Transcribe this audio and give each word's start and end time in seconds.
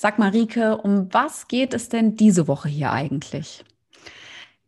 Sag 0.00 0.16
Marike, 0.20 0.76
um 0.76 1.12
was 1.12 1.48
geht 1.48 1.74
es 1.74 1.88
denn 1.88 2.14
diese 2.14 2.46
Woche 2.46 2.68
hier 2.68 2.92
eigentlich? 2.92 3.64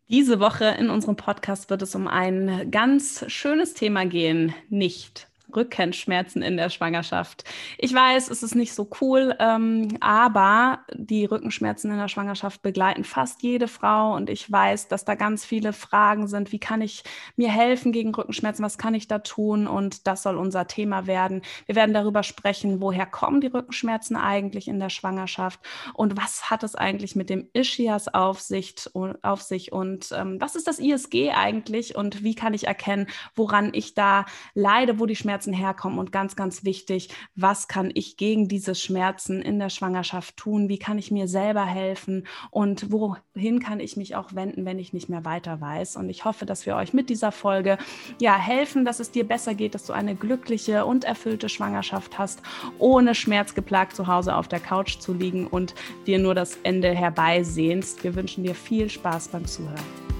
Diese 0.08 0.40
Woche 0.40 0.64
in 0.64 0.90
unserem 0.90 1.14
Podcast 1.14 1.70
wird 1.70 1.82
es 1.82 1.94
um 1.94 2.08
ein 2.08 2.72
ganz 2.72 3.24
schönes 3.28 3.74
Thema 3.74 4.06
gehen, 4.06 4.52
nicht 4.70 5.29
Rückenschmerzen 5.54 6.42
in 6.42 6.56
der 6.56 6.70
Schwangerschaft. 6.70 7.44
Ich 7.78 7.94
weiß, 7.94 8.30
es 8.30 8.42
ist 8.42 8.54
nicht 8.54 8.74
so 8.74 8.88
cool, 9.00 9.34
ähm, 9.38 9.96
aber 10.00 10.80
die 10.92 11.24
Rückenschmerzen 11.24 11.90
in 11.90 11.98
der 11.98 12.08
Schwangerschaft 12.08 12.62
begleiten 12.62 13.04
fast 13.04 13.42
jede 13.42 13.68
Frau 13.68 14.14
und 14.14 14.30
ich 14.30 14.50
weiß, 14.50 14.88
dass 14.88 15.04
da 15.04 15.14
ganz 15.14 15.44
viele 15.44 15.72
Fragen 15.72 16.28
sind. 16.28 16.52
Wie 16.52 16.58
kann 16.58 16.82
ich 16.82 17.02
mir 17.36 17.50
helfen 17.50 17.92
gegen 17.92 18.14
Rückenschmerzen? 18.14 18.64
Was 18.64 18.78
kann 18.78 18.94
ich 18.94 19.08
da 19.08 19.18
tun? 19.18 19.66
Und 19.66 20.06
das 20.06 20.22
soll 20.22 20.36
unser 20.36 20.66
Thema 20.66 21.06
werden. 21.06 21.42
Wir 21.66 21.74
werden 21.74 21.94
darüber 21.94 22.22
sprechen, 22.22 22.80
woher 22.80 23.06
kommen 23.06 23.40
die 23.40 23.48
Rückenschmerzen 23.48 24.16
eigentlich 24.16 24.68
in 24.68 24.78
der 24.78 24.90
Schwangerschaft 24.90 25.60
und 25.94 26.16
was 26.16 26.50
hat 26.50 26.62
es 26.62 26.74
eigentlich 26.74 27.16
mit 27.16 27.30
dem 27.30 27.48
Ischias 27.52 28.08
auf 28.08 28.40
sich, 28.40 28.74
auf 29.22 29.42
sich 29.42 29.72
und 29.72 30.10
ähm, 30.12 30.40
was 30.40 30.56
ist 30.56 30.66
das 30.66 30.78
ISG 30.78 31.30
eigentlich 31.30 31.96
und 31.96 32.22
wie 32.22 32.34
kann 32.34 32.54
ich 32.54 32.66
erkennen, 32.66 33.06
woran 33.34 33.70
ich 33.72 33.94
da 33.94 34.26
leide, 34.54 34.98
wo 34.98 35.06
die 35.06 35.16
Schmerzen 35.16 35.39
Schmerzen 35.40 35.52
herkommen 35.54 35.98
und 35.98 36.12
ganz, 36.12 36.36
ganz 36.36 36.64
wichtig, 36.64 37.08
was 37.34 37.66
kann 37.66 37.90
ich 37.94 38.18
gegen 38.18 38.46
diese 38.46 38.74
Schmerzen 38.74 39.40
in 39.40 39.58
der 39.58 39.70
Schwangerschaft 39.70 40.36
tun? 40.36 40.68
Wie 40.68 40.78
kann 40.78 40.98
ich 40.98 41.10
mir 41.10 41.28
selber 41.28 41.64
helfen 41.64 42.26
und 42.50 42.92
wohin 42.92 43.60
kann 43.60 43.80
ich 43.80 43.96
mich 43.96 44.16
auch 44.16 44.34
wenden, 44.34 44.66
wenn 44.66 44.78
ich 44.78 44.92
nicht 44.92 45.08
mehr 45.08 45.24
weiter 45.24 45.58
weiß? 45.58 45.96
Und 45.96 46.10
ich 46.10 46.26
hoffe, 46.26 46.44
dass 46.44 46.66
wir 46.66 46.76
euch 46.76 46.92
mit 46.92 47.08
dieser 47.08 47.32
Folge 47.32 47.78
ja 48.20 48.36
helfen, 48.36 48.84
dass 48.84 49.00
es 49.00 49.12
dir 49.12 49.26
besser 49.26 49.54
geht, 49.54 49.74
dass 49.74 49.86
du 49.86 49.94
eine 49.94 50.14
glückliche 50.14 50.84
und 50.84 51.04
erfüllte 51.04 51.48
Schwangerschaft 51.48 52.18
hast, 52.18 52.42
ohne 52.78 53.14
schmerzgeplagt 53.14 53.96
zu 53.96 54.06
Hause 54.06 54.36
auf 54.36 54.46
der 54.46 54.60
Couch 54.60 54.98
zu 54.98 55.14
liegen 55.14 55.46
und 55.46 55.74
dir 56.06 56.18
nur 56.18 56.34
das 56.34 56.58
Ende 56.64 56.94
herbeisehnst. 56.94 58.04
Wir 58.04 58.14
wünschen 58.14 58.44
dir 58.44 58.54
viel 58.54 58.90
Spaß 58.90 59.28
beim 59.28 59.46
Zuhören. 59.46 60.19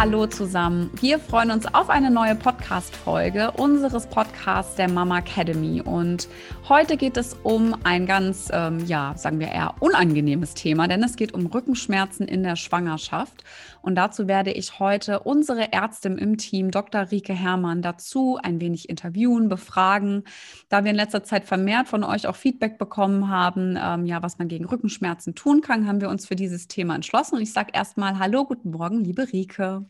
Hallo 0.00 0.26
zusammen. 0.26 0.88
Wir 0.98 1.18
freuen 1.18 1.50
uns 1.50 1.66
auf 1.74 1.90
eine 1.90 2.10
neue 2.10 2.34
Podcast-Folge 2.34 3.50
unseres 3.50 4.06
Podcasts 4.06 4.74
der 4.76 4.88
Mama 4.88 5.18
Academy. 5.18 5.82
Und 5.82 6.26
heute 6.70 6.96
geht 6.96 7.18
es 7.18 7.36
um 7.42 7.76
ein 7.84 8.06
ganz, 8.06 8.48
ähm, 8.50 8.82
ja, 8.86 9.12
sagen 9.18 9.40
wir 9.40 9.48
eher 9.48 9.74
unangenehmes 9.80 10.54
Thema, 10.54 10.88
denn 10.88 11.02
es 11.02 11.16
geht 11.16 11.34
um 11.34 11.44
Rückenschmerzen 11.44 12.26
in 12.26 12.42
der 12.42 12.56
Schwangerschaft. 12.56 13.44
Und 13.82 13.94
dazu 13.94 14.28
werde 14.28 14.52
ich 14.52 14.78
heute 14.78 15.20
unsere 15.20 15.72
Ärztin 15.72 16.18
im 16.18 16.36
Team, 16.36 16.70
Dr. 16.70 17.10
Rike 17.10 17.32
Herrmann, 17.32 17.82
dazu 17.82 18.38
ein 18.42 18.60
wenig 18.60 18.88
interviewen, 18.88 19.48
befragen, 19.48 20.24
da 20.68 20.84
wir 20.84 20.90
in 20.90 20.96
letzter 20.96 21.24
Zeit 21.24 21.44
vermehrt 21.44 21.88
von 21.88 22.04
euch 22.04 22.26
auch 22.26 22.36
Feedback 22.36 22.78
bekommen 22.78 23.28
haben, 23.28 23.78
ähm, 23.80 24.06
ja, 24.06 24.22
was 24.22 24.38
man 24.38 24.48
gegen 24.48 24.64
Rückenschmerzen 24.66 25.34
tun 25.34 25.60
kann, 25.60 25.86
haben 25.86 26.00
wir 26.00 26.10
uns 26.10 26.26
für 26.26 26.36
dieses 26.36 26.68
Thema 26.68 26.94
entschlossen. 26.94 27.36
Und 27.36 27.42
ich 27.42 27.52
sage 27.52 27.70
erstmal 27.72 28.18
Hallo, 28.18 28.44
guten 28.44 28.70
Morgen, 28.70 29.02
liebe 29.04 29.32
Rike. 29.32 29.86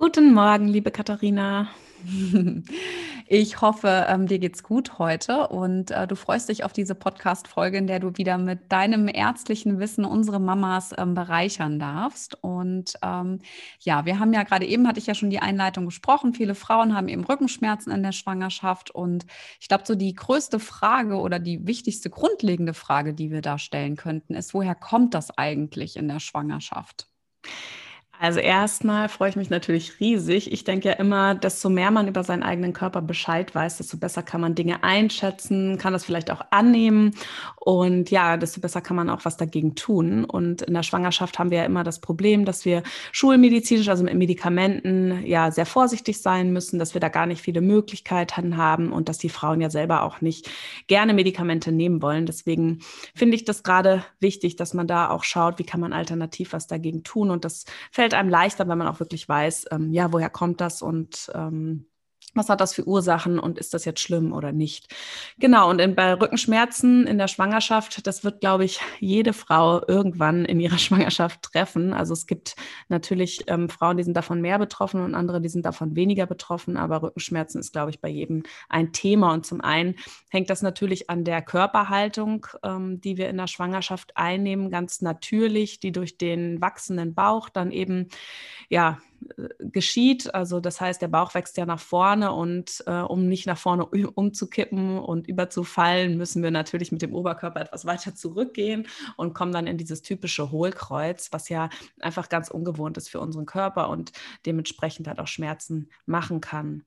Guten 0.00 0.32
Morgen, 0.32 0.68
liebe 0.68 0.92
Katharina. 0.92 1.68
Ich 3.30 3.60
hoffe, 3.60 4.06
ähm, 4.08 4.26
dir 4.26 4.38
geht's 4.38 4.62
gut 4.62 4.98
heute 4.98 5.48
und 5.48 5.90
äh, 5.90 6.06
du 6.06 6.16
freust 6.16 6.48
dich 6.48 6.64
auf 6.64 6.72
diese 6.72 6.94
Podcast-Folge, 6.94 7.76
in 7.76 7.86
der 7.86 8.00
du 8.00 8.16
wieder 8.16 8.38
mit 8.38 8.72
deinem 8.72 9.06
ärztlichen 9.06 9.78
Wissen 9.80 10.06
unsere 10.06 10.40
Mamas 10.40 10.94
ähm, 10.96 11.12
bereichern 11.12 11.78
darfst. 11.78 12.42
Und 12.42 12.94
ähm, 13.02 13.40
ja, 13.80 14.06
wir 14.06 14.18
haben 14.18 14.32
ja 14.32 14.44
gerade 14.44 14.64
eben, 14.64 14.88
hatte 14.88 14.98
ich 14.98 15.06
ja 15.06 15.14
schon 15.14 15.28
die 15.28 15.40
Einleitung 15.40 15.84
gesprochen, 15.84 16.32
viele 16.32 16.54
Frauen 16.54 16.94
haben 16.94 17.08
eben 17.08 17.24
Rückenschmerzen 17.24 17.92
in 17.92 18.02
der 18.02 18.12
Schwangerschaft. 18.12 18.90
Und 18.90 19.26
ich 19.60 19.68
glaube, 19.68 19.84
so 19.86 19.94
die 19.94 20.14
größte 20.14 20.58
Frage 20.58 21.16
oder 21.18 21.38
die 21.38 21.66
wichtigste 21.66 22.08
grundlegende 22.08 22.72
Frage, 22.72 23.12
die 23.12 23.30
wir 23.30 23.42
da 23.42 23.58
stellen 23.58 23.96
könnten, 23.96 24.34
ist, 24.34 24.54
woher 24.54 24.74
kommt 24.74 25.12
das 25.12 25.36
eigentlich 25.36 25.96
in 25.96 26.08
der 26.08 26.20
Schwangerschaft? 26.20 27.08
Also 28.20 28.40
erstmal 28.40 29.08
freue 29.08 29.30
ich 29.30 29.36
mich 29.36 29.48
natürlich 29.48 30.00
riesig. 30.00 30.52
Ich 30.52 30.64
denke 30.64 30.88
ja 30.88 30.94
immer, 30.94 31.36
desto 31.36 31.68
mehr 31.68 31.92
man 31.92 32.08
über 32.08 32.24
seinen 32.24 32.42
eigenen 32.42 32.72
Körper 32.72 33.00
Bescheid 33.00 33.54
weiß, 33.54 33.76
desto 33.76 33.96
besser 33.96 34.24
kann 34.24 34.40
man 34.40 34.56
Dinge 34.56 34.82
einschätzen, 34.82 35.78
kann 35.78 35.92
das 35.92 36.04
vielleicht 36.04 36.32
auch 36.32 36.40
annehmen 36.50 37.14
und 37.60 38.10
ja, 38.10 38.36
desto 38.36 38.60
besser 38.60 38.80
kann 38.80 38.96
man 38.96 39.08
auch 39.08 39.24
was 39.24 39.36
dagegen 39.36 39.76
tun. 39.76 40.24
Und 40.24 40.62
in 40.62 40.74
der 40.74 40.82
Schwangerschaft 40.82 41.38
haben 41.38 41.50
wir 41.50 41.58
ja 41.58 41.64
immer 41.64 41.84
das 41.84 42.00
Problem, 42.00 42.44
dass 42.44 42.64
wir 42.64 42.82
schulmedizinisch, 43.12 43.88
also 43.88 44.02
mit 44.02 44.14
Medikamenten, 44.14 45.24
ja 45.24 45.50
sehr 45.52 45.66
vorsichtig 45.66 46.20
sein 46.20 46.52
müssen, 46.52 46.78
dass 46.78 46.94
wir 46.94 47.00
da 47.00 47.10
gar 47.10 47.26
nicht 47.26 47.42
viele 47.42 47.60
Möglichkeiten 47.60 48.56
haben 48.56 48.90
und 48.90 49.08
dass 49.08 49.18
die 49.18 49.28
Frauen 49.28 49.60
ja 49.60 49.70
selber 49.70 50.02
auch 50.02 50.20
nicht 50.20 50.50
gerne 50.88 51.14
Medikamente 51.14 51.70
nehmen 51.70 52.02
wollen. 52.02 52.26
Deswegen 52.26 52.80
finde 53.14 53.36
ich 53.36 53.44
das 53.44 53.62
gerade 53.62 54.04
wichtig, 54.18 54.56
dass 54.56 54.74
man 54.74 54.88
da 54.88 55.10
auch 55.10 55.22
schaut, 55.22 55.58
wie 55.58 55.64
kann 55.64 55.80
man 55.80 55.92
alternativ 55.92 56.52
was 56.52 56.66
dagegen 56.66 57.04
tun 57.04 57.30
und 57.30 57.44
das 57.44 57.64
fällt 57.92 58.07
fällt 58.08 58.18
einem 58.18 58.30
leichter, 58.30 58.66
wenn 58.68 58.78
man 58.78 58.88
auch 58.88 59.00
wirklich 59.00 59.28
weiß, 59.28 59.66
ähm, 59.70 59.92
ja, 59.92 60.12
woher 60.12 60.30
kommt 60.30 60.62
das 60.62 60.80
und 60.80 61.30
ähm, 61.34 61.87
was 62.34 62.48
hat 62.48 62.60
das 62.60 62.74
für 62.74 62.86
Ursachen 62.86 63.38
und 63.38 63.58
ist 63.58 63.74
das 63.74 63.84
jetzt 63.84 64.00
schlimm 64.00 64.32
oder 64.32 64.52
nicht? 64.52 64.94
Genau, 65.38 65.70
und 65.70 65.80
in, 65.80 65.94
bei 65.94 66.14
Rückenschmerzen 66.14 67.06
in 67.06 67.18
der 67.18 67.28
Schwangerschaft, 67.28 68.06
das 68.06 68.24
wird, 68.24 68.40
glaube 68.40 68.64
ich, 68.64 68.80
jede 69.00 69.32
Frau 69.32 69.82
irgendwann 69.86 70.44
in 70.44 70.60
ihrer 70.60 70.78
Schwangerschaft 70.78 71.42
treffen. 71.42 71.92
Also 71.92 72.12
es 72.12 72.26
gibt 72.26 72.56
natürlich 72.88 73.44
ähm, 73.46 73.68
Frauen, 73.68 73.96
die 73.96 74.02
sind 74.04 74.16
davon 74.16 74.40
mehr 74.40 74.58
betroffen 74.58 75.00
und 75.00 75.14
andere, 75.14 75.40
die 75.40 75.48
sind 75.48 75.64
davon 75.64 75.96
weniger 75.96 76.26
betroffen, 76.26 76.76
aber 76.76 77.02
Rückenschmerzen 77.02 77.60
ist, 77.60 77.72
glaube 77.72 77.90
ich, 77.90 78.00
bei 78.00 78.08
jedem 78.08 78.42
ein 78.68 78.92
Thema. 78.92 79.32
Und 79.32 79.46
zum 79.46 79.60
einen 79.60 79.96
hängt 80.30 80.50
das 80.50 80.62
natürlich 80.62 81.10
an 81.10 81.24
der 81.24 81.42
Körperhaltung, 81.42 82.46
ähm, 82.62 83.00
die 83.00 83.16
wir 83.16 83.28
in 83.28 83.36
der 83.36 83.46
Schwangerschaft 83.46 84.16
einnehmen, 84.16 84.70
ganz 84.70 85.02
natürlich, 85.02 85.80
die 85.80 85.92
durch 85.92 86.18
den 86.18 86.60
wachsenden 86.60 87.14
Bauch 87.14 87.48
dann 87.48 87.70
eben 87.70 88.08
ja 88.68 88.98
geschieht. 89.58 90.34
Also 90.34 90.60
das 90.60 90.80
heißt, 90.80 91.02
der 91.02 91.08
Bauch 91.08 91.34
wächst 91.34 91.56
ja 91.56 91.66
nach 91.66 91.80
vorne 91.80 92.32
und 92.32 92.82
äh, 92.86 93.00
um 93.00 93.28
nicht 93.28 93.46
nach 93.46 93.58
vorne 93.58 93.86
umzukippen 93.86 94.98
und 94.98 95.26
überzufallen, 95.26 96.16
müssen 96.16 96.42
wir 96.42 96.50
natürlich 96.50 96.92
mit 96.92 97.02
dem 97.02 97.14
Oberkörper 97.14 97.60
etwas 97.60 97.84
weiter 97.84 98.14
zurückgehen 98.14 98.86
und 99.16 99.34
kommen 99.34 99.52
dann 99.52 99.66
in 99.66 99.78
dieses 99.78 100.02
typische 100.02 100.50
Hohlkreuz, 100.50 101.28
was 101.32 101.48
ja 101.48 101.68
einfach 102.00 102.28
ganz 102.28 102.50
ungewohnt 102.50 102.96
ist 102.96 103.08
für 103.08 103.20
unseren 103.20 103.46
Körper 103.46 103.88
und 103.90 104.12
dementsprechend 104.46 105.08
halt 105.08 105.18
auch 105.18 105.26
Schmerzen 105.26 105.90
machen 106.06 106.40
kann. 106.40 106.84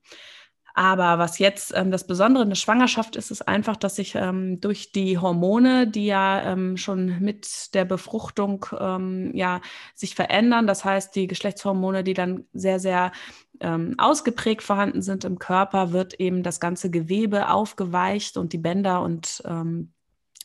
Aber 0.74 1.18
was 1.18 1.38
jetzt 1.38 1.72
ähm, 1.74 1.90
das 1.90 2.06
Besondere 2.06 2.44
in 2.44 2.48
der 2.48 2.56
Schwangerschaft 2.56 3.16
ist, 3.16 3.30
ist 3.30 3.46
einfach, 3.46 3.76
dass 3.76 3.96
sich 3.96 4.14
ähm, 4.14 4.60
durch 4.60 4.92
die 4.92 5.18
Hormone, 5.18 5.86
die 5.86 6.06
ja 6.06 6.42
ähm, 6.52 6.76
schon 6.76 7.20
mit 7.20 7.74
der 7.74 7.84
Befruchtung 7.84 8.66
ähm, 8.78 9.30
ja 9.34 9.60
sich 9.94 10.14
verändern, 10.14 10.66
das 10.66 10.84
heißt 10.84 11.14
die 11.14 11.26
Geschlechtshormone, 11.26 12.04
die 12.04 12.14
dann 12.14 12.44
sehr 12.52 12.78
sehr 12.80 13.12
ähm, 13.60 13.94
ausgeprägt 13.98 14.62
vorhanden 14.62 15.02
sind 15.02 15.24
im 15.24 15.38
Körper, 15.38 15.92
wird 15.92 16.14
eben 16.14 16.42
das 16.42 16.60
ganze 16.60 16.90
Gewebe 16.90 17.50
aufgeweicht 17.50 18.36
und 18.36 18.52
die 18.52 18.58
Bänder 18.58 19.02
und 19.02 19.42
ähm, 19.46 19.92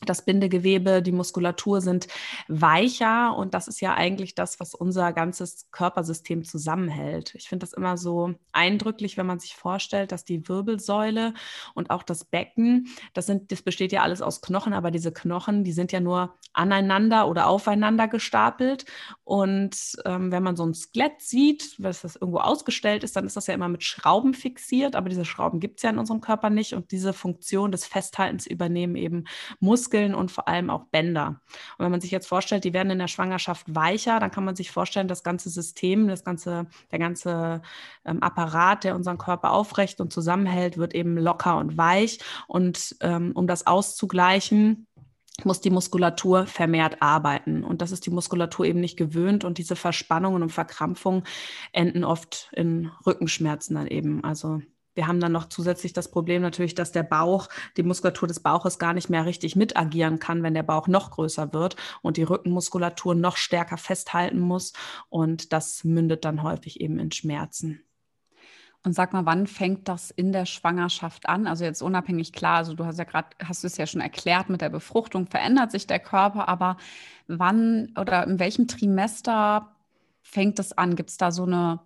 das 0.04 0.24
Bindegewebe, 0.24 1.02
die 1.02 1.12
Muskulatur 1.12 1.80
sind 1.80 2.06
weicher 2.46 3.36
und 3.36 3.54
das 3.54 3.66
ist 3.66 3.80
ja 3.80 3.94
eigentlich 3.94 4.34
das, 4.34 4.60
was 4.60 4.74
unser 4.74 5.12
ganzes 5.12 5.68
Körpersystem 5.72 6.44
zusammenhält. 6.44 7.34
Ich 7.34 7.48
finde 7.48 7.64
das 7.64 7.72
immer 7.72 7.96
so 7.96 8.34
eindrücklich, 8.52 9.16
wenn 9.16 9.26
man 9.26 9.40
sich 9.40 9.56
vorstellt, 9.56 10.12
dass 10.12 10.24
die 10.24 10.48
Wirbelsäule 10.48 11.34
und 11.74 11.90
auch 11.90 12.04
das 12.04 12.24
Becken, 12.24 12.88
das 13.12 13.26
sind, 13.26 13.50
das 13.50 13.62
besteht 13.62 13.92
ja 13.92 14.02
alles 14.02 14.22
aus 14.22 14.40
Knochen, 14.40 14.72
aber 14.72 14.90
diese 14.90 15.12
Knochen, 15.12 15.64
die 15.64 15.72
sind 15.72 15.90
ja 15.90 16.00
nur 16.00 16.34
aneinander 16.52 17.28
oder 17.28 17.48
aufeinander 17.48 18.06
gestapelt. 18.06 18.84
Und 19.24 19.96
ähm, 20.04 20.30
wenn 20.30 20.42
man 20.42 20.56
so 20.56 20.64
ein 20.64 20.74
Skelett 20.74 21.20
sieht, 21.20 21.74
was 21.78 22.02
das 22.02 22.16
irgendwo 22.16 22.38
ausgestellt 22.38 23.04
ist, 23.04 23.16
dann 23.16 23.26
ist 23.26 23.36
das 23.36 23.48
ja 23.48 23.54
immer 23.54 23.68
mit 23.68 23.82
Schrauben 23.82 24.32
fixiert, 24.32 24.94
aber 24.94 25.08
diese 25.08 25.24
Schrauben 25.24 25.60
gibt 25.60 25.78
es 25.78 25.82
ja 25.82 25.90
in 25.90 25.98
unserem 25.98 26.20
Körper 26.20 26.50
nicht 26.50 26.74
und 26.74 26.92
diese 26.92 27.12
Funktion 27.12 27.72
des 27.72 27.84
Festhaltens 27.84 28.46
übernehmen 28.46 28.94
eben 28.94 29.24
Muskeln 29.60 29.87
Muskeln 29.88 30.14
und 30.14 30.30
vor 30.30 30.48
allem 30.48 30.68
auch 30.70 30.84
Bänder. 30.86 31.40
Und 31.78 31.84
wenn 31.84 31.90
man 31.90 32.00
sich 32.00 32.10
jetzt 32.10 32.26
vorstellt, 32.26 32.64
die 32.64 32.74
werden 32.74 32.90
in 32.90 32.98
der 32.98 33.08
Schwangerschaft 33.08 33.74
weicher, 33.74 34.20
dann 34.20 34.30
kann 34.30 34.44
man 34.44 34.54
sich 34.54 34.70
vorstellen, 34.70 35.08
das 35.08 35.22
ganze 35.22 35.48
System, 35.48 36.08
das 36.08 36.24
ganze, 36.24 36.66
der 36.92 36.98
ganze 36.98 37.62
ähm, 38.04 38.22
Apparat, 38.22 38.84
der 38.84 38.94
unseren 38.94 39.18
Körper 39.18 39.52
aufrecht 39.52 40.00
und 40.00 40.12
zusammenhält, 40.12 40.76
wird 40.76 40.94
eben 40.94 41.16
locker 41.16 41.56
und 41.56 41.78
weich. 41.78 42.18
Und 42.46 42.96
ähm, 43.00 43.32
um 43.34 43.46
das 43.46 43.66
auszugleichen, 43.66 44.86
muss 45.44 45.60
die 45.60 45.70
Muskulatur 45.70 46.46
vermehrt 46.46 47.00
arbeiten. 47.00 47.64
Und 47.64 47.80
das 47.80 47.92
ist 47.92 48.04
die 48.04 48.10
Muskulatur 48.10 48.66
eben 48.66 48.80
nicht 48.80 48.96
gewöhnt. 48.96 49.44
Und 49.44 49.58
diese 49.58 49.76
Verspannungen 49.76 50.42
und 50.42 50.50
Verkrampfungen 50.50 51.22
enden 51.72 52.04
oft 52.04 52.50
in 52.52 52.90
Rückenschmerzen 53.06 53.76
dann 53.76 53.86
eben. 53.86 54.24
Also 54.24 54.60
wir 54.98 55.06
haben 55.06 55.20
dann 55.20 55.30
noch 55.30 55.48
zusätzlich 55.48 55.92
das 55.92 56.10
Problem 56.10 56.42
natürlich, 56.42 56.74
dass 56.74 56.90
der 56.90 57.04
Bauch, 57.04 57.48
die 57.76 57.84
Muskulatur 57.84 58.26
des 58.26 58.40
Bauches 58.40 58.80
gar 58.80 58.94
nicht 58.94 59.08
mehr 59.08 59.26
richtig 59.26 59.54
mitagieren 59.54 60.18
kann, 60.18 60.42
wenn 60.42 60.54
der 60.54 60.64
Bauch 60.64 60.88
noch 60.88 61.12
größer 61.12 61.52
wird 61.52 61.76
und 62.02 62.16
die 62.16 62.24
Rückenmuskulatur 62.24 63.14
noch 63.14 63.36
stärker 63.36 63.76
festhalten 63.76 64.40
muss. 64.40 64.72
Und 65.08 65.52
das 65.52 65.84
mündet 65.84 66.24
dann 66.24 66.42
häufig 66.42 66.80
eben 66.80 66.98
in 66.98 67.12
Schmerzen. 67.12 67.80
Und 68.84 68.92
sag 68.92 69.12
mal, 69.12 69.24
wann 69.24 69.46
fängt 69.46 69.86
das 69.86 70.10
in 70.10 70.32
der 70.32 70.46
Schwangerschaft 70.46 71.28
an? 71.28 71.46
Also 71.46 71.64
jetzt 71.64 71.80
unabhängig 71.80 72.32
klar, 72.32 72.56
also 72.56 72.74
du 72.74 72.84
hast 72.84 72.98
ja 72.98 73.04
gerade, 73.04 73.28
hast 73.40 73.62
es 73.62 73.76
ja 73.76 73.86
schon 73.86 74.00
erklärt, 74.00 74.50
mit 74.50 74.62
der 74.62 74.68
Befruchtung 74.68 75.28
verändert 75.28 75.70
sich 75.70 75.86
der 75.86 76.00
Körper, 76.00 76.48
aber 76.48 76.76
wann 77.28 77.94
oder 77.96 78.26
in 78.26 78.40
welchem 78.40 78.66
Trimester 78.66 79.76
fängt 80.22 80.58
das 80.58 80.76
an? 80.76 80.96
Gibt 80.96 81.10
es 81.10 81.18
da 81.18 81.30
so 81.30 81.44
eine, 81.44 81.78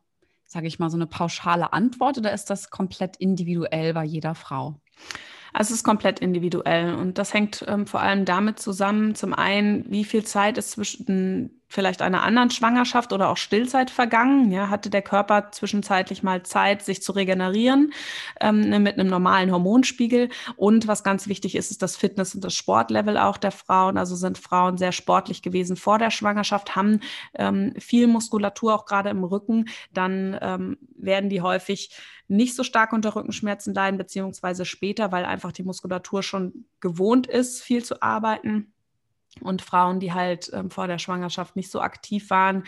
sage 0.52 0.66
ich 0.66 0.78
mal, 0.78 0.90
so 0.90 0.96
eine 0.96 1.06
pauschale 1.06 1.72
Antwort 1.72 2.18
oder 2.18 2.32
ist 2.32 2.50
das 2.50 2.70
komplett 2.70 3.16
individuell 3.16 3.94
bei 3.94 4.04
jeder 4.04 4.34
Frau? 4.34 4.80
Es 5.54 5.70
ist 5.70 5.82
komplett 5.82 6.20
individuell 6.20 6.94
und 6.94 7.18
das 7.18 7.34
hängt 7.34 7.64
ähm, 7.68 7.86
vor 7.86 8.00
allem 8.00 8.24
damit 8.24 8.58
zusammen, 8.58 9.14
zum 9.14 9.34
einen, 9.34 9.90
wie 9.90 10.04
viel 10.04 10.24
Zeit 10.24 10.56
ist 10.56 10.70
zwischen 10.70 11.61
vielleicht 11.72 12.02
einer 12.02 12.22
anderen 12.22 12.50
Schwangerschaft 12.50 13.12
oder 13.12 13.30
auch 13.30 13.38
Stillzeit 13.38 13.90
vergangen? 13.90 14.52
Ja, 14.52 14.68
hatte 14.68 14.90
der 14.90 15.00
Körper 15.00 15.50
zwischenzeitlich 15.52 16.22
mal 16.22 16.42
Zeit, 16.42 16.82
sich 16.82 17.02
zu 17.02 17.12
regenerieren 17.12 17.92
ähm, 18.40 18.60
ne, 18.60 18.78
mit 18.78 18.98
einem 18.98 19.08
normalen 19.08 19.50
Hormonspiegel? 19.50 20.28
Und 20.56 20.86
was 20.86 21.02
ganz 21.02 21.28
wichtig 21.28 21.56
ist, 21.56 21.70
ist 21.70 21.80
das 21.80 21.96
Fitness- 21.96 22.34
und 22.34 22.44
das 22.44 22.54
Sportlevel 22.54 23.16
auch 23.16 23.38
der 23.38 23.52
Frauen. 23.52 23.96
Also 23.96 24.16
sind 24.16 24.36
Frauen 24.36 24.76
sehr 24.76 24.92
sportlich 24.92 25.40
gewesen 25.40 25.76
vor 25.76 25.98
der 25.98 26.10
Schwangerschaft, 26.10 26.76
haben 26.76 27.00
ähm, 27.34 27.72
viel 27.78 28.06
Muskulatur 28.06 28.74
auch 28.74 28.84
gerade 28.84 29.08
im 29.08 29.24
Rücken, 29.24 29.68
dann 29.92 30.38
ähm, 30.42 30.76
werden 30.96 31.30
die 31.30 31.40
häufig 31.40 31.96
nicht 32.28 32.54
so 32.54 32.64
stark 32.64 32.92
unter 32.92 33.14
Rückenschmerzen 33.16 33.74
leiden, 33.74 33.98
beziehungsweise 33.98 34.64
später, 34.64 35.10
weil 35.10 35.24
einfach 35.24 35.52
die 35.52 35.62
Muskulatur 35.62 36.22
schon 36.22 36.66
gewohnt 36.80 37.26
ist, 37.26 37.62
viel 37.62 37.84
zu 37.84 38.02
arbeiten. 38.02 38.72
Und 39.40 39.62
Frauen, 39.62 39.98
die 39.98 40.12
halt 40.12 40.50
ähm, 40.52 40.70
vor 40.70 40.86
der 40.86 40.98
Schwangerschaft 40.98 41.56
nicht 41.56 41.70
so 41.70 41.80
aktiv 41.80 42.28
waren, 42.28 42.64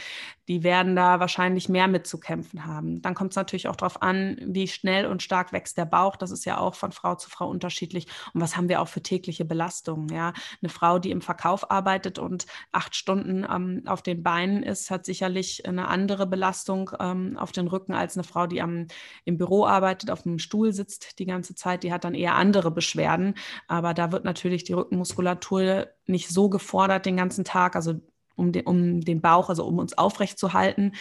die 0.49 0.63
werden 0.63 0.97
da 0.97 1.21
wahrscheinlich 1.21 1.69
mehr 1.69 1.89
mitzukämpfen 1.89 2.65
haben. 2.65 3.03
Dann 3.03 3.15
kommt 3.15 3.31
es 3.33 3.37
natürlich 3.37 3.69
auch 3.69 3.77
darauf 3.77 4.03
an, 4.03 4.37
wie 4.41 4.67
schnell 4.67 5.07
und 5.07 5.23
stark 5.23 5.53
wächst 5.53 5.77
der 5.77 5.85
Bauch. 5.85 6.17
Das 6.17 6.31
ist 6.31 6.45
ja 6.45 6.59
auch 6.59 6.75
von 6.75 6.93
Frau 6.93 7.15
zu 7.17 7.31
Frau 7.31 7.49
unterschiedlich. 7.49 8.07
Und 8.33 8.41
was 8.41 8.57
haben 8.57 8.69
wir 8.69 8.81
auch 8.81 8.89
für 8.89 9.03
tägliche 9.03 9.45
Belastungen? 9.45 10.09
Ja? 10.09 10.33
Eine 10.63 10.71
Frau, 10.71 10.99
die 10.99 11.11
im 11.11 11.21
Verkauf 11.21 11.71
arbeitet 11.71 12.19
und 12.19 12.47
acht 12.73 12.97
Stunden 12.97 13.47
ähm, 13.51 13.83
auf 13.87 14.03
den 14.03 14.23
Beinen 14.23 14.63
ist, 14.63 14.91
hat 14.91 15.05
sicherlich 15.05 15.67
eine 15.67 15.89
andere 15.89 16.27
Belastung 16.27 16.91
ähm, 16.99 17.37
auf 17.39 17.53
den 17.53 17.69
Rücken 17.69 17.93
als 17.93 18.17
eine 18.17 18.25
Frau, 18.25 18.47
die 18.47 18.63
am, 18.63 18.87
im 19.25 19.37
Büro 19.37 19.67
arbeitet, 19.67 20.11
auf 20.11 20.23
dem 20.23 20.39
Stuhl 20.39 20.73
sitzt 20.73 21.19
die 21.19 21.27
ganze 21.27 21.55
Zeit. 21.55 21.83
Die 21.83 21.93
hat 21.93 22.05
dann 22.05 22.15
eher 22.15 22.35
andere 22.35 22.71
Beschwerden. 22.71 23.35
Aber 23.69 23.95
da 23.95 24.13
wird 24.13 24.25
natürlich 24.25 24.65
die 24.65 24.73
Rückenmuskulatur 24.73 25.89
nicht 26.07 26.29
so 26.29 26.49
gefordert 26.49 27.07
den 27.07 27.17
ganzen 27.17 27.45
Tag. 27.45 27.77
Also 27.77 28.01
um 28.37 28.53
den, 28.53 28.67
um 28.67 29.01
den 29.01 29.21
Bauch, 29.21 29.49
also 29.49 29.65
um 29.65 29.79
uns 29.79 29.97
aufrecht 29.97 30.39
zu 30.39 30.53
halten, 30.53 30.93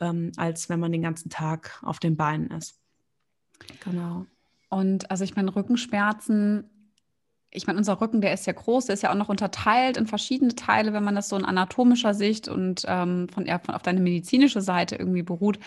ähm, 0.00 0.32
als 0.36 0.68
wenn 0.68 0.80
man 0.80 0.92
den 0.92 1.02
ganzen 1.02 1.30
Tag 1.30 1.80
auf 1.82 1.98
den 1.98 2.16
Beinen 2.16 2.50
ist. 2.50 2.78
Genau. 3.84 4.26
Und 4.68 5.10
also 5.10 5.24
ich 5.24 5.36
meine, 5.36 5.54
Rückenschmerzen, 5.54 6.68
ich 7.52 7.66
meine, 7.66 7.78
unser 7.78 8.00
Rücken, 8.00 8.20
der 8.20 8.32
ist 8.32 8.46
ja 8.46 8.52
groß, 8.52 8.86
der 8.86 8.94
ist 8.94 9.02
ja 9.02 9.10
auch 9.10 9.16
noch 9.16 9.28
unterteilt 9.28 9.96
in 9.96 10.06
verschiedene 10.06 10.54
Teile, 10.54 10.92
wenn 10.92 11.02
man 11.02 11.16
das 11.16 11.28
so 11.28 11.36
in 11.36 11.44
anatomischer 11.44 12.14
Sicht 12.14 12.48
und 12.48 12.84
ähm, 12.86 13.28
von, 13.28 13.44
ja, 13.44 13.58
von 13.58 13.74
auf 13.74 13.82
deine 13.82 14.00
medizinische 14.00 14.60
Seite 14.60 14.94
irgendwie 14.94 15.24
beruht. 15.24 15.58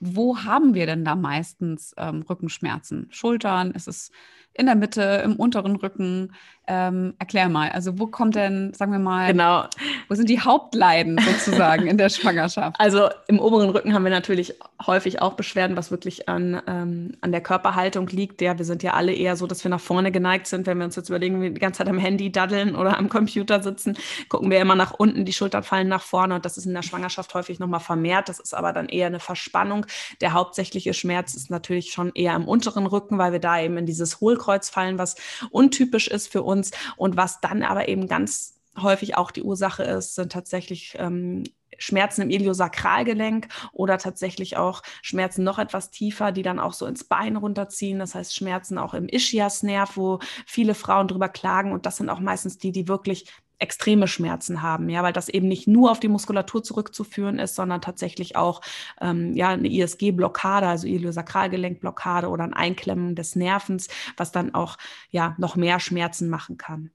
Wo 0.00 0.38
haben 0.38 0.74
wir 0.74 0.86
denn 0.86 1.04
da 1.04 1.14
meistens 1.14 1.94
ähm, 1.96 2.22
Rückenschmerzen? 2.22 3.06
Schultern? 3.10 3.70
Ist 3.70 3.86
es 3.86 4.10
in 4.58 4.66
der 4.66 4.74
Mitte, 4.74 5.22
im 5.24 5.36
unteren 5.36 5.76
Rücken? 5.76 6.32
Ähm, 6.70 7.14
erklär 7.18 7.48
mal, 7.48 7.70
also 7.70 7.98
wo 7.98 8.08
kommt 8.08 8.34
denn, 8.34 8.74
sagen 8.74 8.92
wir 8.92 8.98
mal, 8.98 9.32
genau. 9.32 9.64
wo 10.10 10.14
sind 10.14 10.28
die 10.28 10.40
Hauptleiden 10.40 11.18
sozusagen 11.18 11.86
in 11.86 11.96
der 11.96 12.10
Schwangerschaft? 12.10 12.76
Also 12.88 13.08
im 13.26 13.38
oberen 13.38 13.70
Rücken 13.70 13.94
haben 13.94 14.04
wir 14.04 14.10
natürlich 14.10 14.54
häufig 14.86 15.22
auch 15.22 15.32
Beschwerden, 15.34 15.76
was 15.76 15.90
wirklich 15.90 16.28
an, 16.28 16.60
ähm, 16.66 17.16
an 17.20 17.32
der 17.32 17.40
Körperhaltung 17.40 18.06
liegt. 18.08 18.42
Ja, 18.42 18.58
wir 18.58 18.64
sind 18.64 18.82
ja 18.82 18.92
alle 18.92 19.12
eher 19.12 19.36
so, 19.36 19.46
dass 19.46 19.64
wir 19.64 19.70
nach 19.70 19.80
vorne 19.80 20.12
geneigt 20.12 20.46
sind. 20.46 20.66
Wenn 20.66 20.78
wir 20.78 20.84
uns 20.84 20.96
jetzt 20.96 21.08
überlegen, 21.08 21.40
wie 21.40 21.50
die 21.50 21.60
ganze 21.60 21.78
Zeit 21.78 21.88
am 21.88 21.98
Handy 21.98 22.30
daddeln 22.30 22.76
oder 22.76 22.98
am 22.98 23.08
Computer 23.08 23.62
sitzen, 23.62 23.96
gucken 24.28 24.50
wir 24.50 24.60
immer 24.60 24.74
nach 24.74 24.92
unten, 24.92 25.24
die 25.24 25.32
Schultern 25.32 25.62
fallen 25.62 25.88
nach 25.88 26.02
vorne 26.02 26.34
und 26.34 26.44
das 26.44 26.58
ist 26.58 26.66
in 26.66 26.74
der 26.74 26.82
Schwangerschaft 26.82 27.32
häufig 27.34 27.58
nochmal 27.58 27.80
vermehrt. 27.80 28.28
Das 28.28 28.40
ist 28.40 28.54
aber 28.54 28.72
dann 28.72 28.88
eher 28.88 29.06
eine 29.06 29.20
Verspannung. 29.20 29.86
Der 30.20 30.34
hauptsächliche 30.34 30.92
Schmerz 30.92 31.34
ist 31.34 31.50
natürlich 31.50 31.92
schon 31.92 32.12
eher 32.14 32.36
im 32.36 32.46
unteren 32.46 32.86
Rücken, 32.86 33.18
weil 33.18 33.32
wir 33.32 33.40
da 33.40 33.60
eben 33.60 33.78
in 33.78 33.86
dieses 33.86 34.20
Hohlkreuz 34.20 34.47
fallen, 34.70 34.98
was 34.98 35.16
untypisch 35.50 36.08
ist 36.08 36.28
für 36.28 36.42
uns 36.42 36.58
uns. 36.58 36.70
Und 36.96 37.16
was 37.16 37.40
dann 37.40 37.62
aber 37.62 37.88
eben 37.88 38.08
ganz 38.08 38.54
häufig 38.76 39.16
auch 39.16 39.30
die 39.30 39.42
Ursache 39.42 39.82
ist, 39.82 40.14
sind 40.14 40.32
tatsächlich 40.32 40.94
ähm, 40.98 41.44
Schmerzen 41.78 42.22
im 42.22 42.30
Iliosakralgelenk 42.30 43.48
oder 43.72 43.98
tatsächlich 43.98 44.56
auch 44.56 44.82
Schmerzen 45.02 45.44
noch 45.44 45.58
etwas 45.58 45.90
tiefer, 45.90 46.32
die 46.32 46.42
dann 46.42 46.58
auch 46.58 46.72
so 46.72 46.86
ins 46.86 47.04
Bein 47.04 47.36
runterziehen. 47.36 47.98
Das 47.98 48.14
heißt 48.14 48.34
Schmerzen 48.34 48.78
auch 48.78 48.94
im 48.94 49.08
Ischiasnerv, 49.08 49.96
wo 49.96 50.18
viele 50.46 50.74
Frauen 50.74 51.08
drüber 51.08 51.28
klagen. 51.28 51.72
Und 51.72 51.86
das 51.86 51.96
sind 51.96 52.08
auch 52.08 52.20
meistens 52.20 52.58
die, 52.58 52.72
die 52.72 52.88
wirklich 52.88 53.30
extreme 53.58 54.06
Schmerzen 54.06 54.62
haben, 54.62 54.88
ja, 54.88 55.02
weil 55.02 55.12
das 55.12 55.28
eben 55.28 55.48
nicht 55.48 55.66
nur 55.66 55.90
auf 55.90 56.00
die 56.00 56.08
Muskulatur 56.08 56.62
zurückzuführen 56.62 57.38
ist, 57.38 57.54
sondern 57.54 57.80
tatsächlich 57.80 58.36
auch 58.36 58.60
ähm, 59.00 59.34
ja 59.34 59.48
eine 59.48 59.68
ISG-Blockade, 59.68 60.66
also 60.66 60.86
Iliosakralgelenkblockade 60.86 62.28
oder 62.28 62.44
ein 62.44 62.54
Einklemmen 62.54 63.14
des 63.14 63.36
Nervens, 63.36 63.88
was 64.16 64.32
dann 64.32 64.54
auch 64.54 64.78
ja 65.10 65.34
noch 65.38 65.56
mehr 65.56 65.80
Schmerzen 65.80 66.28
machen 66.28 66.56
kann. 66.56 66.90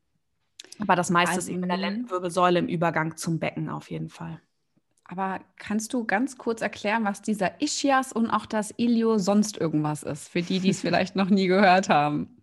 Aber 0.80 0.96
das 0.96 1.10
meiste 1.10 1.36
also, 1.36 1.48
ist 1.48 1.50
eben 1.50 1.64
in 1.64 1.70
der 1.70 1.78
Lendenwirbelsäule 1.78 2.60
im 2.60 2.68
Übergang 2.68 3.18
zum 3.18 3.40
Becken 3.40 3.70
auf 3.70 3.92
jeden 3.92 4.10
Fall. 4.10 4.40
Aber 5.06 5.42
kannst 5.58 5.94
du 5.94 6.06
ganz 6.06 6.38
kurz 6.38 6.62
erklären, 6.62 7.04
was 7.04 7.22
dieser 7.22 7.62
Ischias 7.62 8.14
und 8.14 8.30
auch 8.30 8.46
das 8.46 8.74
Ilio 8.78 9.18
sonst 9.18 9.58
irgendwas 9.58 10.02
ist, 10.02 10.30
für 10.30 10.42
die, 10.42 10.60
die 10.60 10.70
es 10.70 10.82
vielleicht 10.82 11.16
noch 11.16 11.30
nie 11.30 11.48
gehört 11.48 11.90
haben? 11.90 12.38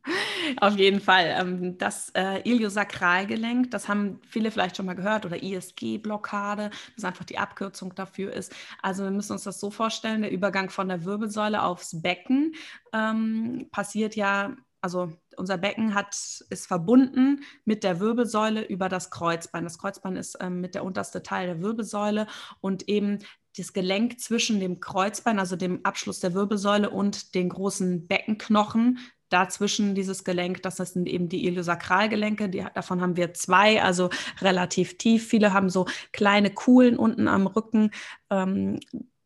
Auf 0.59 0.77
jeden 0.77 1.01
Fall. 1.01 1.35
Ähm, 1.39 1.79
das 1.79 2.11
äh, 2.11 2.41
Iliosakralgelenk, 2.49 3.71
das 3.71 3.89
haben 3.89 4.21
viele 4.29 4.51
vielleicht 4.51 4.77
schon 4.77 4.87
mal 4.87 4.95
gehört, 4.95 5.27
oder 5.27 5.43
ISG-Blockade, 5.43 6.71
das 6.97 7.05
einfach 7.05 7.25
die 7.25 7.39
Abkürzung 7.39 7.95
dafür 7.95 8.33
ist. 8.33 8.55
Also 8.83 9.05
wir 9.05 9.11
müssen 9.11 9.33
uns 9.33 9.45
das 9.45 9.61
so 9.61 9.71
vorstellen, 9.71 10.23
der 10.23 10.33
Übergang 10.33 10.71
von 10.71 10.89
der 10.89 11.05
Wirbelsäule 11.05 11.63
aufs 11.63 12.01
Becken 12.01 12.55
ähm, 12.93 13.69
passiert 13.71 14.17
ja 14.17 14.55
also 14.83 15.13
unser 15.37 15.59
Becken 15.59 15.95
hat, 15.95 16.15
ist 16.49 16.67
verbunden 16.67 17.45
mit 17.65 17.85
der 17.85 18.01
Wirbelsäule 18.01 18.65
über 18.65 18.89
das 18.89 19.11
Kreuzbein. 19.11 19.65
Das 19.65 19.79
Kreuzbein 19.79 20.17
ist 20.17 20.39
ähm, 20.41 20.61
mit 20.61 20.75
der 20.75 20.85
unterste 20.85 21.23
Teil 21.23 21.47
der 21.47 21.61
Wirbelsäule 21.61 22.27
und 22.61 22.89
eben 22.89 23.19
das 23.57 23.73
Gelenk 23.73 24.21
zwischen 24.21 24.61
dem 24.61 24.81
Kreuzbein, 24.81 25.39
also 25.39 25.57
dem 25.57 25.85
Abschluss 25.85 26.21
der 26.21 26.35
Wirbelsäule 26.35 26.91
und 26.91 27.35
den 27.35 27.49
großen 27.49 28.07
Beckenknochen, 28.07 28.99
dazwischen 29.31 29.95
dieses 29.95 30.25
Gelenk, 30.25 30.63
das 30.63 30.77
sind 30.77 31.09
eben 31.09 31.29
die 31.29 31.47
Iliosakralgelenke, 31.47 32.49
die, 32.49 32.65
davon 32.75 33.01
haben 33.01 33.17
wir 33.17 33.33
zwei, 33.33 33.83
also 33.83 34.11
relativ 34.41 34.99
tief. 34.99 35.27
Viele 35.27 35.53
haben 35.53 35.71
so 35.71 35.87
kleine 36.13 36.51
Kuhlen 36.51 36.99
unten 36.99 37.29
am 37.29 37.47
Rücken. 37.47 37.91
Ähm, 38.29 38.81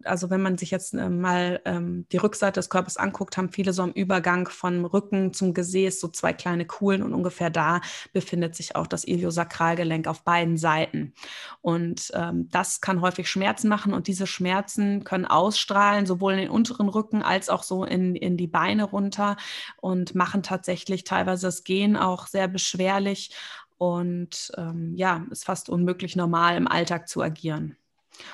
also 0.04 0.30
wenn 0.30 0.42
man 0.42 0.58
sich 0.58 0.70
jetzt 0.70 0.94
äh, 0.94 1.08
mal 1.08 1.60
ähm, 1.64 2.06
die 2.12 2.16
Rückseite 2.16 2.58
des 2.58 2.70
Körpers 2.70 2.96
anguckt, 2.96 3.36
haben 3.36 3.50
viele 3.50 3.72
so 3.72 3.82
am 3.82 3.92
Übergang 3.92 4.48
vom 4.48 4.84
Rücken 4.84 5.32
zum 5.32 5.54
Gesäß 5.54 6.00
so 6.00 6.08
zwei 6.08 6.32
kleine 6.32 6.66
Kuhlen 6.66 7.02
und 7.02 7.14
ungefähr 7.14 7.50
da 7.50 7.80
befindet 8.12 8.54
sich 8.54 8.76
auch 8.76 8.86
das 8.86 9.04
Iliosakralgelenk 9.04 10.06
auf 10.06 10.22
beiden 10.22 10.56
Seiten. 10.56 11.14
Und 11.60 12.10
ähm, 12.14 12.48
das 12.50 12.80
kann 12.80 13.00
häufig 13.00 13.28
Schmerzen 13.28 13.68
machen 13.68 13.92
und 13.92 14.06
diese 14.06 14.26
Schmerzen 14.26 15.04
können 15.04 15.26
ausstrahlen, 15.26 16.06
sowohl 16.06 16.34
in 16.34 16.38
den 16.38 16.50
unteren 16.50 16.88
Rücken 16.88 17.22
als 17.22 17.48
auch 17.48 17.62
so 17.62 17.84
in, 17.84 18.16
in 18.16 18.36
die 18.36 18.48
Beine 18.48 18.84
runter 18.84 19.36
und 19.80 20.14
machen 20.14 20.42
tatsächlich 20.42 21.04
teilweise 21.04 21.46
das 21.46 21.64
Gehen 21.64 21.96
auch 21.96 22.26
sehr 22.26 22.48
beschwerlich 22.48 23.34
und 23.78 24.52
ähm, 24.56 24.94
ja, 24.96 25.26
ist 25.30 25.44
fast 25.44 25.68
unmöglich 25.68 26.16
normal 26.16 26.56
im 26.56 26.68
Alltag 26.68 27.08
zu 27.08 27.22
agieren. 27.22 27.76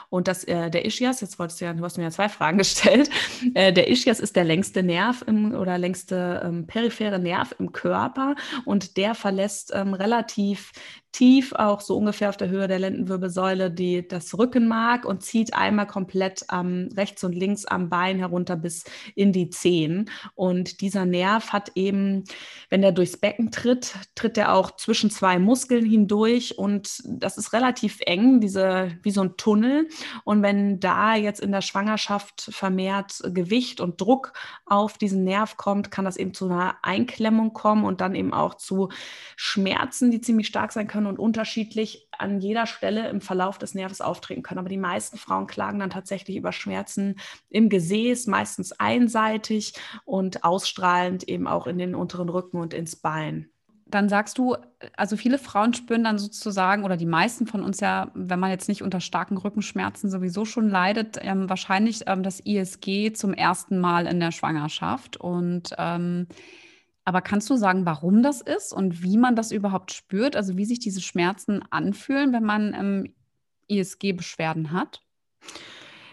Und 0.08 0.28
das, 0.28 0.44
äh, 0.44 0.70
der 0.70 0.84
Ischias, 0.84 1.20
jetzt 1.20 1.38
wolltest 1.38 1.60
du 1.60 1.64
ja, 1.64 1.72
du 1.72 1.84
hast 1.84 1.96
mir 1.96 2.04
ja 2.04 2.10
zwei 2.10 2.28
Fragen 2.28 2.58
gestellt. 2.58 3.10
Äh, 3.54 3.72
der 3.72 3.88
Ischias 3.88 4.20
ist 4.20 4.36
der 4.36 4.44
längste 4.44 4.82
Nerv 4.82 5.22
im, 5.26 5.54
oder 5.54 5.78
längste 5.78 6.42
ähm, 6.44 6.66
periphere 6.66 7.18
Nerv 7.18 7.54
im 7.58 7.72
Körper 7.72 8.34
und 8.64 8.96
der 8.96 9.14
verlässt 9.14 9.72
ähm, 9.74 9.94
relativ 9.94 10.72
tief, 11.12 11.52
auch 11.52 11.80
so 11.80 11.96
ungefähr 11.96 12.28
auf 12.28 12.36
der 12.36 12.48
Höhe 12.48 12.68
der 12.68 12.78
Lendenwirbelsäule, 12.78 13.70
die, 13.70 14.06
das 14.06 14.38
Rückenmark 14.38 15.04
und 15.04 15.22
zieht 15.22 15.54
einmal 15.54 15.86
komplett 15.86 16.44
ähm, 16.52 16.88
rechts 16.96 17.24
und 17.24 17.34
links 17.34 17.64
am 17.64 17.88
Bein 17.88 18.18
herunter 18.18 18.56
bis 18.56 18.84
in 19.14 19.32
die 19.32 19.50
Zehen. 19.50 20.08
Und 20.34 20.80
dieser 20.80 21.06
Nerv 21.06 21.52
hat 21.52 21.72
eben, 21.74 22.24
wenn 22.68 22.82
er 22.82 22.92
durchs 22.92 23.16
Becken 23.16 23.50
tritt, 23.50 23.94
tritt 24.14 24.38
er 24.38 24.54
auch 24.54 24.76
zwischen 24.76 25.10
zwei 25.10 25.38
Muskeln 25.38 25.84
hindurch 25.84 26.58
und 26.58 27.02
das 27.06 27.38
ist 27.38 27.52
relativ 27.52 27.98
eng, 28.06 28.40
diese, 28.40 28.92
wie 29.02 29.10
so 29.10 29.22
ein 29.22 29.36
Tunnel. 29.36 29.88
Und 30.24 30.42
wenn 30.42 30.78
da 30.80 31.16
jetzt 31.16 31.40
in 31.40 31.52
der 31.52 31.62
Schwangerschaft 31.62 32.50
vermehrt 32.52 33.20
Gewicht 33.34 33.80
und 33.80 34.00
Druck 34.00 34.32
auf 34.64 34.96
diesen 34.96 35.24
Nerv 35.24 35.56
kommt, 35.56 35.90
kann 35.90 36.04
das 36.04 36.16
eben 36.16 36.34
zu 36.34 36.46
einer 36.46 36.76
Einklemmung 36.82 37.52
kommen 37.52 37.84
und 37.84 38.00
dann 38.00 38.14
eben 38.14 38.32
auch 38.32 38.54
zu 38.54 38.90
Schmerzen, 39.36 40.10
die 40.10 40.20
ziemlich 40.20 40.46
stark 40.46 40.72
sein 40.72 40.86
können 40.86 40.99
können 41.00 41.06
und 41.06 41.18
unterschiedlich 41.18 42.06
an 42.18 42.40
jeder 42.40 42.66
Stelle 42.66 43.08
im 43.08 43.22
Verlauf 43.22 43.56
des 43.56 43.74
Nerves 43.74 44.02
auftreten 44.02 44.42
können. 44.42 44.58
Aber 44.58 44.68
die 44.68 44.76
meisten 44.76 45.16
Frauen 45.16 45.46
klagen 45.46 45.78
dann 45.78 45.88
tatsächlich 45.88 46.36
über 46.36 46.52
Schmerzen 46.52 47.16
im 47.48 47.70
Gesäß, 47.70 48.26
meistens 48.26 48.72
einseitig 48.72 49.72
und 50.04 50.44
ausstrahlend 50.44 51.26
eben 51.26 51.46
auch 51.46 51.66
in 51.66 51.78
den 51.78 51.94
unteren 51.94 52.28
Rücken 52.28 52.58
und 52.58 52.74
ins 52.74 52.96
Bein 52.96 53.48
dann 53.86 54.08
sagst 54.08 54.38
du, 54.38 54.54
also 54.96 55.16
viele 55.16 55.36
Frauen 55.36 55.74
spüren 55.74 56.04
dann 56.04 56.16
sozusagen, 56.16 56.84
oder 56.84 56.96
die 56.96 57.06
meisten 57.06 57.48
von 57.48 57.64
uns 57.64 57.80
ja, 57.80 58.12
wenn 58.14 58.38
man 58.38 58.50
jetzt 58.50 58.68
nicht 58.68 58.82
unter 58.82 59.00
starken 59.00 59.36
Rückenschmerzen 59.36 60.08
sowieso 60.08 60.44
schon 60.44 60.70
leidet, 60.70 61.18
ähm, 61.20 61.48
wahrscheinlich 61.48 62.02
ähm, 62.06 62.22
das 62.22 62.38
ISG 62.38 63.12
zum 63.14 63.34
ersten 63.34 63.80
Mal 63.80 64.06
in 64.06 64.20
der 64.20 64.30
Schwangerschaft. 64.30 65.16
Und 65.16 65.74
ähm, 65.76 66.28
aber 67.04 67.22
kannst 67.22 67.48
du 67.50 67.56
sagen, 67.56 67.86
warum 67.86 68.22
das 68.22 68.40
ist 68.40 68.72
und 68.72 69.02
wie 69.02 69.16
man 69.16 69.36
das 69.36 69.52
überhaupt 69.52 69.92
spürt? 69.92 70.36
Also 70.36 70.56
wie 70.56 70.64
sich 70.64 70.78
diese 70.78 71.00
Schmerzen 71.00 71.62
anfühlen, 71.70 72.32
wenn 72.32 72.44
man 72.44 72.74
ähm, 72.74 73.14
ISG-Beschwerden 73.68 74.72
hat? 74.72 75.02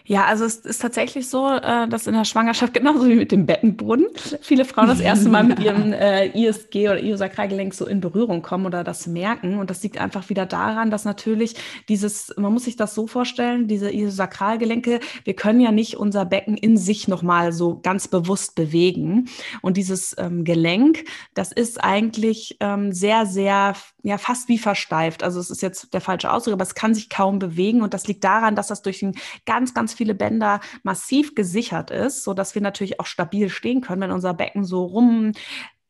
Ja, 0.08 0.24
also 0.24 0.46
es 0.46 0.56
ist 0.56 0.80
tatsächlich 0.80 1.28
so, 1.28 1.46
äh, 1.50 1.86
dass 1.86 2.06
in 2.06 2.14
der 2.14 2.24
Schwangerschaft 2.24 2.72
genauso 2.78 3.06
wie 3.06 3.14
mit 3.14 3.30
dem 3.30 3.44
Beckenboden 3.44 4.06
viele 4.40 4.64
Frauen 4.64 4.88
das 4.88 5.00
erste 5.00 5.28
Mal 5.28 5.44
mit 5.44 5.60
ihrem 5.60 5.92
äh, 5.92 6.28
ISG 6.28 6.88
oder 6.88 6.98
Iliosakralgelenk 6.98 7.74
so 7.74 7.86
in 7.86 8.00
Berührung 8.00 8.40
kommen 8.40 8.64
oder 8.64 8.84
das 8.84 9.06
merken. 9.06 9.58
Und 9.58 9.68
das 9.68 9.82
liegt 9.82 9.98
einfach 9.98 10.30
wieder 10.30 10.46
daran, 10.46 10.90
dass 10.90 11.04
natürlich 11.04 11.56
dieses, 11.90 12.34
man 12.38 12.54
muss 12.54 12.64
sich 12.64 12.76
das 12.76 12.94
so 12.94 13.06
vorstellen, 13.06 13.68
diese 13.68 13.90
Iliosakralgelenke, 13.90 15.00
wir 15.24 15.34
können 15.34 15.60
ja 15.60 15.72
nicht 15.72 15.98
unser 15.98 16.24
Becken 16.24 16.56
in 16.56 16.78
sich 16.78 17.06
nochmal 17.06 17.52
so 17.52 17.78
ganz 17.78 18.08
bewusst 18.08 18.54
bewegen. 18.54 19.28
Und 19.60 19.76
dieses 19.76 20.16
ähm, 20.16 20.44
Gelenk, 20.44 21.04
das 21.34 21.52
ist 21.52 21.84
eigentlich 21.84 22.56
ähm, 22.60 22.92
sehr, 22.92 23.26
sehr, 23.26 23.74
ja, 24.02 24.16
fast 24.16 24.48
wie 24.48 24.58
versteift. 24.58 25.22
Also 25.22 25.38
es 25.38 25.50
ist 25.50 25.60
jetzt 25.60 25.92
der 25.92 26.00
falsche 26.00 26.32
Ausdruck, 26.32 26.54
aber 26.54 26.62
es 26.62 26.74
kann 26.74 26.94
sich 26.94 27.10
kaum 27.10 27.38
bewegen. 27.38 27.82
Und 27.82 27.92
das 27.92 28.06
liegt 28.06 28.24
daran, 28.24 28.56
dass 28.56 28.68
das 28.68 28.80
durch 28.80 29.02
ein 29.02 29.14
ganz, 29.44 29.74
ganz 29.74 29.97
viele 29.98 30.14
Bänder 30.14 30.60
massiv 30.82 31.34
gesichert 31.34 31.90
ist, 31.90 32.24
sodass 32.24 32.54
wir 32.54 32.62
natürlich 32.62 33.00
auch 33.00 33.06
stabil 33.06 33.50
stehen 33.50 33.82
können, 33.82 34.00
wenn 34.00 34.12
unser 34.12 34.32
Becken 34.32 34.64
so 34.64 34.84
rum 34.84 35.32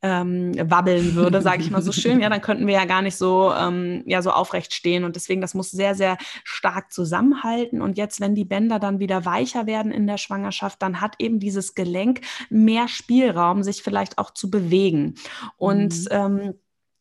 ähm, 0.00 0.52
wabbeln 0.70 1.14
würde, 1.14 1.42
sage 1.42 1.62
ich 1.62 1.70
mal 1.70 1.82
so 1.82 1.90
schön, 1.90 2.20
ja, 2.20 2.28
dann 2.28 2.40
könnten 2.40 2.66
wir 2.66 2.74
ja 2.74 2.84
gar 2.84 3.02
nicht 3.02 3.16
so, 3.16 3.52
ähm, 3.52 4.04
ja, 4.06 4.22
so 4.22 4.30
aufrecht 4.30 4.72
stehen. 4.72 5.04
Und 5.04 5.16
deswegen, 5.16 5.40
das 5.40 5.54
muss 5.54 5.70
sehr, 5.70 5.94
sehr 5.94 6.16
stark 6.44 6.92
zusammenhalten. 6.92 7.82
Und 7.82 7.98
jetzt, 7.98 8.20
wenn 8.20 8.34
die 8.34 8.44
Bänder 8.44 8.78
dann 8.78 9.00
wieder 9.00 9.24
weicher 9.24 9.66
werden 9.66 9.90
in 9.90 10.06
der 10.06 10.18
Schwangerschaft, 10.18 10.80
dann 10.82 11.00
hat 11.00 11.16
eben 11.18 11.40
dieses 11.40 11.74
Gelenk 11.74 12.20
mehr 12.48 12.86
Spielraum, 12.86 13.62
sich 13.62 13.82
vielleicht 13.82 14.18
auch 14.18 14.30
zu 14.32 14.50
bewegen. 14.50 15.14
Und 15.56 15.94
mhm. 15.94 16.08
ähm, 16.10 16.54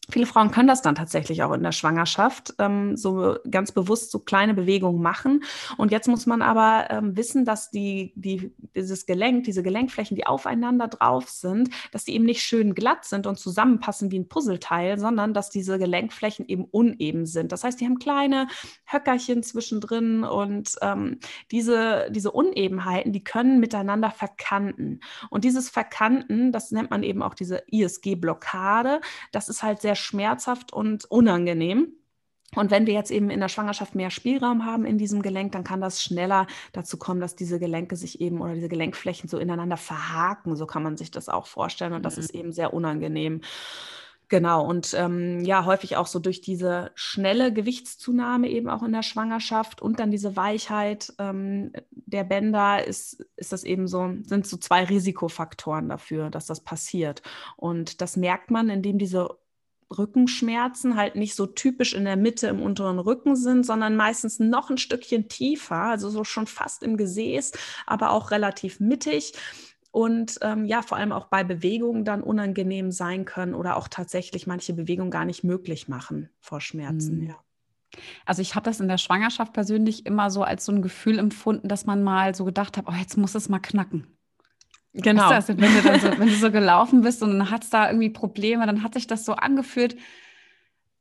Viele 0.09 0.25
Frauen 0.25 0.51
können 0.51 0.69
das 0.69 0.81
dann 0.81 0.95
tatsächlich 0.95 1.43
auch 1.43 1.51
in 1.51 1.63
der 1.63 1.73
Schwangerschaft, 1.73 2.53
ähm, 2.59 2.95
so 2.95 3.35
ganz 3.51 3.73
bewusst 3.73 4.09
so 4.09 4.19
kleine 4.19 4.53
Bewegungen 4.53 5.01
machen. 5.01 5.43
Und 5.75 5.91
jetzt 5.91 6.07
muss 6.07 6.25
man 6.25 6.41
aber 6.41 6.87
ähm, 6.89 7.17
wissen, 7.17 7.43
dass 7.43 7.71
die, 7.71 8.13
die, 8.15 8.53
dieses 8.73 9.05
Gelenk, 9.05 9.43
diese 9.43 9.63
Gelenkflächen, 9.63 10.15
die 10.15 10.25
aufeinander 10.25 10.87
drauf 10.87 11.27
sind, 11.27 11.69
dass 11.91 12.05
die 12.05 12.13
eben 12.13 12.23
nicht 12.23 12.41
schön 12.41 12.73
glatt 12.73 13.03
sind 13.03 13.27
und 13.27 13.37
zusammenpassen 13.37 14.09
wie 14.09 14.19
ein 14.19 14.29
Puzzleteil, 14.29 14.97
sondern 14.97 15.33
dass 15.33 15.49
diese 15.49 15.77
Gelenkflächen 15.77 16.47
eben 16.47 16.63
uneben 16.63 17.25
sind. 17.25 17.51
Das 17.51 17.65
heißt, 17.65 17.81
die 17.81 17.85
haben 17.85 17.99
kleine 17.99 18.47
Höckerchen 18.85 19.43
zwischendrin 19.43 20.23
und 20.23 20.75
ähm, 20.81 21.19
diese, 21.51 22.09
diese 22.11 22.31
Unebenheiten, 22.31 23.11
die 23.11 23.25
können 23.25 23.59
miteinander 23.59 24.11
verkanten. 24.11 25.01
Und 25.29 25.43
dieses 25.43 25.69
Verkanten, 25.69 26.53
das 26.53 26.71
nennt 26.71 26.91
man 26.91 27.03
eben 27.03 27.21
auch 27.21 27.33
diese 27.33 27.63
ISG-Blockade, 27.69 29.01
das 29.33 29.49
ist 29.49 29.63
halt 29.63 29.81
sehr 29.81 29.96
schmerzhaft 29.97 30.73
und 30.73 31.05
unangenehm. 31.05 31.93
Und 32.55 32.71
wenn 32.71 32.87
wir 32.87 32.93
jetzt 32.93 33.11
eben 33.11 33.29
in 33.29 33.41
der 33.41 33.49
Schwangerschaft 33.49 33.93
mehr 33.93 34.09
Spielraum 34.09 34.65
haben 34.65 34.85
in 34.85 34.97
diesem 34.97 35.21
Gelenk, 35.21 35.51
dann 35.51 35.65
kann 35.65 35.81
das 35.81 36.01
schneller 36.01 36.47
dazu 36.71 36.97
kommen, 36.97 37.19
dass 37.19 37.35
diese 37.35 37.59
Gelenke 37.59 37.97
sich 37.97 38.21
eben 38.21 38.41
oder 38.41 38.53
diese 38.53 38.69
Gelenkflächen 38.69 39.29
so 39.29 39.37
ineinander 39.37 39.77
verhaken. 39.77 40.55
So 40.55 40.65
kann 40.65 40.81
man 40.81 40.95
sich 40.95 41.11
das 41.11 41.27
auch 41.27 41.45
vorstellen. 41.45 41.93
Und 41.93 42.05
das 42.05 42.15
mhm. 42.15 42.23
ist 42.23 42.33
eben 42.33 42.51
sehr 42.53 42.73
unangenehm. 42.73 43.41
Genau, 44.29 44.65
und 44.65 44.93
ähm, 44.93 45.39
ja, 45.45 45.63
häufig 45.63 45.95
auch 45.95 46.07
so 46.07 46.19
durch 46.19 46.41
diese 46.41 46.91
schnelle 46.95 47.53
Gewichtszunahme 47.53 48.49
eben 48.49 48.67
auch 48.67 48.83
in 48.83 48.91
der 48.91 49.03
Schwangerschaft 49.03 49.81
und 49.81 50.01
dann 50.01 50.11
diese 50.11 50.35
Weichheit 50.35 51.13
ähm, 51.17 51.71
der 51.91 52.25
Bänder 52.25 52.85
ist, 52.85 53.25
ist 53.37 53.53
das 53.53 53.63
eben 53.63 53.87
so, 53.87 54.15
sind 54.23 54.45
so 54.45 54.57
zwei 54.57 54.83
Risikofaktoren 54.83 55.87
dafür, 55.87 56.29
dass 56.29 56.45
das 56.45 56.59
passiert. 56.59 57.21
Und 57.55 58.01
das 58.01 58.17
merkt 58.17 58.51
man, 58.51 58.69
indem 58.69 58.97
diese 58.97 59.29
Rückenschmerzen 59.95 60.95
halt 60.95 61.15
nicht 61.15 61.35
so 61.35 61.45
typisch 61.45 61.93
in 61.93 62.05
der 62.05 62.17
Mitte 62.17 62.47
im 62.47 62.61
unteren 62.61 62.99
Rücken 62.99 63.35
sind, 63.35 63.65
sondern 63.65 63.95
meistens 63.95 64.39
noch 64.39 64.69
ein 64.69 64.77
Stückchen 64.77 65.29
tiefer, 65.29 65.83
also 65.83 66.09
so 66.09 66.23
schon 66.23 66.47
fast 66.47 66.83
im 66.83 66.97
Gesäß, 66.97 67.53
aber 67.85 68.11
auch 68.11 68.31
relativ 68.31 68.79
mittig 68.79 69.33
und 69.91 70.37
ähm, 70.41 70.65
ja, 70.65 70.81
vor 70.81 70.97
allem 70.97 71.11
auch 71.11 71.25
bei 71.27 71.43
Bewegungen 71.43 72.05
dann 72.05 72.21
unangenehm 72.21 72.91
sein 72.91 73.25
können 73.25 73.55
oder 73.55 73.77
auch 73.77 73.87
tatsächlich 73.87 74.45
manche 74.45 74.73
Bewegungen 74.73 75.11
gar 75.11 75.25
nicht 75.25 75.43
möglich 75.43 75.87
machen 75.87 76.29
vor 76.39 76.61
Schmerzen, 76.61 77.21
mhm. 77.21 77.27
ja. 77.29 77.35
Also 78.25 78.41
ich 78.41 78.53
habe 78.53 78.65
das 78.65 78.79
in 78.81 78.89
der 78.89 78.97
Schwangerschaft 78.97 79.53
persönlich 79.53 80.05
immer 80.05 80.29
so 80.29 80.43
als 80.43 80.65
so 80.65 80.71
ein 80.71 80.81
Gefühl 80.81 81.19
empfunden, 81.19 81.69
dass 81.69 81.85
man 81.85 82.03
mal 82.03 82.35
so 82.35 82.43
gedacht 82.45 82.77
hat, 82.77 82.85
oh, 82.87 82.93
jetzt 82.93 83.17
muss 83.17 83.33
es 83.33 83.47
mal 83.47 83.59
knacken. 83.59 84.16
Genau. 84.93 85.29
Weißt 85.29 85.49
du, 85.49 85.57
wenn, 85.57 85.73
du 85.73 85.99
so, 85.99 86.19
wenn 86.19 86.27
du 86.27 86.35
so 86.35 86.51
gelaufen 86.51 87.01
bist 87.01 87.21
und 87.21 87.37
dann 87.37 87.51
hat 87.51 87.63
es 87.63 87.69
da 87.69 87.87
irgendwie 87.87 88.09
Probleme, 88.09 88.65
dann 88.65 88.83
hat 88.83 88.93
sich 88.95 89.05
das 89.05 89.25
so 89.25 89.33
angeführt, 89.33 89.95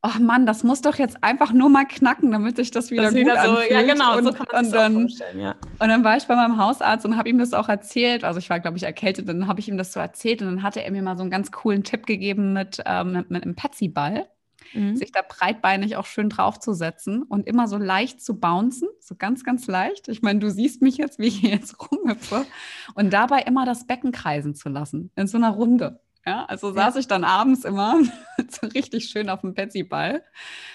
ach 0.03 0.19
Mann, 0.19 0.47
das 0.47 0.63
muss 0.63 0.83
doch 0.83 0.97
jetzt 0.97 1.23
einfach 1.23 1.53
nur 1.53 1.69
mal 1.69 1.85
knacken, 1.85 2.31
damit 2.31 2.57
sich 2.57 2.71
das 2.71 2.91
wieder 2.91 3.05
das 3.05 3.13
gut 3.13 3.21
wieder 3.21 3.43
so, 3.43 3.51
anfühlt. 3.51 3.71
Ja, 3.71 3.83
genau, 3.83 4.19
und, 4.19 4.25
so 4.25 4.33
kann 4.33 4.47
man 4.53 4.65
und 4.65 4.73
dann, 4.73 4.93
vorstellen, 5.01 5.41
ja. 5.41 5.55
Und 5.79 5.89
dann 5.89 6.05
war 6.05 6.17
ich 6.17 6.25
bei 6.25 6.37
meinem 6.37 6.59
Hausarzt 6.59 7.05
und 7.05 7.17
habe 7.17 7.29
ihm 7.29 7.39
das 7.39 7.55
auch 7.55 7.69
erzählt. 7.69 8.23
Also 8.23 8.39
ich 8.39 8.49
war, 8.51 8.61
glaube 8.61 8.77
ich, 8.77 8.85
erkältet, 8.85 9.29
dann 9.29 9.49
habe 9.49 9.61
ich 9.61 9.69
ihm 9.69 9.77
das 9.77 9.93
so 9.93 10.01
erzählt 10.01 10.43
und 10.43 10.49
dann 10.49 10.63
hatte 10.63 10.83
er 10.83 10.91
mir 10.93 11.03
mal 11.03 11.17
so 11.17 11.23
einen 11.23 11.31
ganz 11.31 11.51
coolen 11.51 11.83
Tipp 11.83 12.07
gegeben 12.07 12.53
mit, 12.53 12.83
ähm, 12.87 13.13
mit, 13.13 13.31
mit 13.31 13.43
einem 13.43 13.57
Petsy-Ball 13.57 14.27
mhm. 14.75 14.97
sich 14.97 15.13
da 15.13 15.23
breitbeinig 15.27 15.97
auch 15.97 16.07
schön 16.07 16.29
draufzusetzen 16.29 17.23
und 17.23 17.47
immer 17.47 17.69
so 17.69 17.77
leicht 17.77 18.23
zu 18.23 18.39
bouncen, 18.39 18.89
so 19.01 19.15
ganz, 19.17 19.45
ganz 19.45 19.67
leicht. 19.67 20.09
Ich 20.09 20.23
meine, 20.23 20.41
du 20.41 20.51
siehst 20.51 20.83
mich 20.83 20.97
jetzt, 20.97 21.19
wie 21.19 21.27
ich 21.27 21.39
hier 21.39 21.51
jetzt 21.51 21.77
rumhüpfe. 21.81 22.47
Und 22.95 23.13
dabei 23.13 23.43
immer 23.43 23.67
das 23.67 23.87
Becken 23.87 24.13
kreisen 24.13 24.55
zu 24.55 24.69
lassen, 24.69 25.11
in 25.17 25.27
so 25.27 25.39
einer 25.39 25.51
Runde. 25.51 26.01
Ja, 26.27 26.45
also 26.47 26.73
saß 26.73 26.95
ja. 26.95 27.01
ich 27.01 27.07
dann 27.07 27.23
abends 27.23 27.65
immer 27.65 28.01
so 28.49 28.67
richtig 28.67 29.09
schön 29.09 29.29
auf 29.29 29.43
dem 29.43 29.55
Petsy-Ball, 29.55 30.23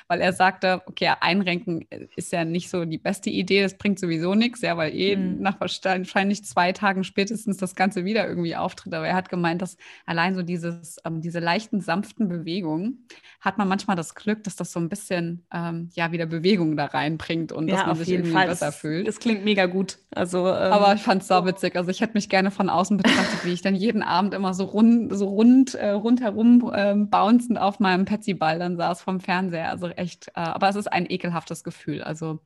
weil 0.07 0.21
er 0.21 0.31
sagte, 0.31 0.81
okay, 0.85 1.11
einrenken 1.19 1.85
ist 2.15 2.31
ja 2.31 2.45
nicht 2.45 2.69
so 2.69 2.85
die 2.85 2.97
beste 2.97 3.29
Idee, 3.29 3.61
das 3.61 3.77
bringt 3.77 3.99
sowieso 3.99 4.33
nichts, 4.33 4.61
ja, 4.61 4.77
weil 4.77 4.95
eh 4.95 5.17
mhm. 5.17 5.41
nach 5.41 5.59
wahrscheinlich 5.59 6.45
zwei 6.45 6.71
Tagen 6.71 7.03
spätestens 7.03 7.57
das 7.57 7.75
Ganze 7.75 8.05
wieder 8.05 8.27
irgendwie 8.29 8.55
auftritt. 8.55 8.93
Aber 8.93 9.05
er 9.05 9.15
hat 9.15 9.27
gemeint, 9.27 9.61
dass 9.61 9.75
allein 10.05 10.35
so 10.35 10.41
dieses, 10.41 10.97
ähm, 11.03 11.19
diese 11.19 11.39
leichten, 11.39 11.81
sanften 11.81 12.29
Bewegungen 12.29 13.07
hat 13.41 13.57
man 13.57 13.67
manchmal 13.67 13.97
das 13.97 14.15
Glück, 14.15 14.43
dass 14.45 14.55
das 14.55 14.71
so 14.71 14.79
ein 14.79 14.87
bisschen 14.87 15.45
ähm, 15.53 15.89
ja 15.95 16.13
wieder 16.13 16.27
Bewegung 16.27 16.77
da 16.77 16.85
reinbringt 16.85 17.51
und 17.51 17.67
ja, 17.67 17.75
dass 17.75 17.87
man 17.87 17.95
sich 17.97 18.09
irgendwie 18.09 18.31
Fall. 18.31 18.47
besser 18.47 18.67
das, 18.67 18.77
fühlt. 18.77 19.07
Das 19.07 19.19
klingt 19.19 19.43
mega 19.43 19.65
gut. 19.65 19.97
Also, 20.11 20.47
ähm, 20.47 20.71
aber 20.71 20.93
ich 20.93 21.01
fand 21.01 21.23
es 21.23 21.27
sau 21.27 21.45
witzig. 21.45 21.75
Also 21.75 21.89
ich 21.89 21.99
hätte 21.99 22.13
mich 22.13 22.29
gerne 22.29 22.51
von 22.51 22.69
außen 22.69 22.97
betrachtet, 22.97 23.43
wie 23.43 23.51
ich 23.51 23.61
dann 23.61 23.75
jeden 23.75 24.03
Abend 24.03 24.33
immer 24.33 24.53
so 24.53 24.65
rund, 24.65 25.13
so 25.15 25.27
rund, 25.27 25.40
äh, 25.75 25.89
rundherum 25.89 26.71
ähm, 26.75 27.09
bouncend 27.09 27.59
auf 27.59 27.79
meinem 27.79 28.05
Petsy-Ball 28.05 28.59
dann 28.59 28.77
saß 28.77 29.01
vom 29.01 29.19
Fernseher. 29.19 29.69
Also 29.69 29.89
echt, 29.89 30.27
äh, 30.29 30.41
aber 30.41 30.69
es 30.69 30.75
ist 30.75 30.91
ein 30.91 31.09
ekelhaftes 31.09 31.63
Gefühl. 31.63 32.03
Also 32.03 32.39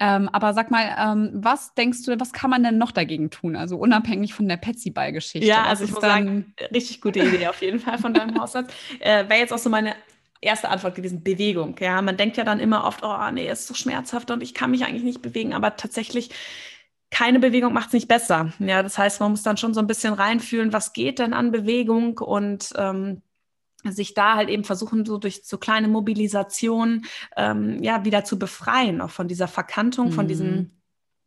ähm, 0.00 0.28
aber 0.32 0.54
sag 0.54 0.70
mal, 0.72 0.96
ähm, 0.98 1.30
was 1.34 1.74
denkst 1.74 2.02
du, 2.04 2.18
was 2.18 2.32
kann 2.32 2.50
man 2.50 2.64
denn 2.64 2.78
noch 2.78 2.90
dagegen 2.90 3.30
tun? 3.30 3.54
Also 3.54 3.76
unabhängig 3.76 4.34
von 4.34 4.48
der 4.48 4.56
Petsy-Ball-Geschichte. 4.56 5.46
Ja, 5.46 5.64
also 5.64 5.84
ich 5.84 5.92
muss 5.92 6.00
sagen, 6.00 6.52
richtig 6.72 7.00
gute 7.00 7.20
Idee 7.20 7.46
auf 7.46 7.62
jeden 7.62 7.78
Fall 7.78 7.98
von 7.98 8.12
deinem 8.12 8.38
Hausarzt. 8.40 8.72
Äh, 8.98 9.28
Wäre 9.28 9.38
jetzt 9.38 9.52
auch 9.52 9.58
so 9.58 9.70
meine 9.70 9.94
erste 10.40 10.68
Antwort 10.68 10.96
gewesen, 10.96 11.22
Bewegung. 11.22 11.76
Ja, 11.80 12.02
man 12.02 12.16
denkt 12.16 12.36
ja 12.36 12.44
dann 12.44 12.58
immer 12.58 12.84
oft, 12.84 13.04
oh 13.04 13.30
nee, 13.32 13.48
ist 13.48 13.68
so 13.68 13.74
schmerzhaft 13.74 14.30
und 14.30 14.42
ich 14.42 14.52
kann 14.52 14.72
mich 14.72 14.84
eigentlich 14.84 15.04
nicht 15.04 15.22
bewegen, 15.22 15.54
aber 15.54 15.76
tatsächlich 15.76 16.30
keine 17.14 17.38
Bewegung 17.38 17.72
macht 17.72 17.86
es 17.88 17.92
nicht 17.92 18.08
besser. 18.08 18.52
Ja, 18.58 18.82
das 18.82 18.98
heißt, 18.98 19.20
man 19.20 19.30
muss 19.30 19.44
dann 19.44 19.56
schon 19.56 19.72
so 19.72 19.78
ein 19.78 19.86
bisschen 19.86 20.14
reinfühlen, 20.14 20.72
was 20.72 20.92
geht 20.92 21.20
denn 21.20 21.32
an 21.32 21.52
Bewegung 21.52 22.18
und 22.18 22.72
ähm, 22.76 23.22
sich 23.84 24.14
da 24.14 24.34
halt 24.34 24.48
eben 24.48 24.64
versuchen, 24.64 25.06
so 25.06 25.16
durch 25.18 25.42
so 25.44 25.56
kleine 25.56 25.86
Mobilisationen 25.86 27.04
ähm, 27.36 27.80
ja 27.84 28.04
wieder 28.04 28.24
zu 28.24 28.36
befreien, 28.36 29.00
auch 29.00 29.10
von 29.10 29.28
dieser 29.28 29.46
Verkantung, 29.46 30.08
mhm. 30.08 30.12
von 30.12 30.26
diesem 30.26 30.72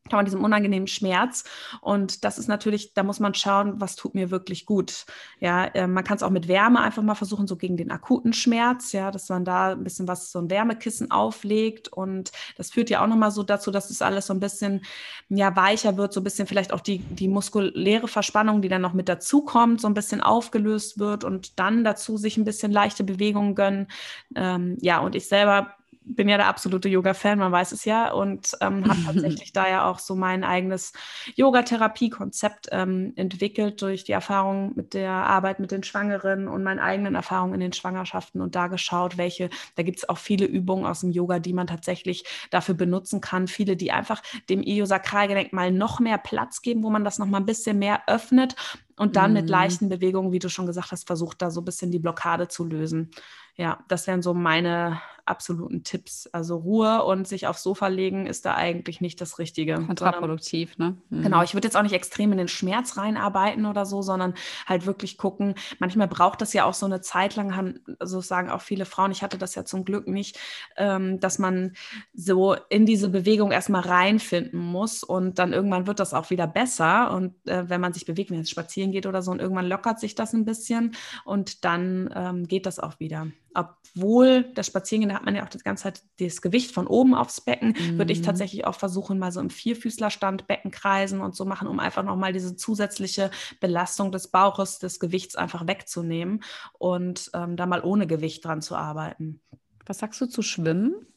von 0.10 0.26
diesem 0.26 0.44
unangenehmen 0.44 0.88
Schmerz. 0.88 1.44
Und 1.82 2.24
das 2.24 2.38
ist 2.38 2.48
natürlich, 2.48 2.94
da 2.94 3.04
muss 3.04 3.20
man 3.20 3.34
schauen, 3.34 3.80
was 3.80 3.96
tut 3.96 4.16
mir 4.16 4.32
wirklich 4.32 4.66
gut. 4.66 5.06
Ja, 5.40 5.66
äh, 5.66 5.88
man 5.88 6.04
kann 6.04 6.18
es 6.18 6.24
auch 6.24 6.30
mit 6.30 6.48
Wärme 6.48 6.82
einfach 6.82 7.04
mal 7.04 7.16
versuchen, 7.16 7.48
so 7.48 7.56
gegen 7.56 7.78
den 7.78 7.92
akuten 7.92 8.34
Schmerz, 8.34 8.92
ja, 8.92 9.12
dass 9.12 9.30
man 9.30 9.46
da 9.46 9.72
ein 9.72 9.84
bisschen 9.84 10.08
was, 10.08 10.32
so 10.32 10.40
ein 10.40 10.50
Wärmekissen 10.50 11.12
auflegt. 11.12 11.88
Und 11.88 12.32
das 12.58 12.72
führt 12.72 12.90
ja 12.90 13.04
auch 13.04 13.08
nochmal 13.08 13.32
so 13.32 13.44
dazu, 13.44 13.72
dass 13.72 13.90
es 13.90 14.00
das 14.00 14.08
alles 14.08 14.28
so 14.28 14.34
ein 14.34 14.40
bisschen, 14.40 14.82
ja, 15.30 15.56
weicher 15.56 15.98
wird, 15.98 16.14
so 16.14 16.22
ein 16.22 16.24
bisschen 16.24 16.48
vielleicht 16.48 16.74
auch 16.74 16.82
die, 16.82 17.00
die 17.00 17.28
muskuläre 17.28 18.08
Verspannung, 18.08 18.62
die 18.62 18.70
dann 18.70 18.82
noch 18.82 18.94
mit 18.94 19.10
dazukommt, 19.10 19.82
so 19.82 19.88
ein 19.88 19.94
bisschen 19.94 20.22
aufgelöst 20.22 21.00
wird 21.00 21.24
und 21.24 21.60
dann 21.60 21.84
dazu 21.84 22.18
sich 22.18 22.38
ein 22.38 22.46
bisschen 22.46 22.72
leichte 22.72 23.04
Bewegungen 23.04 23.56
gönnen. 23.56 23.88
Ähm, 24.36 24.78
ja, 24.82 25.00
und 25.00 25.16
ich 25.16 25.28
selber 25.28 25.77
bin 26.08 26.30
ja 26.30 26.38
der 26.38 26.48
absolute 26.48 26.90
Yoga-Fan, 26.90 27.40
man 27.40 27.52
weiß 27.52 27.72
es 27.72 27.86
ja, 27.86 28.12
und 28.12 28.52
ähm, 28.62 28.88
habe 28.88 29.00
tatsächlich 29.06 29.54
da 29.54 29.68
ja 29.68 29.90
auch 29.90 30.00
so 30.00 30.16
mein 30.16 30.44
eigenes 30.44 30.94
Yoga-Therapie-Konzept 31.36 32.68
ähm, 32.72 33.14
entwickelt 33.16 33.82
durch 33.82 34.04
die 34.04 34.14
Erfahrung 34.14 34.74
mit 34.76 34.94
der 34.94 35.12
Arbeit 35.12 35.60
mit 35.60 35.72
den 35.72 35.84
Schwangeren 35.84 36.48
und 36.48 36.64
meinen 36.64 36.80
eigenen 36.80 37.16
Erfahrungen 37.16 37.56
in 37.56 37.60
den 37.60 37.74
Schwangerschaften 37.74 38.42
und 38.42 38.56
da 38.56 38.68
geschaut, 38.68 39.18
welche, 39.18 39.50
da 39.76 39.84
gibt 39.84 40.00
es 40.00 40.10
auch 40.10 40.18
viele 40.18 40.46
Übungen 40.46 40.86
aus 40.86 41.02
dem 41.02 41.12
Yoga, 41.12 41.40
die 41.40 41.54
man 41.54 41.68
tatsächlich 41.68 42.24
dafür 42.52 42.76
benutzen 42.76 43.22
kann. 43.22 43.48
Viele, 43.48 43.76
die 43.76 43.92
einfach 43.92 44.22
dem 44.50 44.62
Iliosakralgelenk 44.62 45.54
mal 45.54 45.72
noch 45.72 46.00
mehr 46.00 46.18
Platz 46.18 46.62
geben, 46.62 46.84
wo 46.84 46.90
man 46.90 47.04
das 47.04 47.20
noch 47.20 47.28
mal 47.28 47.40
ein 47.40 47.46
bisschen 47.46 47.80
mehr 47.80 48.04
öffnet 48.08 48.56
und 48.98 49.16
dann 49.16 49.32
mhm. 49.32 49.38
mit 49.42 49.50
leichten 49.50 49.90
Bewegungen, 49.90 50.32
wie 50.32 50.40
du 50.40 50.50
schon 50.50 50.66
gesagt 50.66 50.92
hast, 50.92 51.08
versucht 51.08 51.42
da 51.42 51.52
so 51.52 51.62
ein 51.62 51.66
bisschen 51.66 51.92
die 51.92 52.00
Blockade 52.00 52.48
zu 52.48 52.66
lösen. 52.66 53.12
Ja, 53.56 53.80
das 53.88 54.08
wären 54.08 54.22
so 54.22 54.34
meine 54.34 55.02
absoluten 55.28 55.84
Tipps. 55.84 56.28
Also 56.28 56.58
Ruhe 56.58 57.04
und 57.04 57.28
sich 57.28 57.48
aufs 57.48 57.64
Sofa 57.64 57.88
legen 57.88 58.26
ist 58.28 58.46
da 58.46 58.56
eigentlich 58.56 59.02
nicht 59.02 59.20
das 59.22 59.40
Richtige. 59.40 59.76
Kontraproduktiv, 59.76 60.78
ne? 60.78 60.98
Mhm. 61.10 61.24
Genau, 61.24 61.44
ich 61.44 61.54
würde 61.54 61.68
jetzt 61.68 61.76
auch 61.76 61.84
nicht 61.84 61.94
extrem 61.94 62.32
in 62.32 62.38
den 62.38 62.48
Schmerz 62.48 62.98
reinarbeiten 62.98 63.66
oder 63.66 63.86
so, 63.86 64.02
sondern 64.02 64.34
halt 64.66 64.86
wirklich 64.86 65.18
gucken. 65.18 65.56
Manchmal 65.80 66.08
braucht 66.08 66.42
das 66.42 66.54
ja 66.54 66.66
auch 66.66 66.74
so 66.74 66.86
eine 66.86 67.02
Zeit 67.02 67.36
lang, 67.36 67.56
haben, 67.56 67.80
also 68.00 68.22
sagen 68.22 68.50
auch 68.50 68.62
viele 68.62 68.86
Frauen, 68.86 69.12
ich 69.12 69.22
hatte 69.22 69.38
das 69.38 69.56
ja 69.56 69.66
zum 69.66 69.86
Glück 69.86 70.08
nicht, 70.08 70.40
ähm, 70.78 71.20
dass 71.20 71.40
man 71.40 71.74
so 72.14 72.56
in 72.70 72.86
diese 72.86 73.10
Bewegung 73.10 73.52
erstmal 73.52 73.82
reinfinden 73.82 74.60
muss 74.60 75.04
und 75.04 75.40
dann 75.40 75.54
irgendwann 75.54 75.88
wird 75.88 76.00
das 76.00 76.14
auch 76.14 76.30
wieder 76.30 76.48
besser. 76.48 77.12
Und 77.12 77.36
äh, 77.48 77.70
wenn 77.70 77.82
man 77.82 77.94
sich 77.94 78.06
bewegt, 78.06 78.32
wenn 78.32 78.40
es 78.40 78.50
spazieren 78.50 78.92
geht 78.92 79.06
oder 79.06 79.22
so, 79.22 79.32
und 79.32 79.40
irgendwann 79.40 79.68
lockert 79.68 80.00
sich 80.00 80.16
das 80.16 80.34
ein 80.34 80.46
bisschen 80.46 80.96
und 81.26 81.66
dann 81.66 82.10
ähm, 82.16 82.48
geht 82.48 82.66
das 82.66 82.80
auch 82.80 83.00
wieder 83.00 83.28
obwohl 83.58 84.44
das 84.54 84.68
Spazierengehen, 84.68 85.17
hat 85.18 85.26
man 85.26 85.36
ja 85.36 85.44
auch 85.44 85.50
die 85.50 85.58
ganze 85.58 85.84
Zeit 85.84 86.04
das 86.20 86.42
Gewicht 86.42 86.72
von 86.72 86.88
oben 86.88 87.16
aufs 87.16 87.42
Becken, 87.42 87.70
mhm. 87.70 87.98
würde 87.98 88.14
ich 88.14 88.20
mhm. 88.20 88.24
tatsächlich 88.24 88.66
auch 88.66 88.76
versuchen, 88.76 89.20
mal 89.20 89.32
so 89.32 89.40
im 89.40 89.50
Vierfüßlerstand 89.50 90.48
Becken 90.48 90.72
kreisen 90.72 91.22
und 91.22 91.36
so 91.36 91.44
machen, 91.44 91.68
um 91.68 91.80
einfach 91.80 92.04
nochmal 92.04 92.34
diese 92.34 92.56
zusätzliche 92.56 93.32
Belastung 93.60 94.12
des 94.12 94.30
Bauches, 94.30 94.80
des 94.80 95.00
Gewichts 95.00 95.36
einfach 95.36 95.68
wegzunehmen 95.68 96.44
und 96.78 97.32
ähm, 97.34 97.58
da 97.58 97.66
mal 97.66 97.84
ohne 97.84 98.08
Gewicht 98.08 98.46
dran 98.46 98.62
zu 98.62 98.76
arbeiten. 98.76 99.42
Was 99.86 100.00
sagst 100.00 100.22
du 100.22 100.28
zu 100.28 100.42
Schwimmen? 100.42 101.08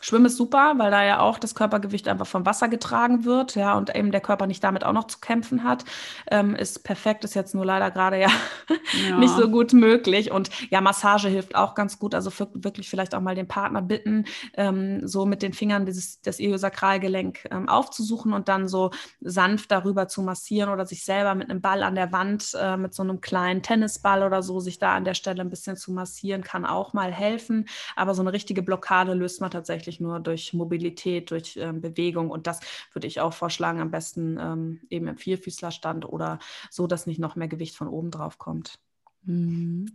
Schwimmen 0.00 0.26
ist 0.26 0.36
super, 0.36 0.74
weil 0.76 0.90
da 0.90 1.04
ja 1.04 1.20
auch 1.20 1.38
das 1.38 1.54
Körpergewicht 1.54 2.08
einfach 2.08 2.26
vom 2.26 2.46
Wasser 2.46 2.68
getragen 2.68 3.24
wird, 3.24 3.54
ja, 3.54 3.76
und 3.76 3.94
eben 3.94 4.10
der 4.12 4.20
Körper 4.20 4.46
nicht 4.46 4.64
damit 4.64 4.84
auch 4.84 4.92
noch 4.92 5.06
zu 5.06 5.18
kämpfen 5.18 5.64
hat. 5.64 5.84
Ähm, 6.30 6.54
ist 6.54 6.84
perfekt, 6.84 7.24
ist 7.24 7.34
jetzt 7.34 7.54
nur 7.54 7.64
leider 7.64 7.90
gerade 7.90 8.18
ja, 8.20 8.28
ja, 9.08 9.18
nicht 9.18 9.34
so 9.34 9.48
gut 9.50 9.72
möglich. 9.72 10.30
Und 10.30 10.50
ja, 10.70 10.80
Massage 10.80 11.28
hilft 11.28 11.54
auch 11.54 11.74
ganz 11.74 11.98
gut. 11.98 12.14
Also 12.14 12.30
für, 12.30 12.48
wirklich 12.54 12.88
vielleicht 12.88 13.14
auch 13.14 13.20
mal 13.20 13.34
den 13.34 13.48
Partner 13.48 13.82
bitten, 13.82 14.24
ähm, 14.54 15.06
so 15.06 15.26
mit 15.26 15.42
den 15.42 15.52
Fingern 15.52 15.86
dieses, 15.86 16.20
das 16.22 16.38
Iliosakralgelenk 16.38 17.48
ähm, 17.50 17.68
aufzusuchen 17.68 18.32
und 18.32 18.48
dann 18.48 18.68
so 18.68 18.90
sanft 19.20 19.70
darüber 19.70 20.08
zu 20.08 20.22
massieren 20.22 20.70
oder 20.70 20.86
sich 20.86 21.04
selber 21.04 21.34
mit 21.34 21.50
einem 21.50 21.60
Ball 21.60 21.82
an 21.82 21.94
der 21.94 22.12
Wand, 22.12 22.56
äh, 22.58 22.76
mit 22.76 22.94
so 22.94 23.02
einem 23.02 23.20
kleinen 23.20 23.62
Tennisball 23.62 24.22
oder 24.22 24.42
so, 24.42 24.60
sich 24.60 24.78
da 24.78 24.94
an 24.94 25.04
der 25.04 25.14
Stelle 25.14 25.42
ein 25.42 25.50
bisschen 25.50 25.76
zu 25.76 25.92
massieren, 25.92 26.42
kann 26.42 26.64
auch 26.64 26.92
mal 26.92 27.12
helfen. 27.12 27.66
Aber 27.96 28.14
so 28.14 28.22
eine 28.22 28.32
richtige 28.32 28.62
Blockade 28.62 29.14
löst 29.14 29.40
man 29.40 29.50
tatsächlich 29.50 29.89
tatsächlich 29.90 30.00
nur 30.00 30.20
durch 30.20 30.52
Mobilität, 30.52 31.30
durch 31.30 31.56
ähm, 31.56 31.80
Bewegung. 31.80 32.30
Und 32.30 32.46
das 32.46 32.60
würde 32.92 33.06
ich 33.06 33.20
auch 33.20 33.32
vorschlagen, 33.32 33.80
am 33.80 33.90
besten 33.90 34.38
ähm, 34.40 34.80
eben 34.90 35.08
im 35.08 35.16
Vierfüßlerstand 35.16 36.04
oder 36.04 36.38
so, 36.70 36.86
dass 36.86 37.06
nicht 37.06 37.20
noch 37.20 37.36
mehr 37.36 37.48
Gewicht 37.48 37.76
von 37.76 37.88
oben 37.88 38.10
drauf 38.10 38.38
kommt. 38.38 38.78
Mhm. 39.24 39.86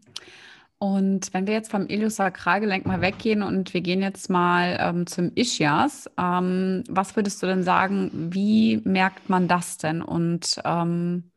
Und 0.77 1.33
wenn 1.33 1.47
wir 1.47 1.53
jetzt 1.53 1.71
vom 1.71 1.87
Iliosakralgelenk 1.87 2.85
mal 2.85 2.99
weggehen 2.99 3.43
und 3.43 3.73
wir 3.73 3.81
gehen 3.81 4.01
jetzt 4.01 4.29
mal 4.29 4.77
ähm, 4.79 5.07
zum 5.07 5.31
Ischias, 5.33 6.09
ähm, 6.17 6.83
was 6.89 7.15
würdest 7.15 7.41
du 7.41 7.47
denn 7.47 7.63
sagen, 7.63 8.11
wie 8.33 8.81
merkt 8.83 9.29
man 9.29 9.47
das 9.47 9.77
denn 9.77 10.01
und 10.01 10.59
ähm, 10.65 11.31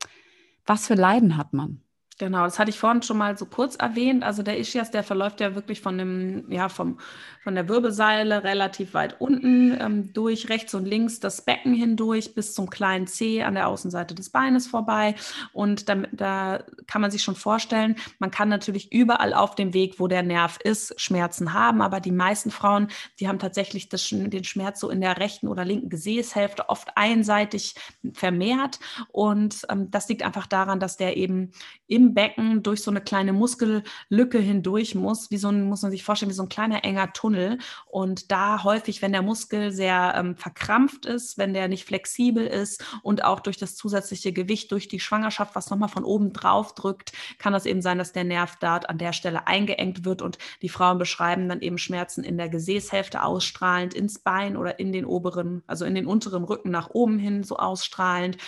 was 0.66 0.88
für 0.88 0.96
Leiden 0.96 1.36
hat 1.36 1.52
man? 1.52 1.80
Genau, 2.18 2.42
das 2.42 2.58
hatte 2.58 2.70
ich 2.70 2.78
vorhin 2.80 3.00
schon 3.02 3.16
mal 3.16 3.38
so 3.38 3.46
kurz 3.46 3.76
erwähnt. 3.76 4.24
Also 4.24 4.42
der 4.42 4.58
Ischias, 4.58 4.90
der 4.90 5.04
verläuft 5.04 5.40
ja 5.40 5.54
wirklich 5.54 5.80
von 5.80 5.96
dem, 5.96 6.50
ja, 6.50 6.68
vom, 6.68 6.98
von 7.44 7.54
der 7.54 7.68
Wirbelsäule 7.68 8.42
relativ 8.42 8.92
weit 8.92 9.20
unten 9.20 9.78
ähm, 9.80 10.12
durch, 10.12 10.48
rechts 10.48 10.74
und 10.74 10.84
links 10.84 11.20
das 11.20 11.42
Becken 11.44 11.74
hindurch 11.74 12.34
bis 12.34 12.54
zum 12.54 12.70
kleinen 12.70 13.06
C 13.06 13.44
an 13.44 13.54
der 13.54 13.68
Außenseite 13.68 14.16
des 14.16 14.30
Beines 14.30 14.66
vorbei. 14.66 15.14
Und 15.52 15.88
da, 15.88 15.94
da 16.10 16.64
kann 16.88 17.00
man 17.02 17.12
sich 17.12 17.22
schon 17.22 17.36
vorstellen, 17.36 17.94
man 18.18 18.32
kann 18.32 18.48
natürlich 18.48 18.90
überall 18.92 19.32
auf 19.32 19.54
dem 19.54 19.72
Weg, 19.72 20.00
wo 20.00 20.08
der 20.08 20.24
Nerv 20.24 20.58
ist, 20.64 21.00
Schmerzen 21.00 21.52
haben. 21.52 21.80
Aber 21.80 22.00
die 22.00 22.10
meisten 22.10 22.50
Frauen, 22.50 22.88
die 23.20 23.28
haben 23.28 23.38
tatsächlich 23.38 23.88
das, 23.90 24.08
den 24.10 24.42
Schmerz 24.42 24.80
so 24.80 24.90
in 24.90 25.00
der 25.00 25.18
rechten 25.18 25.46
oder 25.46 25.64
linken 25.64 25.88
Gesäßhälfte 25.88 26.68
oft 26.68 26.88
einseitig 26.96 27.76
vermehrt. 28.12 28.80
Und 29.12 29.64
ähm, 29.70 29.88
das 29.92 30.08
liegt 30.08 30.24
einfach 30.24 30.48
daran, 30.48 30.80
dass 30.80 30.96
der 30.96 31.16
eben 31.16 31.52
im 31.86 32.07
Becken 32.14 32.62
durch 32.62 32.82
so 32.82 32.90
eine 32.90 33.00
kleine 33.00 33.32
Muskellücke 33.32 34.38
hindurch 34.38 34.94
muss, 34.94 35.30
wie 35.30 35.36
so 35.36 35.48
ein, 35.48 35.68
muss 35.68 35.82
man 35.82 35.90
sich 35.90 36.04
vorstellen, 36.04 36.30
wie 36.30 36.34
so 36.34 36.42
ein 36.42 36.48
kleiner 36.48 36.84
enger 36.84 37.12
Tunnel. 37.12 37.58
Und 37.86 38.30
da 38.30 38.64
häufig, 38.64 39.02
wenn 39.02 39.12
der 39.12 39.22
Muskel 39.22 39.72
sehr 39.72 40.14
ähm, 40.16 40.36
verkrampft 40.36 41.06
ist, 41.06 41.38
wenn 41.38 41.54
der 41.54 41.68
nicht 41.68 41.84
flexibel 41.84 42.46
ist 42.46 42.84
und 43.02 43.24
auch 43.24 43.40
durch 43.40 43.56
das 43.56 43.76
zusätzliche 43.76 44.32
Gewicht, 44.32 44.72
durch 44.72 44.88
die 44.88 45.00
Schwangerschaft, 45.00 45.54
was 45.54 45.70
nochmal 45.70 45.88
von 45.88 46.04
oben 46.04 46.32
drauf 46.32 46.74
drückt, 46.74 47.12
kann 47.38 47.52
das 47.52 47.66
eben 47.66 47.82
sein, 47.82 47.98
dass 47.98 48.12
der 48.12 48.24
Nerv 48.24 48.56
dort 48.60 48.88
an 48.88 48.98
der 48.98 49.12
Stelle 49.12 49.46
eingeengt 49.46 50.04
wird 50.04 50.22
und 50.22 50.38
die 50.62 50.68
Frauen 50.68 50.98
beschreiben 50.98 51.48
dann 51.48 51.60
eben 51.60 51.78
Schmerzen 51.78 52.24
in 52.24 52.36
der 52.36 52.48
Gesäßhälfte 52.48 53.22
ausstrahlend 53.22 53.94
ins 53.94 54.18
Bein 54.18 54.56
oder 54.56 54.78
in 54.78 54.92
den 54.92 55.04
oberen, 55.04 55.62
also 55.66 55.84
in 55.84 55.94
den 55.94 56.06
unteren 56.06 56.44
Rücken 56.44 56.70
nach 56.70 56.90
oben 56.90 57.18
hin 57.18 57.42
so 57.42 57.56
ausstrahlend. 57.56 58.38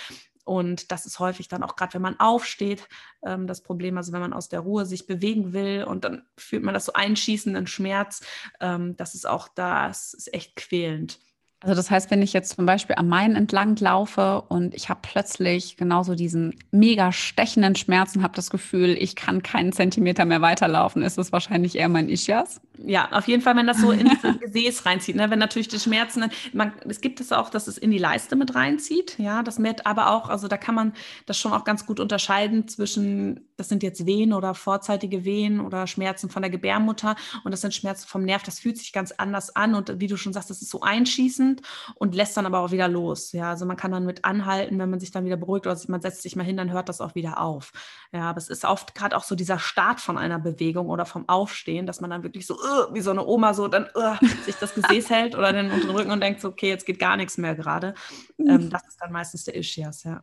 Und 0.51 0.91
das 0.91 1.07
ist 1.07 1.21
häufig 1.21 1.47
dann 1.47 1.63
auch 1.63 1.77
gerade, 1.77 1.95
wenn 1.95 2.03
man 2.03 2.19
aufsteht, 2.19 2.89
ähm, 3.25 3.47
das 3.47 3.63
Problem. 3.63 3.97
Also 3.97 4.13
wenn 4.13 4.21
man 4.21 4.33
aus 4.33 4.49
der 4.49 4.59
Ruhe 4.59 4.85
sich 4.85 5.07
bewegen 5.07 5.53
will 5.53 5.85
und 5.85 6.03
dann 6.03 6.25
fühlt 6.37 6.65
man 6.65 6.75
das 6.75 6.87
so 6.87 6.93
einschießenden 6.93 7.69
Schmerz, 7.69 8.21
ähm, 8.61 8.97
das 8.97 9.15
ist 9.15 9.29
auch 9.29 9.47
das 9.47 10.13
ist 10.13 10.35
echt 10.35 10.57
quälend. 10.57 11.21
Also 11.61 11.77
das 11.77 11.89
heißt, 11.89 12.11
wenn 12.11 12.21
ich 12.21 12.33
jetzt 12.33 12.57
zum 12.57 12.67
Beispiel 12.67 12.97
am 12.97 13.07
Main 13.07 13.37
entlang 13.37 13.77
laufe 13.77 14.41
und 14.49 14.75
ich 14.75 14.89
habe 14.89 14.99
plötzlich 15.03 15.77
genauso 15.77 16.17
diesen 16.17 16.59
mega 16.73 17.13
stechenden 17.13 17.77
Schmerz 17.77 18.17
und 18.17 18.25
habe 18.25 18.35
das 18.35 18.51
Gefühl, 18.51 18.97
ich 18.99 19.15
kann 19.15 19.45
keinen 19.45 19.73
Zentimeter 19.73 20.25
mehr 20.25 20.41
weiterlaufen, 20.41 21.03
ist 21.03 21.17
es 21.17 21.31
wahrscheinlich 21.31 21.77
eher 21.77 21.89
mein 21.89 22.09
Ischias? 22.09 22.61
Ja, 22.85 23.09
auf 23.13 23.29
jeden 23.29 23.43
Fall, 23.43 23.57
wenn 23.57 23.67
das 23.67 23.79
so 23.79 23.91
in 23.91 24.09
das 24.23 24.39
Gesäß 24.39 24.87
reinzieht. 24.87 25.17
Ne? 25.17 25.31
Wenn 25.31 25.39
natürlich 25.39 25.69
die 25.69 25.79
Schmerzen, 25.79 26.31
man, 26.53 26.73
es 26.89 27.01
gibt 27.01 27.21
es 27.21 27.33
auch, 27.33 27.51
dass 27.51 27.67
es 27.67 27.77
in 27.77 27.91
die 27.91 27.99
Leiste 27.99 28.37
mit 28.37 28.55
reinzieht. 28.55 29.19
Ja, 29.19 29.43
das 29.43 29.59
merkt 29.59 29.87
aber 29.87 30.11
auch, 30.11 30.29
also 30.29 30.49
da 30.49 30.57
kann 30.57 30.75
man 30.75 30.93
das 31.27 31.39
schon 31.39 31.53
auch 31.53 31.65
ganz 31.65 31.85
gut 31.85 32.01
unterscheiden 32.01 32.69
zwischen, 32.69 33.49
das 33.57 33.69
sind 33.69 33.83
jetzt 33.83 34.07
Wehen 34.07 34.33
oder 34.33 34.55
vorzeitige 34.55 35.25
Wehen 35.25 35.61
oder 35.61 35.87
Schmerzen 35.87 36.31
von 36.31 36.43
der 36.43 36.51
Gebärmutter 36.51 37.17
und 37.45 37.51
das 37.51 37.61
sind 37.61 37.75
Schmerzen 37.75 38.09
vom 38.09 38.23
Nerv. 38.23 38.43
Das 38.43 38.61
fühlt 38.61 38.79
sich 38.79 38.93
ganz 38.93 39.13
anders 39.13 39.55
an 39.55 39.75
und 39.75 40.01
wie 40.01 40.07
du 40.07 40.17
schon 40.17 40.33
sagst, 40.33 40.49
das 40.49 40.63
ist 40.63 40.71
so 40.71 40.81
einschießend 40.81 41.61
und 41.97 42.15
lässt 42.15 42.37
dann 42.37 42.47
aber 42.47 42.61
auch 42.61 42.71
wieder 42.71 42.89
los. 42.89 43.33
Ja, 43.33 43.51
also 43.51 43.67
man 43.67 43.77
kann 43.77 43.93
dann 43.93 44.07
mit 44.07 44.25
anhalten, 44.25 44.79
wenn 44.79 44.91
man 44.91 45.01
sich 45.01 45.11
dann 45.11 45.25
wieder 45.25 45.37
beruhigt 45.37 45.67
oder 45.67 45.79
man 45.89 46.01
setzt 46.01 46.23
sich 46.23 46.37
mal 46.37 46.45
hin, 46.45 46.57
dann 46.57 46.73
hört 46.73 46.89
das 46.89 47.01
auch 47.01 47.15
wieder 47.15 47.41
auf. 47.41 47.73
Ja, 48.13 48.31
aber 48.31 48.39
es 48.39 48.49
ist 48.49 48.65
oft 48.65 48.95
gerade 48.95 49.17
auch 49.17 49.25
so 49.25 49.35
dieser 49.35 49.59
Start 49.59 50.01
von 50.01 50.17
einer 50.17 50.39
Bewegung 50.39 50.89
oder 50.89 51.05
vom 51.05 51.29
Aufstehen, 51.29 51.87
dass 51.87 52.01
man 52.01 52.11
dann 52.11 52.23
wirklich 52.23 52.47
so 52.47 52.57
uh, 52.71 52.95
wie 52.95 53.01
so 53.01 53.11
eine 53.11 53.27
Oma 53.27 53.55
so 53.55 53.69
dann 53.69 53.87
uh, 53.95 54.15
sich 54.45 54.57
das 54.57 54.75
Gesäß 54.75 55.11
hält 55.15 55.35
oder 55.35 55.53
den 55.53 55.71
unteren 55.71 55.91
Rücken 55.91 56.11
und 56.11 56.23
denkt 56.23 56.41
so, 56.41 56.49
okay, 56.49 56.69
jetzt 56.69 56.87
geht 56.87 56.99
gar 56.99 57.17
nichts 57.17 57.39
mehr 57.39 57.55
gerade. 57.55 57.95
Ähm, 58.39 58.71
das 58.71 58.87
ist 58.87 59.01
dann 59.01 59.13
meistens 59.13 59.45
der 59.45 59.57
Ischias, 59.57 60.05
ja. 60.05 60.23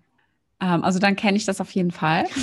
Ähm, 0.59 0.83
also 0.83 0.99
dann 0.99 1.15
kenne 1.15 1.37
ich 1.37 1.45
das 1.45 1.61
auf 1.61 1.71
jeden 1.71 1.91
Fall. 1.91 2.25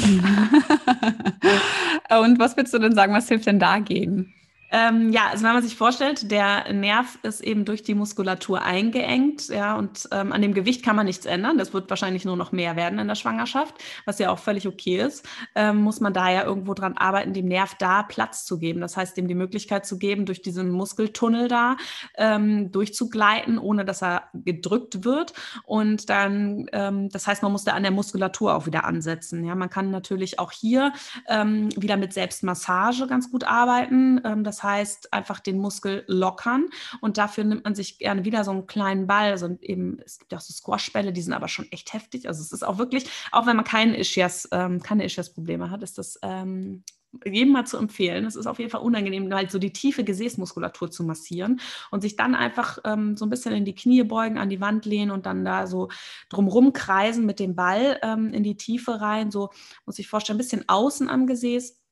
und 2.20 2.38
was 2.38 2.56
würdest 2.56 2.74
du 2.74 2.78
denn 2.78 2.94
sagen, 2.94 3.12
was 3.12 3.28
hilft 3.28 3.46
denn 3.46 3.58
dagegen? 3.58 4.32
Ähm, 4.74 5.12
ja, 5.12 5.28
also 5.30 5.44
wenn 5.44 5.52
man 5.52 5.62
sich 5.62 5.76
vorstellt, 5.76 6.32
der 6.32 6.72
Nerv 6.72 7.16
ist 7.22 7.40
eben 7.42 7.64
durch 7.64 7.84
die 7.84 7.94
Muskulatur 7.94 8.60
eingeengt, 8.60 9.46
ja, 9.46 9.76
und 9.76 10.08
ähm, 10.10 10.32
an 10.32 10.42
dem 10.42 10.52
Gewicht 10.52 10.84
kann 10.84 10.96
man 10.96 11.06
nichts 11.06 11.26
ändern. 11.26 11.58
Das 11.58 11.72
wird 11.72 11.88
wahrscheinlich 11.90 12.24
nur 12.24 12.37
noch 12.37 12.50
mehr 12.50 12.74
werden 12.74 12.98
in 12.98 13.06
der 13.06 13.14
Schwangerschaft, 13.14 13.76
was 14.04 14.18
ja 14.18 14.30
auch 14.30 14.40
völlig 14.40 14.66
okay 14.66 15.00
ist. 15.00 15.24
Ähm, 15.54 15.76
muss 15.76 16.00
man 16.00 16.12
da 16.12 16.28
ja 16.28 16.42
irgendwo 16.42 16.74
dran 16.74 16.96
arbeiten, 16.96 17.32
dem 17.32 17.46
Nerv 17.46 17.76
da 17.78 18.02
Platz 18.02 18.44
zu 18.46 18.58
geben. 18.58 18.80
Das 18.80 18.96
heißt, 18.96 19.16
dem 19.16 19.28
die 19.28 19.37
Möglichkeit 19.37 19.87
zu 19.87 19.96
geben, 19.96 20.26
durch 20.26 20.42
diesen 20.42 20.72
Muskeltunnel 20.72 21.46
da 21.46 21.76
ähm, 22.16 22.72
durchzugleiten, 22.72 23.58
ohne 23.58 23.84
dass 23.84 24.02
er 24.02 24.24
gedrückt 24.34 25.04
wird. 25.04 25.34
Und 25.62 26.10
dann, 26.10 26.66
ähm, 26.72 27.10
das 27.10 27.28
heißt, 27.28 27.44
man 27.44 27.52
muss 27.52 27.62
da 27.62 27.74
an 27.74 27.84
der 27.84 27.92
Muskulatur 27.92 28.56
auch 28.56 28.66
wieder 28.66 28.87
ansetzen. 28.87 29.44
Ja, 29.44 29.54
man 29.54 29.70
kann 29.70 29.92
natürlich 29.92 30.40
auch 30.40 30.50
hier 30.50 30.92
ähm, 31.28 31.68
wieder 31.76 31.96
mit 31.96 32.12
Selbstmassage 32.12 33.06
ganz 33.06 33.30
gut 33.30 33.44
arbeiten. 33.44 34.20
das 34.42 34.63
heißt, 34.64 35.12
einfach 35.12 35.40
den 35.40 35.59
Muskel 35.59 36.05
lockern 36.09 36.66
und 37.00 37.18
dafür 37.18 37.44
nimmt 37.44 37.64
man 37.64 37.74
sich 37.74 37.98
gerne 37.98 38.24
wieder 38.24 38.42
so 38.44 38.50
einen 38.50 38.66
kleinen 38.66 39.07
Ball. 39.07 39.31
Also 39.31 39.57
eben, 39.61 39.98
es 40.05 40.18
gibt 40.18 40.35
auch 40.35 40.40
so 40.40 40.53
Squashbälle, 40.53 41.12
die 41.12 41.22
sind 41.22 41.33
aber 41.35 41.48
schon 41.48 41.70
echt 41.70 41.92
heftig. 41.92 42.27
Also 42.27 42.42
es 42.42 42.53
ist 42.53 42.64
auch 42.64 42.79
wirklich, 42.79 43.09
auch 43.31 43.46
wenn 43.46 43.57
man 43.57 43.64
keine 43.64 43.98
Ischias, 43.98 44.48
ähm, 44.53 44.83
keine 44.83 45.05
Ischias-Probleme 45.05 45.70
hat, 45.70 45.83
ist 45.83 45.98
das 45.98 46.18
ähm, 46.22 46.83
jedem 47.24 47.53
mal 47.53 47.66
zu 47.66 47.77
empfehlen. 47.77 48.24
Es 48.24 48.37
ist 48.37 48.46
auf 48.46 48.59
jeden 48.59 48.70
Fall 48.70 48.81
unangenehm, 48.81 49.33
halt 49.33 49.50
so 49.50 49.59
die 49.59 49.72
tiefe 49.72 50.05
Gesäßmuskulatur 50.05 50.90
zu 50.90 51.05
massieren 51.05 51.61
und 51.90 52.00
sich 52.00 52.16
dann 52.16 52.35
einfach 52.35 52.79
ähm, 52.85 53.16
so 53.16 53.24
ein 53.27 53.31
bisschen 53.31 53.53
in 53.55 53.64
die 53.64 53.74
Knie 53.74 54.03
beugen, 54.03 54.38
an 54.38 54.50
die 54.50 54.61
Wand 54.61 54.87
lehnen 54.87 55.11
und 55.11 55.27
dann 55.27 55.44
da 55.44 55.66
so 55.66 55.88
drumrum 56.29 56.72
kreisen 56.72 57.27
mit 57.27 57.38
dem 57.38 57.55
Ball 57.55 57.98
ähm, 58.03 58.33
in 58.33 58.42
die 58.42 58.57
Tiefe 58.57 59.00
rein. 59.00 59.31
So 59.31 59.50
muss 59.87 59.98
ich 59.98 60.09
vorstellen, 60.09 60.37
ein 60.37 60.42
bisschen 60.42 60.64
außen 60.68 61.09
am 61.09 61.27
Gesäß 61.27 61.83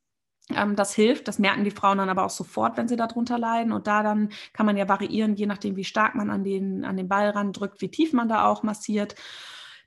das 0.48 0.94
hilft, 0.94 1.28
das 1.28 1.38
merken 1.38 1.64
die 1.64 1.70
Frauen 1.70 1.98
dann 1.98 2.08
aber 2.08 2.24
auch 2.24 2.30
sofort, 2.30 2.76
wenn 2.76 2.88
sie 2.88 2.96
darunter 2.96 3.38
leiden. 3.38 3.72
Und 3.72 3.86
da 3.86 4.02
dann 4.02 4.30
kann 4.52 4.66
man 4.66 4.76
ja 4.76 4.88
variieren, 4.88 5.34
je 5.34 5.46
nachdem, 5.46 5.76
wie 5.76 5.84
stark 5.84 6.14
man 6.14 6.30
an 6.30 6.44
den, 6.44 6.84
an 6.84 6.96
den 6.96 7.08
Ball 7.08 7.30
ran 7.30 7.52
drückt, 7.52 7.80
wie 7.80 7.90
tief 7.90 8.12
man 8.12 8.28
da 8.28 8.46
auch 8.46 8.62
massiert. 8.62 9.14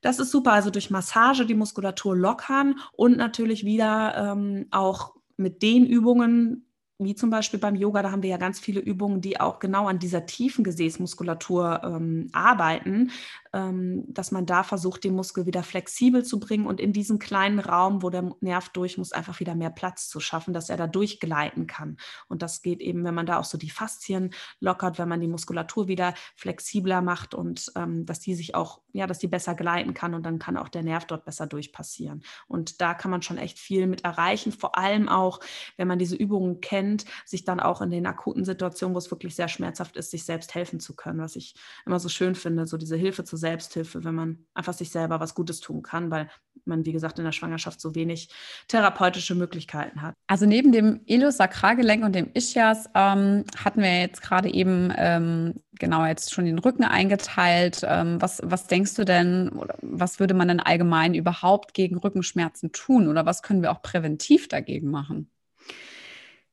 Das 0.01 0.19
ist 0.19 0.31
super, 0.31 0.53
also 0.53 0.69
durch 0.69 0.89
Massage 0.89 1.45
die 1.45 1.55
Muskulatur 1.55 2.15
lockern 2.15 2.79
und 2.93 3.17
natürlich 3.17 3.65
wieder 3.65 4.33
ähm, 4.33 4.67
auch 4.71 5.15
mit 5.37 5.61
den 5.61 5.85
Übungen 5.85 6.65
wie 6.97 7.15
zum 7.15 7.29
Beispiel 7.29 7.59
beim 7.59 7.75
Yoga, 7.75 8.01
da 8.01 8.11
haben 8.11 8.23
wir 8.23 8.29
ja 8.29 8.37
ganz 8.37 8.59
viele 8.59 8.79
Übungen, 8.79 9.19
die 9.19 9.39
auch 9.39 9.59
genau 9.59 9.87
an 9.87 9.99
dieser 9.99 10.25
tiefen 10.25 10.63
Gesäßmuskulatur 10.63 11.81
ähm, 11.83 12.29
arbeiten, 12.31 13.11
ähm, 13.44 13.44
dass 13.55 14.31
man 14.31 14.45
da 14.45 14.63
versucht, 14.63 15.03
den 15.03 15.15
Muskel 15.15 15.45
wieder 15.45 15.63
flexibel 15.63 16.23
zu 16.23 16.39
bringen 16.39 16.67
und 16.67 16.79
in 16.79 16.91
diesen 16.91 17.19
kleinen 17.19 17.59
Raum, 17.59 18.01
wo 18.01 18.09
der 18.09 18.29
Nerv 18.41 18.69
durch 18.69 18.97
muss, 18.97 19.13
einfach 19.13 19.39
wieder 19.39 19.55
mehr 19.55 19.69
Platz 19.69 20.09
zu 20.09 20.19
schaffen, 20.19 20.53
dass 20.53 20.69
er 20.69 20.77
da 20.77 20.87
durchgleiten 20.87 21.65
kann. 21.67 21.97
Und 22.27 22.41
das 22.41 22.61
geht 22.61 22.81
eben, 22.81 23.03
wenn 23.05 23.15
man 23.15 23.25
da 23.25 23.39
auch 23.39 23.45
so 23.45 23.57
die 23.57 23.69
Faszien 23.69 24.33
lockert, 24.59 24.99
wenn 24.99 25.07
man 25.07 25.21
die 25.21 25.27
Muskulatur 25.27 25.87
wieder 25.87 26.13
flexibler 26.35 27.01
macht 27.01 27.33
und 27.33 27.71
ähm, 27.75 28.05
dass 28.05 28.19
die 28.19 28.35
sich 28.35 28.55
auch, 28.55 28.81
ja, 28.91 29.07
dass 29.07 29.19
die 29.19 29.27
besser 29.27 29.55
gleiten 29.55 29.93
kann 29.93 30.13
und 30.13 30.25
dann 30.25 30.39
kann 30.39 30.57
auch 30.57 30.69
der 30.69 30.83
Nerv 30.83 31.05
dort 31.05 31.23
besser 31.23 31.47
durchpassieren. 31.47 32.23
Und 32.47 32.81
da 32.81 32.93
kann 32.93 33.11
man 33.11 33.21
schon 33.21 33.37
echt 33.37 33.59
viel 33.59 33.87
mit 33.87 34.03
erreichen, 34.03 34.51
vor 34.51 34.77
allem 34.77 35.07
auch, 35.07 35.39
wenn 35.77 35.87
man 35.87 35.99
diese 35.99 36.15
Übungen 36.15 36.61
kennt, 36.61 37.05
sich 37.25 37.45
dann 37.45 37.59
auch 37.59 37.81
in 37.81 37.89
den 37.89 38.05
akuten 38.05 38.43
Situationen, 38.43 38.95
wo 38.95 38.99
es 38.99 39.11
wirklich 39.11 39.35
sehr 39.35 39.47
schmerzhaft 39.47 39.95
ist, 39.95 40.11
sich 40.11 40.25
selbst 40.25 40.55
helfen 40.55 40.79
zu 40.79 40.95
können, 40.95 41.19
was 41.19 41.35
ich 41.35 41.55
immer 41.85 41.99
so 41.99 42.09
schön 42.09 42.35
finde, 42.35 42.67
so 42.67 42.77
diese 42.77 42.97
Hilfe 42.97 43.23
zu 43.23 43.37
Selbsthilfe, 43.45 44.03
wenn 44.03 44.15
man 44.15 44.45
einfach 44.55 44.73
sich 44.73 44.89
selber 44.89 45.19
was 45.19 45.35
Gutes 45.35 45.59
tun 45.59 45.83
kann, 45.83 46.09
weil 46.09 46.29
man, 46.65 46.83
wie 46.85 46.91
gesagt, 46.91 47.19
in 47.19 47.25
der 47.25 47.31
Schwangerschaft 47.31 47.79
so 47.79 47.93
wenig 47.93 48.29
therapeutische 48.67 49.35
Möglichkeiten 49.35 50.01
hat. 50.01 50.15
Also 50.25 50.47
neben 50.47 50.71
dem 50.71 51.01
Iliosakralgelenk 51.05 52.03
und 52.03 52.15
dem 52.15 52.31
Ischias 52.33 52.89
ähm, 52.95 53.43
hatten 53.63 53.81
wir 53.81 53.99
jetzt 53.99 54.23
gerade 54.23 54.51
eben 54.51 54.91
ähm, 54.97 55.53
genau 55.79 56.05
jetzt 56.05 56.33
schon 56.33 56.45
den 56.45 56.57
Rücken 56.57 56.83
eingeteilt. 56.83 57.81
Ähm, 57.87 58.19
was, 58.19 58.41
was 58.43 58.65
denkst 58.65 58.95
du 58.95 59.05
denn, 59.05 59.51
was 59.81 60.19
würde 60.19 60.33
man 60.33 60.47
denn 60.47 60.59
allgemein 60.59 61.13
überhaupt 61.13 61.75
gegen 61.75 61.97
Rückenschmerzen 61.97 62.71
tun 62.71 63.07
oder 63.07 63.25
was 63.25 63.43
können 63.43 63.61
wir 63.61 63.71
auch 63.71 63.83
präventiv 63.83 64.47
dagegen 64.47 64.89
machen? 64.89 65.29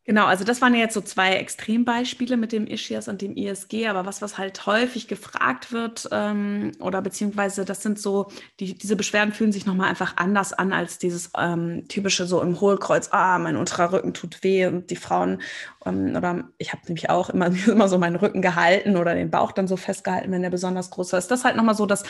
Genau, 0.04 0.26
also 0.26 0.42
das 0.42 0.60
waren 0.60 0.74
jetzt 0.74 0.94
so 0.94 1.00
zwei 1.00 1.34
Extrembeispiele 1.34 2.36
mit 2.36 2.50
dem 2.50 2.66
Ischias 2.66 3.06
und 3.06 3.22
dem 3.22 3.36
ISG, 3.36 3.86
aber 3.86 4.04
was, 4.04 4.20
was 4.20 4.36
halt 4.36 4.66
häufig 4.66 5.06
gefragt 5.06 5.70
wird 5.70 6.08
ähm, 6.10 6.72
oder 6.80 7.00
beziehungsweise 7.02 7.64
das 7.64 7.82
sind 7.82 8.00
so, 8.00 8.26
die, 8.58 8.76
diese 8.76 8.96
Beschwerden 8.96 9.32
fühlen 9.32 9.52
sich 9.52 9.64
nochmal 9.64 9.88
einfach 9.88 10.16
anders 10.16 10.52
an 10.52 10.72
als 10.72 10.98
dieses 10.98 11.30
ähm, 11.38 11.86
typische 11.86 12.26
so 12.26 12.42
im 12.42 12.60
Hohlkreuz, 12.60 13.10
ah, 13.12 13.38
mein 13.38 13.56
unterer 13.56 13.92
Rücken 13.92 14.12
tut 14.12 14.42
weh 14.42 14.66
und 14.66 14.90
die 14.90 14.96
Frauen 14.96 15.40
oder 15.84 16.44
ich 16.58 16.72
habe 16.72 16.82
nämlich 16.86 17.10
auch 17.10 17.30
immer, 17.30 17.46
immer 17.66 17.88
so 17.88 17.98
meinen 17.98 18.16
Rücken 18.16 18.42
gehalten 18.42 18.96
oder 18.96 19.14
den 19.14 19.30
Bauch 19.30 19.52
dann 19.52 19.68
so 19.68 19.76
festgehalten, 19.76 20.30
wenn 20.32 20.42
der 20.42 20.50
besonders 20.50 20.90
groß 20.90 21.12
war. 21.12 21.18
Ist 21.18 21.30
das 21.30 21.44
halt 21.44 21.56
nochmal 21.56 21.74
so, 21.74 21.86
dass, 21.86 22.04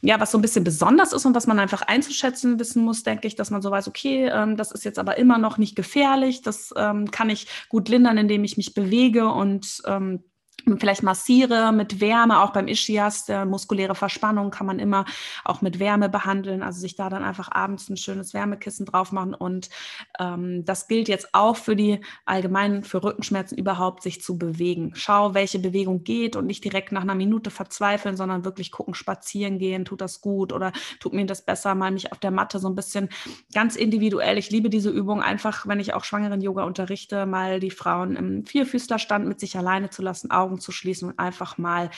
ja, 0.00 0.20
was 0.20 0.30
so 0.30 0.38
ein 0.38 0.42
bisschen 0.42 0.64
besonders 0.64 1.12
ist 1.12 1.26
und 1.26 1.34
was 1.34 1.46
man 1.46 1.58
einfach 1.58 1.82
einzuschätzen 1.82 2.58
wissen 2.58 2.84
muss, 2.84 3.02
denke 3.02 3.26
ich, 3.26 3.36
dass 3.36 3.50
man 3.50 3.62
so 3.62 3.70
weiß, 3.70 3.88
okay, 3.88 4.28
ähm, 4.32 4.56
das 4.56 4.72
ist 4.72 4.84
jetzt 4.84 4.98
aber 4.98 5.18
immer 5.18 5.38
noch 5.38 5.58
nicht 5.58 5.76
gefährlich, 5.76 6.42
das 6.42 6.72
ähm, 6.76 7.10
kann 7.10 7.30
ich 7.30 7.46
gut 7.68 7.88
lindern, 7.88 8.18
indem 8.18 8.44
ich 8.44 8.56
mich 8.56 8.74
bewege 8.74 9.28
und 9.28 9.82
ähm, 9.86 10.24
vielleicht 10.78 11.02
massiere 11.02 11.72
mit 11.72 12.00
Wärme, 12.00 12.40
auch 12.42 12.52
beim 12.52 12.68
Ischias, 12.68 13.24
der 13.24 13.44
muskuläre 13.44 13.94
Verspannung 13.94 14.50
kann 14.50 14.66
man 14.66 14.78
immer 14.78 15.04
auch 15.44 15.62
mit 15.62 15.78
Wärme 15.78 16.08
behandeln, 16.08 16.62
also 16.62 16.80
sich 16.80 16.96
da 16.96 17.08
dann 17.08 17.24
einfach 17.24 17.50
abends 17.50 17.88
ein 17.88 17.96
schönes 17.96 18.34
Wärmekissen 18.34 18.86
drauf 18.86 19.12
machen 19.12 19.34
und 19.34 19.68
ähm, 20.18 20.64
das 20.64 20.88
gilt 20.88 21.08
jetzt 21.08 21.28
auch 21.32 21.56
für 21.56 21.76
die 21.76 22.00
allgemeinen, 22.24 22.84
für 22.84 23.02
Rückenschmerzen 23.02 23.58
überhaupt, 23.58 24.02
sich 24.02 24.22
zu 24.22 24.38
bewegen. 24.38 24.92
Schau, 24.94 25.34
welche 25.34 25.58
Bewegung 25.58 26.04
geht 26.04 26.36
und 26.36 26.46
nicht 26.46 26.64
direkt 26.64 26.92
nach 26.92 27.02
einer 27.02 27.14
Minute 27.14 27.50
verzweifeln, 27.50 28.16
sondern 28.16 28.44
wirklich 28.44 28.70
gucken, 28.70 28.94
spazieren 28.94 29.58
gehen, 29.58 29.84
tut 29.84 30.00
das 30.00 30.20
gut 30.20 30.52
oder 30.52 30.72
tut 31.00 31.12
mir 31.12 31.26
das 31.26 31.44
besser, 31.44 31.74
mal 31.74 31.90
mich 31.90 32.12
auf 32.12 32.18
der 32.18 32.30
Matte 32.30 32.58
so 32.58 32.68
ein 32.68 32.74
bisschen 32.74 33.08
ganz 33.54 33.76
individuell. 33.76 34.38
Ich 34.38 34.50
liebe 34.50 34.70
diese 34.70 34.90
Übung 34.90 35.22
einfach, 35.22 35.66
wenn 35.66 35.80
ich 35.80 35.94
auch 35.94 36.04
schwangeren 36.04 36.40
Yoga 36.40 36.64
unterrichte, 36.64 37.26
mal 37.26 37.60
die 37.60 37.70
Frauen 37.70 38.16
im 38.16 38.44
Vierfüßlerstand 38.44 39.26
mit 39.26 39.40
sich 39.40 39.56
alleine 39.56 39.90
zu 39.90 40.02
lassen, 40.02 40.30
Augen 40.30 40.51
Augen 40.52 40.60
zu 40.60 40.72
schließen 40.72 41.08
und 41.08 41.18
einfach 41.18 41.58
mal 41.58 41.90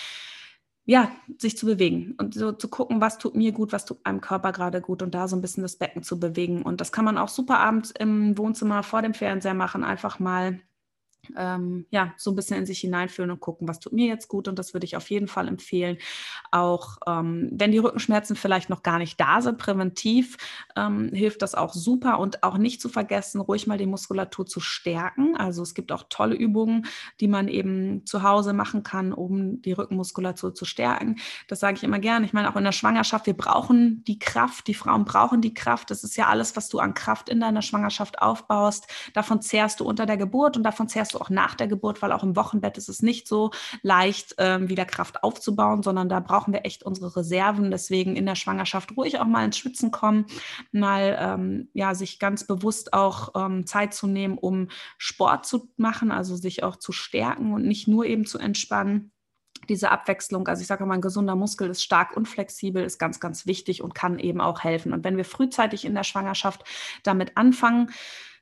ja, 0.87 1.11
sich 1.39 1.57
zu 1.57 1.65
bewegen 1.65 2.15
und 2.19 2.35
so 2.35 2.53
zu 2.53 2.69
gucken, 2.69 3.01
was 3.01 3.17
tut 3.17 3.35
mir 3.35 3.53
gut, 3.53 3.73
was 3.73 3.87
tut 3.87 4.05
meinem 4.05 4.21
Körper 4.21 4.53
gerade 4.53 4.83
gut 4.83 5.03
und 5.03 5.15
da 5.15 5.29
so 5.29 5.35
ein 5.35 5.41
bisschen 5.41 5.63
das 5.63 5.77
Becken 5.77 6.03
zu 6.03 6.21
bewegen. 6.21 6.61
Und 6.61 6.83
das 6.83 6.93
kann 6.93 7.07
man 7.07 7.17
auch 7.17 7.31
super 7.31 7.59
abends 7.59 7.91
im 7.91 8.37
Wohnzimmer 8.37 8.83
vor 8.83 9.01
dem 9.01 9.15
Fernseher 9.15 9.55
machen, 9.55 9.83
einfach 9.83 10.19
mal 10.19 10.61
ähm, 11.37 11.87
ja, 11.91 12.13
so 12.17 12.31
ein 12.31 12.37
bisschen 12.37 12.59
in 12.59 12.67
sich 12.67 12.81
hineinfühlen 12.81 13.31
und 13.31 13.41
gucken, 13.41 13.69
was 13.69 13.81
tut 13.81 13.93
mir 13.93 14.07
jetzt 14.07 14.29
gut. 14.29 14.49
Und 14.49 14.59
das 14.59 14.75
würde 14.75 14.85
ich 14.85 14.97
auf 14.97 15.11
jeden 15.11 15.29
Fall 15.29 15.49
empfehlen. 15.49 15.99
Auch 16.51 16.97
ähm, 17.07 17.51
wenn 17.53 17.73
die 17.73 17.79
Rückenschmerzen 17.79 18.37
vielleicht 18.37 18.71
noch 18.71 18.83
gar 18.83 18.99
nicht 18.99 19.21
da 19.21 19.41
sind, 19.41 19.59
präventiv 19.59 20.37
ähm, 20.77 21.11
hilft 21.13 21.43
das 21.43 21.55
auch 21.55 21.75
super. 21.75 22.19
Und 22.19 22.43
auch 22.43 22.59
nicht 22.59 22.81
zu 22.81 22.89
vergessen, 22.89 23.41
ruhig 23.41 23.67
mal 23.67 23.79
die 23.79 23.87
Muskulatur 23.87 24.47
zu 24.47 24.61
stärken. 24.61 25.37
Also 25.37 25.63
es 25.63 25.75
gibt 25.75 25.93
auch 25.93 26.05
tolle 26.09 26.35
Übungen, 26.35 26.87
die 27.21 27.29
man 27.29 27.49
eben 27.49 28.05
zu 28.07 28.23
Hause 28.23 28.53
machen 28.53 28.83
kann, 28.83 29.13
um 29.13 29.63
die 29.63 29.73
Rückenmuskulatur 29.73 30.55
zu 30.55 30.65
stärken. 30.65 31.17
Das 31.49 31.61
sage 31.61 31.77
ich 31.77 31.85
immer 31.85 31.99
gerne. 31.99 32.27
Ich 32.27 32.33
meine, 32.33 32.51
auch 32.51 32.57
in 32.57 32.65
der 32.65 32.73
Schwangerschaft, 32.73 33.27
wir 33.27 33.37
brauchen 33.37 34.05
die 34.05 34.19
Kraft. 34.19 34.67
Die 34.67 34.75
Frauen 34.75 35.05
brauchen 35.05 35.41
die 35.41 35.55
Kraft. 35.55 35.91
Das 35.91 36.05
ist 36.05 36.17
ja 36.17 36.27
alles, 36.29 36.57
was 36.57 36.69
du 36.69 36.79
an 36.79 36.95
Kraft 36.95 37.29
in 37.29 37.41
deiner 37.41 37.63
Schwangerschaft 37.63 38.21
aufbaust. 38.21 38.87
Davon 39.15 39.41
zehrst 39.41 39.81
du 39.81 39.85
unter 39.85 40.07
der 40.07 40.17
Geburt 40.17 40.57
und 40.57 40.63
davon 40.63 40.89
zehrst 40.89 41.14
du 41.15 41.21
auch 41.21 41.31
nach 41.31 41.55
der 41.55 41.69
Geburt, 41.69 42.03
weil 42.03 42.13
auch 42.13 42.23
im 42.23 42.37
Wochenbett 42.37 42.79
ist 42.79 42.89
es 42.89 43.03
nicht 43.03 43.29
so 43.29 43.51
leicht, 43.83 44.35
ähm, 44.39 44.69
wieder 44.69 44.85
Kraft 44.85 45.23
aufzubauen, 45.23 45.83
sondern 45.83 46.09
da 46.09 46.21
brauchen 46.21 46.53
wir 46.53 46.65
echt 46.65 46.83
unsere 46.83 47.15
Reserven. 47.17 47.71
Deswegen 47.71 48.17
in 48.17 48.27
der 48.27 48.35
Schwangerschaft 48.35 48.97
ruhig 48.97 49.19
auch 49.19 49.27
mal 49.27 49.45
ins 49.45 49.59
Schwitzen 49.59 49.91
kommen, 49.91 50.27
mal 50.73 51.17
ähm, 51.21 51.69
ja, 51.73 51.95
sich 51.95 52.19
ganz 52.19 52.47
bewusst 52.47 52.93
auch 52.93 53.33
ähm, 53.35 53.67
Zeit 53.67 53.95
zu 53.95 54.07
nehmen, 54.07 54.39
um 54.39 54.69
Sport 54.99 55.47
zu 55.47 55.71
machen, 55.77 56.11
also 56.11 56.37
sich 56.37 56.63
auch 56.63 56.77
zu 56.77 56.93
stärken 56.93 57.53
und 57.53 57.67
nicht 57.67 57.89
nur 57.89 58.05
eben 58.07 58.27
zu 58.27 58.39
entspannen 58.39 59.11
diese 59.69 59.91
Abwechslung, 59.91 60.47
also 60.49 60.61
ich 60.61 60.67
sage 60.67 60.85
mal, 60.85 60.95
ein 60.95 61.01
gesunder 61.01 61.37
Muskel 61.37 61.71
ist 61.71 61.83
stark 61.83 62.17
und 62.17 62.29
flexibel, 62.29 62.85
ist 62.85 62.99
ganz, 62.99 63.21
ganz 63.21 63.47
wichtig 63.47 63.83
und 63.83 63.95
kann 63.95 64.19
eben 64.19 64.41
auch 64.41 64.63
helfen. 64.63 64.93
Und 64.93 65.05
wenn 65.05 65.17
wir 65.17 65.25
frühzeitig 65.25 65.85
in 65.85 65.95
der 65.95 66.05
Schwangerschaft 66.05 66.65
damit 67.03 67.37
anfangen, 67.37 67.91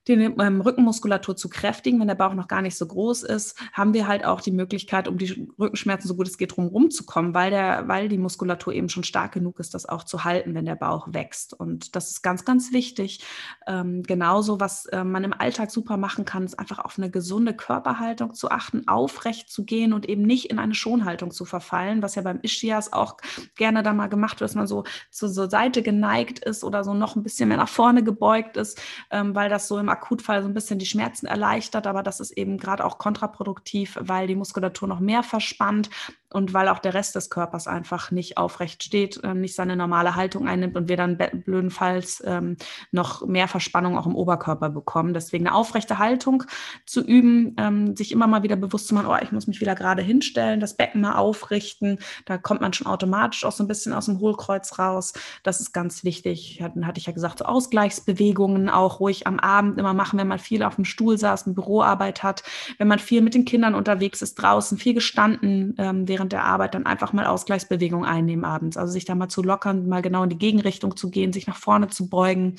die 0.09 0.15
ähm, 0.15 0.61
Rückenmuskulatur 0.61 1.37
zu 1.37 1.49
kräftigen, 1.49 2.01
wenn 2.01 2.09
der 2.09 2.17
Bauch 2.17 2.35
noch 2.35 2.49
gar 2.49 2.63
nicht 2.63 2.77
so 2.77 2.87
groß 2.87 3.23
ist, 3.23 3.57
haben 3.73 3.95
wir 3.95 4.09
halt 4.09 4.25
auch 4.25 4.41
die 4.41 4.51
Möglichkeit, 4.51 5.07
um 5.07 5.17
die 5.17 5.49
Rückenschmerzen 5.59 6.09
so 6.09 6.17
gut 6.17 6.27
es 6.27 6.39
geht 6.39 6.57
drumherum 6.57 6.91
zu 6.91 7.07
kommen, 7.07 7.35
weil, 7.35 7.51
der, 7.51 7.87
weil 7.87 8.09
die 8.09 8.19
Muskulatur 8.19 8.73
eben 8.73 8.89
schon 8.89 9.05
stark 9.05 9.33
genug 9.33 9.61
ist, 9.61 9.75
das 9.75 9.87
auch 9.87 10.03
zu 10.03 10.25
halten, 10.25 10.55
wenn 10.55 10.65
der 10.65 10.75
Bauch 10.75 11.09
wächst. 11.13 11.55
Und 11.55 11.95
das 11.95 12.11
ist 12.11 12.23
ganz, 12.23 12.45
ganz 12.45 12.73
wichtig. 12.73 13.25
Ähm, 13.67 14.03
genauso, 14.03 14.59
was 14.59 14.87
äh, 14.87 15.05
man 15.05 15.23
im 15.23 15.33
Alltag 15.33 15.71
super 15.71 15.97
machen 15.97 16.25
kann, 16.25 16.45
ist 16.45 16.59
einfach 16.59 16.81
auf 16.81 16.99
eine 16.99 17.11
gesunde 17.11 17.55
Körperhaltung 17.55 18.35
zu 18.35 18.51
achten, 18.51 18.89
aufrecht 18.89 19.51
zu 19.51 19.65
gehen 19.65 19.93
und 19.93 20.09
eben 20.09 20.23
nicht 20.23 20.51
in 20.51 20.59
eine 20.59 20.75
Schonhaltung 20.75 21.31
zu 21.31 21.45
verfallen, 21.45 22.03
was 22.03 22.17
ja 22.17 22.23
beim 22.23 22.41
Ischias 22.43 22.93
auch 22.93 23.19
gerne 23.55 23.83
da 23.85 23.93
mal 23.93 24.09
gemacht 24.09 24.41
wird, 24.41 24.51
dass 24.51 24.57
man 24.57 24.67
so 24.67 24.83
zur 25.11 25.29
so 25.29 25.49
Seite 25.49 25.83
geneigt 25.83 26.41
ist 26.41 26.65
oder 26.65 26.83
so 26.83 26.93
noch 26.93 27.15
ein 27.15 27.23
bisschen 27.23 27.49
mehr 27.49 27.59
nach 27.59 27.69
vorne 27.69 28.03
gebeugt 28.03 28.57
ist, 28.57 28.81
ähm, 29.11 29.35
weil 29.35 29.49
das 29.49 29.69
so 29.69 29.79
im 29.79 29.92
Akutfall 29.93 30.43
so 30.43 30.49
ein 30.49 30.55
bisschen 30.55 30.79
die 30.79 30.87
Schmerzen 30.87 31.27
erleichtert, 31.27 31.87
aber 31.87 32.03
das 32.03 32.19
ist 32.21 32.33
eben 32.33 32.59
gerade 32.59 32.85
auch 32.85 32.99
kontraproduktiv, 32.99 33.97
weil 34.01 34.27
die 34.27 34.35
Muskulatur 34.35 34.89
noch 34.89 35.01
mehr 35.01 35.23
verspannt 35.23 35.91
und 36.33 36.55
weil 36.55 36.69
auch 36.69 36.79
der 36.79 36.95
Rest 36.95 37.15
des 37.15 37.31
Körpers 37.31 37.67
einfach 37.67 38.11
nicht 38.11 38.37
aufrecht 38.37 38.83
steht, 38.83 39.21
ähm, 39.23 39.41
nicht 39.41 39.55
seine 39.55 39.77
normale 39.77 40.15
Haltung 40.15 40.49
einnimmt 40.49 40.77
und 40.77 40.89
wir 40.89 40.97
dann 40.97 41.17
blödenfalls 41.17 42.23
ähm, 42.27 42.57
noch 42.91 43.27
mehr 43.27 43.49
Verspannung 43.49 43.99
auch 43.99 44.07
im 44.07 44.15
Oberkörper 44.15 44.71
bekommen. 44.71 45.15
Deswegen 45.15 45.47
eine 45.47 45.57
aufrechte 45.57 45.99
Haltung 45.99 46.45
zu 46.87 47.03
üben, 47.03 47.55
ähm, 47.59 47.97
sich 47.97 48.13
immer 48.13 48.27
mal 48.27 48.43
wieder 48.43 48.57
bewusst 48.57 48.89
zu 48.89 48.95
machen, 48.95 49.07
oh, 49.09 49.17
ich 49.21 49.33
muss 49.33 49.47
mich 49.47 49.61
wieder 49.61 49.75
gerade 49.75 50.03
hinstellen, 50.03 50.61
das 50.61 50.77
Becken 50.77 51.01
mal 51.01 51.17
aufrichten. 51.17 51.99
Da 52.25 52.39
kommt 52.39 52.61
man 52.61 52.73
schon 52.73 52.87
automatisch 52.87 53.45
auch 53.45 53.53
so 53.53 53.65
ein 53.65 53.69
bisschen 53.69 53.93
aus 53.93 54.07
dem 54.07 54.21
Hohlkreuz 54.21 54.79
raus. 54.79 55.13
Das 55.43 55.61
ist 55.61 55.73
ganz 55.73 56.05
wichtig. 56.05 56.61
Hatten, 56.63 56.87
hatte 56.87 56.99
ich 56.99 57.07
ja 57.07 57.13
gesagt, 57.13 57.39
so 57.39 57.45
Ausgleichsbewegungen 57.45 58.69
auch 58.69 59.01
ruhig 59.01 59.27
am 59.27 59.39
Abend 59.39 59.79
immer 59.79 59.95
machen, 59.95 60.19
wenn 60.19 60.29
man 60.29 60.39
viel 60.39 60.63
auf 60.63 60.77
dem 60.77 60.85
Stuhl 60.85 61.19
saß, 61.19 61.47
eine 61.47 61.55
Büroarbeit 61.55 62.23
hat, 62.23 62.43
wenn 62.79 62.89
man 62.89 62.99
viel 62.99 63.23
mit 63.23 63.35
den 63.35 63.45
Kindern 63.45 63.75
unterwegs 63.75 64.23
ist, 64.23 64.35
draußen 64.37 64.79
viel 64.79 64.95
gestanden 64.95 65.75
ähm, 65.79 66.09
während 66.09 66.22
der 66.29 66.45
Arbeit, 66.45 66.75
dann 66.75 66.87
einfach 66.87 67.13
mal 67.13 67.27
Ausgleichsbewegungen 67.27 68.09
einnehmen 68.09 68.45
abends. 68.45 68.77
Also 68.77 68.93
sich 68.93 69.05
da 69.05 69.15
mal 69.15 69.29
zu 69.29 69.43
lockern, 69.43 69.89
mal 69.89 70.03
genau 70.03 70.25
in 70.25 70.31
die 70.31 70.39
Gegenrichtung 70.39 70.97
zu 70.97 71.11
gehen, 71.11 71.33
sich 71.33 71.47
nach 71.47 71.57
vorne 71.57 71.89
zu 71.89 72.09
beugen. 72.09 72.57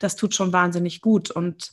Das 0.00 0.16
tut 0.16 0.34
schon 0.34 0.52
wahnsinnig 0.52 1.00
gut. 1.00 1.30
Und 1.30 1.72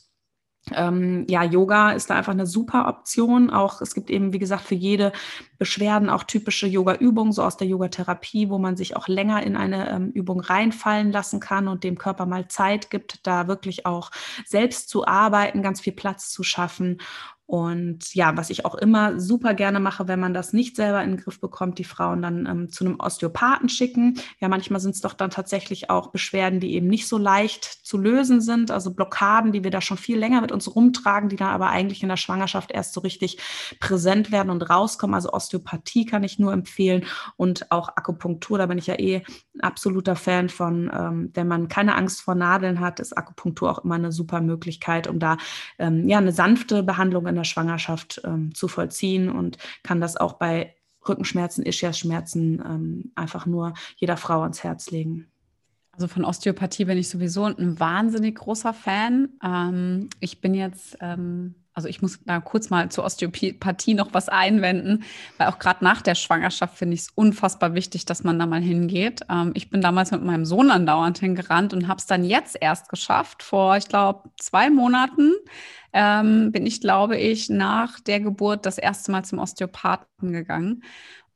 ähm, 0.72 1.24
ja, 1.28 1.44
Yoga 1.44 1.92
ist 1.92 2.10
da 2.10 2.16
einfach 2.16 2.32
eine 2.32 2.46
super 2.46 2.88
Option. 2.88 3.50
Auch 3.50 3.80
es 3.80 3.94
gibt 3.94 4.10
eben, 4.10 4.32
wie 4.32 4.38
gesagt, 4.38 4.62
für 4.64 4.74
jede 4.74 5.12
Beschwerden 5.58 6.10
auch 6.10 6.24
typische 6.24 6.66
Yoga-Übungen, 6.66 7.32
so 7.32 7.42
aus 7.42 7.56
der 7.56 7.68
Yogatherapie, 7.68 8.50
wo 8.50 8.58
man 8.58 8.76
sich 8.76 8.96
auch 8.96 9.06
länger 9.06 9.42
in 9.44 9.56
eine 9.56 9.88
ähm, 9.90 10.10
Übung 10.10 10.40
reinfallen 10.40 11.12
lassen 11.12 11.38
kann 11.38 11.68
und 11.68 11.84
dem 11.84 11.98
Körper 11.98 12.26
mal 12.26 12.48
Zeit 12.48 12.90
gibt, 12.90 13.26
da 13.26 13.46
wirklich 13.46 13.86
auch 13.86 14.10
selbst 14.44 14.88
zu 14.88 15.06
arbeiten, 15.06 15.62
ganz 15.62 15.80
viel 15.80 15.92
Platz 15.92 16.30
zu 16.30 16.42
schaffen. 16.42 16.98
Und 17.46 18.12
ja, 18.12 18.36
was 18.36 18.50
ich 18.50 18.64
auch 18.64 18.74
immer 18.74 19.20
super 19.20 19.54
gerne 19.54 19.78
mache, 19.78 20.08
wenn 20.08 20.18
man 20.18 20.34
das 20.34 20.52
nicht 20.52 20.74
selber 20.74 21.02
in 21.04 21.10
den 21.10 21.20
Griff 21.20 21.40
bekommt, 21.40 21.78
die 21.78 21.84
Frauen 21.84 22.20
dann 22.20 22.46
ähm, 22.46 22.68
zu 22.70 22.84
einem 22.84 22.98
Osteopathen 22.98 23.68
schicken. 23.68 24.18
Ja, 24.40 24.48
manchmal 24.48 24.80
sind 24.80 24.96
es 24.96 25.00
doch 25.00 25.14
dann 25.14 25.30
tatsächlich 25.30 25.88
auch 25.88 26.10
Beschwerden, 26.10 26.58
die 26.58 26.74
eben 26.74 26.88
nicht 26.88 27.06
so 27.06 27.18
leicht 27.18 27.64
zu 27.64 27.98
lösen 27.98 28.40
sind, 28.40 28.72
also 28.72 28.92
Blockaden, 28.92 29.52
die 29.52 29.62
wir 29.62 29.70
da 29.70 29.80
schon 29.80 29.96
viel 29.96 30.18
länger 30.18 30.40
mit 30.40 30.50
uns 30.50 30.74
rumtragen, 30.74 31.28
die 31.28 31.36
dann 31.36 31.50
aber 31.50 31.68
eigentlich 31.68 32.02
in 32.02 32.08
der 32.08 32.16
Schwangerschaft 32.16 32.72
erst 32.72 32.94
so 32.94 33.00
richtig 33.00 33.38
präsent 33.78 34.32
werden 34.32 34.50
und 34.50 34.68
rauskommen. 34.68 35.14
Also 35.14 35.32
Osteopathie 35.32 36.04
kann 36.04 36.24
ich 36.24 36.40
nur 36.40 36.52
empfehlen 36.52 37.04
und 37.36 37.70
auch 37.70 37.90
Akupunktur, 37.90 38.58
da 38.58 38.66
bin 38.66 38.78
ich 38.78 38.88
ja 38.88 38.98
eh 38.98 39.22
ein 39.54 39.60
absoluter 39.60 40.16
Fan 40.16 40.48
von. 40.48 40.90
Ähm, 40.92 41.30
wenn 41.34 41.46
man 41.46 41.68
keine 41.68 41.94
Angst 41.94 42.22
vor 42.22 42.34
Nadeln 42.34 42.80
hat, 42.80 42.98
ist 42.98 43.16
Akupunktur 43.16 43.70
auch 43.70 43.84
immer 43.84 43.94
eine 43.94 44.10
super 44.10 44.40
Möglichkeit, 44.40 45.06
um 45.06 45.20
da 45.20 45.36
ähm, 45.78 46.08
ja 46.08 46.18
eine 46.18 46.32
sanfte 46.32 46.82
Behandlung 46.82 47.26
in 47.28 47.35
der 47.36 47.44
Schwangerschaft 47.44 48.20
ähm, 48.24 48.54
zu 48.54 48.68
vollziehen 48.68 49.30
und 49.30 49.58
kann 49.82 50.00
das 50.00 50.16
auch 50.16 50.34
bei 50.34 50.74
Rückenschmerzen, 51.08 51.64
Ischiasschmerzen 51.64 52.62
ähm, 52.64 53.12
einfach 53.14 53.46
nur 53.46 53.74
jeder 53.96 54.16
Frau 54.16 54.42
ans 54.42 54.64
Herz 54.64 54.90
legen. 54.90 55.26
Also 55.92 56.08
von 56.08 56.24
Osteopathie 56.24 56.84
bin 56.84 56.98
ich 56.98 57.08
sowieso 57.08 57.44
ein 57.44 57.80
wahnsinnig 57.80 58.36
großer 58.36 58.74
Fan. 58.74 59.30
Ähm, 59.42 60.10
ich 60.20 60.40
bin 60.40 60.54
jetzt 60.54 60.98
ähm, 61.00 61.54
also 61.76 61.88
ich 61.88 62.00
muss 62.00 62.18
da 62.24 62.40
kurz 62.40 62.70
mal 62.70 62.90
zur 62.90 63.04
Osteopathie 63.04 63.92
noch 63.92 64.14
was 64.14 64.30
einwenden, 64.30 65.04
weil 65.36 65.48
auch 65.48 65.58
gerade 65.58 65.84
nach 65.84 66.00
der 66.00 66.14
Schwangerschaft 66.14 66.78
finde 66.78 66.94
ich 66.94 67.00
es 67.00 67.10
unfassbar 67.14 67.74
wichtig, 67.74 68.06
dass 68.06 68.24
man 68.24 68.38
da 68.38 68.46
mal 68.46 68.62
hingeht. 68.62 69.20
Ähm, 69.28 69.52
ich 69.54 69.68
bin 69.68 69.82
damals 69.82 70.10
mit 70.10 70.24
meinem 70.24 70.46
Sohn 70.46 70.70
andauernd 70.70 71.18
hingerannt 71.18 71.74
und 71.74 71.86
habe 71.86 71.98
es 71.98 72.06
dann 72.06 72.24
jetzt 72.24 72.56
erst 72.58 72.88
geschafft. 72.88 73.42
Vor, 73.42 73.76
ich 73.76 73.88
glaube, 73.88 74.30
zwei 74.38 74.70
Monaten 74.70 75.34
ähm, 75.92 76.50
bin 76.50 76.64
ich, 76.64 76.80
glaube 76.80 77.18
ich, 77.18 77.50
nach 77.50 78.00
der 78.00 78.20
Geburt 78.20 78.64
das 78.64 78.78
erste 78.78 79.12
Mal 79.12 79.26
zum 79.26 79.38
Osteopathen 79.38 80.32
gegangen. 80.32 80.82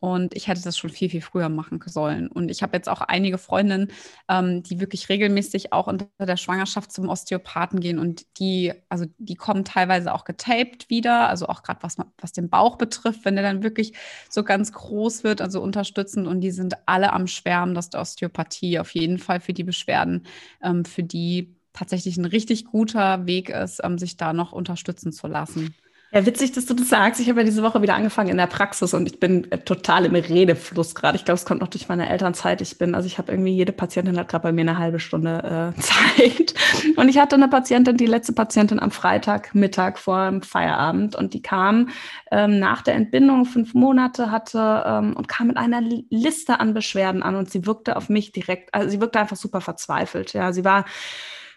Und 0.00 0.34
ich 0.34 0.48
hätte 0.48 0.62
das 0.62 0.78
schon 0.78 0.90
viel, 0.90 1.10
viel 1.10 1.20
früher 1.20 1.50
machen 1.50 1.78
sollen. 1.86 2.28
Und 2.28 2.50
ich 2.50 2.62
habe 2.62 2.76
jetzt 2.76 2.88
auch 2.88 3.02
einige 3.02 3.36
Freundinnen, 3.36 3.92
ähm, 4.28 4.62
die 4.62 4.80
wirklich 4.80 5.10
regelmäßig 5.10 5.74
auch 5.74 5.86
unter 5.86 6.08
der 6.18 6.38
Schwangerschaft 6.38 6.90
zum 6.90 7.08
Osteopathen 7.08 7.80
gehen. 7.80 7.98
Und 7.98 8.24
die, 8.38 8.72
also 8.88 9.04
die 9.18 9.34
kommen 9.34 9.64
teilweise 9.64 10.14
auch 10.14 10.24
getaped 10.24 10.88
wieder, 10.88 11.28
also 11.28 11.46
auch 11.46 11.62
gerade 11.62 11.82
was, 11.82 11.96
was 12.18 12.32
den 12.32 12.48
Bauch 12.48 12.76
betrifft, 12.76 13.26
wenn 13.26 13.36
der 13.36 13.44
dann 13.44 13.62
wirklich 13.62 13.92
so 14.30 14.42
ganz 14.42 14.72
groß 14.72 15.22
wird, 15.22 15.42
also 15.42 15.60
unterstützend. 15.62 16.26
Und 16.26 16.40
die 16.40 16.50
sind 16.50 16.74
alle 16.86 17.12
am 17.12 17.26
Schwärmen, 17.26 17.74
dass 17.74 17.90
die 17.90 17.98
Osteopathie 17.98 18.78
auf 18.78 18.94
jeden 18.94 19.18
Fall 19.18 19.40
für 19.40 19.52
die 19.52 19.64
Beschwerden, 19.64 20.26
ähm, 20.62 20.86
für 20.86 21.02
die 21.02 21.54
tatsächlich 21.72 22.16
ein 22.16 22.24
richtig 22.24 22.64
guter 22.64 23.26
Weg 23.26 23.50
ist, 23.50 23.80
ähm, 23.84 23.98
sich 23.98 24.16
da 24.16 24.32
noch 24.32 24.52
unterstützen 24.52 25.12
zu 25.12 25.26
lassen. 25.26 25.74
Ja, 26.12 26.26
witzig, 26.26 26.50
dass 26.50 26.66
du 26.66 26.74
das 26.74 26.88
sagst. 26.88 27.20
Ich 27.20 27.28
habe 27.28 27.40
ja 27.40 27.44
diese 27.44 27.62
Woche 27.62 27.82
wieder 27.82 27.94
angefangen 27.94 28.30
in 28.30 28.36
der 28.36 28.48
Praxis 28.48 28.94
und 28.94 29.06
ich 29.06 29.20
bin 29.20 29.50
äh, 29.52 29.58
total 29.58 30.04
im 30.06 30.14
Redefluss 30.16 30.96
gerade. 30.96 31.16
Ich 31.16 31.24
glaube, 31.24 31.36
es 31.36 31.44
kommt 31.44 31.60
noch 31.60 31.68
durch 31.68 31.88
meine 31.88 32.08
Elternzeit. 32.08 32.60
Ich 32.60 32.78
bin, 32.78 32.96
also 32.96 33.06
ich 33.06 33.18
habe 33.18 33.30
irgendwie, 33.30 33.52
jede 33.52 33.70
Patientin 33.70 34.18
hat 34.18 34.26
gerade 34.26 34.42
bei 34.42 34.50
mir 34.50 34.62
eine 34.62 34.78
halbe 34.78 34.98
Stunde 34.98 35.72
äh, 35.76 35.80
Zeit. 36.16 36.54
Und 36.96 37.08
ich 37.08 37.18
hatte 37.18 37.36
eine 37.36 37.46
Patientin, 37.46 37.96
die 37.96 38.06
letzte 38.06 38.32
Patientin 38.32 38.80
am 38.80 38.90
Freitagmittag 38.90 39.98
vor 39.98 40.28
dem 40.28 40.42
Feierabend 40.42 41.14
und 41.14 41.32
die 41.32 41.42
kam 41.42 41.90
ähm, 42.32 42.58
nach 42.58 42.82
der 42.82 42.94
Entbindung, 42.94 43.44
fünf 43.44 43.74
Monate 43.74 44.32
hatte 44.32 44.82
ähm, 44.84 45.14
und 45.16 45.28
kam 45.28 45.46
mit 45.46 45.58
einer 45.58 45.80
Liste 45.80 46.58
an 46.58 46.74
Beschwerden 46.74 47.22
an 47.22 47.36
und 47.36 47.52
sie 47.52 47.66
wirkte 47.66 47.96
auf 47.96 48.08
mich 48.08 48.32
direkt, 48.32 48.74
also 48.74 48.90
sie 48.90 49.00
wirkte 49.00 49.20
einfach 49.20 49.36
super 49.36 49.60
verzweifelt. 49.60 50.32
Ja, 50.32 50.52
sie 50.52 50.64
war 50.64 50.86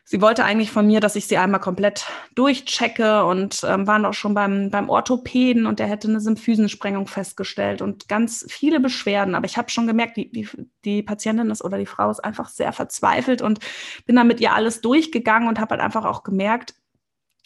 sie 0.04 0.22
wollte 0.22 0.44
eigentlich 0.44 0.72
von 0.72 0.86
mir, 0.86 1.00
dass 1.00 1.16
ich 1.16 1.28
sie 1.28 1.38
einmal 1.38 1.62
komplett 1.62 2.06
durchchecke 2.36 3.24
und 3.26 3.62
ähm, 3.64 3.88
waren 3.88 4.06
auch 4.06 4.14
schon 4.14 4.34
beim, 4.34 4.70
beim 4.70 4.90
Orthopäden 4.90 5.66
und 5.66 5.80
der 5.80 5.88
hätte 5.88 6.08
eine 6.08 6.20
Symphysensprengung 6.20 7.08
festgestellt 7.08 7.82
und 7.82 8.10
ganz 8.10 8.46
viele 8.50 8.80
Beschwerden. 8.80 9.36
Aber 9.36 9.46
ich 9.46 9.58
habe 9.58 9.70
schon 9.70 9.88
gemerkt, 9.88 10.18
die, 10.18 10.30
die, 10.32 10.48
die 10.84 11.04
Patientin 11.04 11.50
ist 11.50 11.64
oder 11.64 11.78
die 11.78 11.86
Frau 11.86 12.10
ist 12.10 12.20
einfach 12.20 12.50
sehr 12.50 12.74
verzweifelt 12.74 13.42
und 13.42 13.60
bin 14.06 14.16
dann 14.16 14.28
mit 14.28 14.42
ihr 14.42 14.54
alles 14.54 14.82
durchgegangen 14.82 15.48
und 15.48 15.60
habe 15.60 15.72
halt 15.72 15.82
einfach 15.82 16.06
auch 16.06 16.24
gemerkt, 16.24 16.76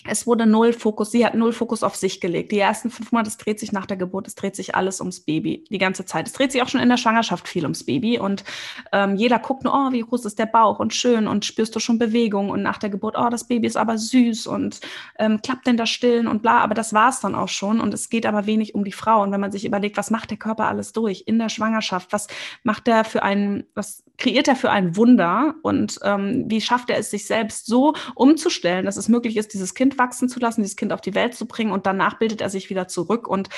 es 0.05 0.27
wurde 0.27 0.45
null 0.45 0.73
Fokus, 0.73 1.11
sie 1.11 1.25
hat 1.25 1.35
null 1.35 1.51
Fokus 1.51 1.83
auf 1.83 1.95
sich 1.95 2.21
gelegt. 2.21 2.51
Die 2.51 2.59
ersten 2.59 2.89
fünf 2.89 3.11
Monate, 3.11 3.29
es 3.29 3.37
dreht 3.37 3.59
sich 3.59 3.71
nach 3.71 3.85
der 3.85 3.97
Geburt, 3.97 4.27
es 4.27 4.35
dreht 4.35 4.55
sich 4.55 4.75
alles 4.75 5.01
ums 5.01 5.21
Baby, 5.21 5.65
die 5.69 5.77
ganze 5.77 6.05
Zeit. 6.05 6.27
Es 6.27 6.33
dreht 6.33 6.51
sich 6.51 6.61
auch 6.61 6.69
schon 6.69 6.81
in 6.81 6.89
der 6.89 6.97
Schwangerschaft 6.97 7.47
viel 7.47 7.63
ums 7.63 7.85
Baby. 7.85 8.19
Und 8.19 8.43
ähm, 8.91 9.15
jeder 9.15 9.39
guckt 9.39 9.63
nur, 9.63 9.73
oh, 9.73 9.91
wie 9.91 10.01
groß 10.01 10.25
ist 10.25 10.39
der 10.39 10.45
Bauch 10.45 10.79
und 10.79 10.93
schön 10.93 11.27
und 11.27 11.45
spürst 11.45 11.75
du 11.75 11.79
schon 11.79 11.99
Bewegung 11.99 12.49
und 12.49 12.61
nach 12.61 12.77
der 12.77 12.89
Geburt, 12.89 13.15
oh, 13.17 13.29
das 13.29 13.47
Baby 13.47 13.67
ist 13.67 13.77
aber 13.77 13.97
süß 13.97 14.47
und 14.47 14.79
ähm, 15.19 15.41
klappt 15.41 15.67
denn 15.67 15.77
das 15.77 15.89
Stillen 15.89 16.27
und 16.27 16.41
bla, 16.41 16.59
aber 16.59 16.73
das 16.73 16.93
war 16.93 17.09
es 17.09 17.19
dann 17.19 17.35
auch 17.35 17.49
schon. 17.49 17.81
Und 17.81 17.93
es 17.93 18.09
geht 18.09 18.25
aber 18.25 18.45
wenig 18.45 18.75
um 18.75 18.85
die 18.85 18.91
Frau. 18.91 19.23
Und 19.23 19.31
wenn 19.31 19.41
man 19.41 19.51
sich 19.51 19.65
überlegt, 19.65 19.97
was 19.97 20.11
macht 20.11 20.29
der 20.29 20.37
Körper 20.37 20.67
alles 20.67 20.93
durch 20.93 21.23
in 21.25 21.39
der 21.39 21.49
Schwangerschaft, 21.49 22.13
was 22.13 22.27
macht 22.63 22.87
der 22.87 23.03
für 23.03 23.23
einen, 23.23 23.65
was 23.73 24.03
kreiert 24.17 24.47
er 24.47 24.55
für 24.55 24.71
ein 24.71 24.95
Wunder? 24.95 25.55
Und 25.63 25.99
ähm, 26.03 26.45
wie 26.47 26.61
schafft 26.61 26.89
er 26.89 26.97
es, 26.97 27.11
sich 27.11 27.25
selbst 27.25 27.65
so 27.65 27.93
umzustellen, 28.15 28.85
dass 28.85 28.97
es 28.97 29.09
möglich 29.09 29.37
ist, 29.37 29.53
dieses 29.53 29.73
Kind 29.73 29.86
wachsen 29.97 30.29
zu 30.29 30.39
lassen, 30.39 30.61
dieses 30.61 30.75
Kind 30.75 30.91
auf 30.91 31.01
die 31.01 31.15
Welt 31.15 31.35
zu 31.35 31.47
bringen 31.47 31.71
und 31.71 31.85
danach 31.85 32.19
bildet 32.19 32.41
er 32.41 32.49
sich 32.49 32.69
wieder 32.69 32.87
zurück. 32.87 33.27
Und 33.27 33.49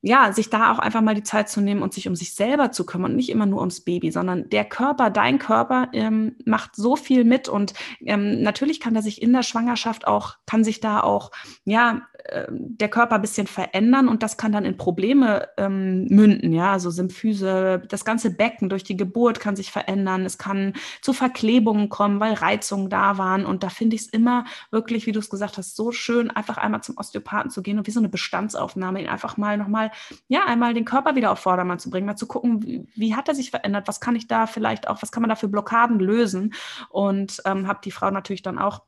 ja, 0.00 0.32
sich 0.32 0.48
da 0.48 0.72
auch 0.72 0.78
einfach 0.78 1.00
mal 1.00 1.14
die 1.14 1.24
Zeit 1.24 1.48
zu 1.48 1.60
nehmen 1.60 1.82
und 1.82 1.92
sich 1.92 2.06
um 2.06 2.14
sich 2.14 2.34
selber 2.34 2.70
zu 2.70 2.86
kümmern 2.86 3.10
und 3.10 3.16
nicht 3.16 3.30
immer 3.30 3.46
nur 3.46 3.58
ums 3.60 3.80
Baby, 3.80 4.12
sondern 4.12 4.48
der 4.48 4.64
Körper, 4.64 5.10
dein 5.10 5.40
Körper 5.40 5.88
ähm, 5.92 6.36
macht 6.44 6.76
so 6.76 6.94
viel 6.94 7.24
mit 7.24 7.48
und 7.48 7.74
ähm, 8.04 8.42
natürlich 8.42 8.78
kann 8.78 8.94
er 8.94 9.02
sich 9.02 9.20
in 9.20 9.32
der 9.32 9.42
Schwangerschaft 9.42 10.06
auch, 10.06 10.36
kann 10.46 10.62
sich 10.62 10.78
da 10.78 11.00
auch, 11.00 11.32
ja, 11.64 12.02
der 12.50 12.88
Körper 12.88 13.16
ein 13.16 13.22
bisschen 13.22 13.46
verändern 13.46 14.08
und 14.08 14.22
das 14.22 14.36
kann 14.36 14.52
dann 14.52 14.64
in 14.64 14.76
Probleme 14.76 15.48
ähm, 15.56 16.04
münden, 16.06 16.52
ja, 16.52 16.72
also 16.72 16.90
Symphyse, 16.90 17.82
das 17.88 18.04
ganze 18.04 18.30
Becken 18.30 18.68
durch 18.68 18.84
die 18.84 18.96
Geburt 18.96 19.40
kann 19.40 19.56
sich 19.56 19.70
verändern, 19.70 20.24
es 20.24 20.36
kann 20.36 20.74
zu 21.00 21.12
Verklebungen 21.12 21.88
kommen, 21.88 22.20
weil 22.20 22.34
Reizungen 22.34 22.90
da 22.90 23.18
waren. 23.18 23.46
Und 23.46 23.62
da 23.62 23.70
finde 23.70 23.96
ich 23.96 24.02
es 24.02 24.08
immer 24.08 24.44
wirklich, 24.70 25.06
wie 25.06 25.12
du 25.12 25.20
es 25.20 25.30
gesagt 25.30 25.56
hast, 25.56 25.74
so 25.74 25.90
schön, 25.90 26.30
einfach 26.30 26.58
einmal 26.58 26.82
zum 26.82 26.98
Osteopathen 26.98 27.50
zu 27.50 27.62
gehen 27.62 27.78
und 27.78 27.86
wie 27.86 27.92
so 27.92 28.00
eine 28.00 28.08
Bestandsaufnahme, 28.08 29.00
ihn 29.00 29.08
einfach 29.08 29.36
mal 29.36 29.56
nochmal, 29.56 29.90
ja, 30.28 30.44
einmal 30.46 30.74
den 30.74 30.84
Körper 30.84 31.14
wieder 31.14 31.30
auf 31.30 31.38
Vordermann 31.38 31.78
zu 31.78 31.90
bringen, 31.90 32.06
mal 32.06 32.16
zu 32.16 32.26
gucken, 32.26 32.62
wie, 32.62 32.86
wie, 32.94 33.14
hat 33.14 33.28
er 33.28 33.34
sich 33.34 33.50
verändert, 33.50 33.88
was 33.88 34.00
kann 34.00 34.16
ich 34.16 34.26
da 34.26 34.46
vielleicht 34.46 34.88
auch, 34.88 35.02
was 35.02 35.12
kann 35.12 35.22
man 35.22 35.30
da 35.30 35.36
für 35.36 35.48
Blockaden 35.48 35.98
lösen? 35.98 36.54
Und 36.90 37.40
ähm, 37.46 37.66
habe 37.66 37.80
die 37.82 37.90
Frau 37.90 38.10
natürlich 38.10 38.42
dann 38.42 38.58
auch 38.58 38.82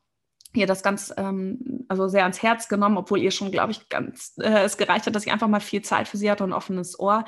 ihr 0.53 0.67
das 0.67 0.83
ganz, 0.83 1.13
ähm, 1.17 1.85
also 1.87 2.07
sehr 2.07 2.23
ans 2.23 2.43
Herz 2.43 2.67
genommen, 2.67 2.97
obwohl 2.97 3.19
ihr 3.19 3.31
schon, 3.31 3.51
glaube 3.51 3.71
ich, 3.71 3.89
ganz 3.89 4.33
äh, 4.39 4.63
es 4.63 4.77
gereicht 4.77 5.05
hat, 5.05 5.15
dass 5.15 5.25
ich 5.25 5.31
einfach 5.31 5.47
mal 5.47 5.59
viel 5.59 5.81
Zeit 5.81 6.07
für 6.07 6.17
sie 6.17 6.29
hatte 6.29 6.43
und 6.43 6.51
ein 6.51 6.57
offenes 6.57 6.99
Ohr. 6.99 7.25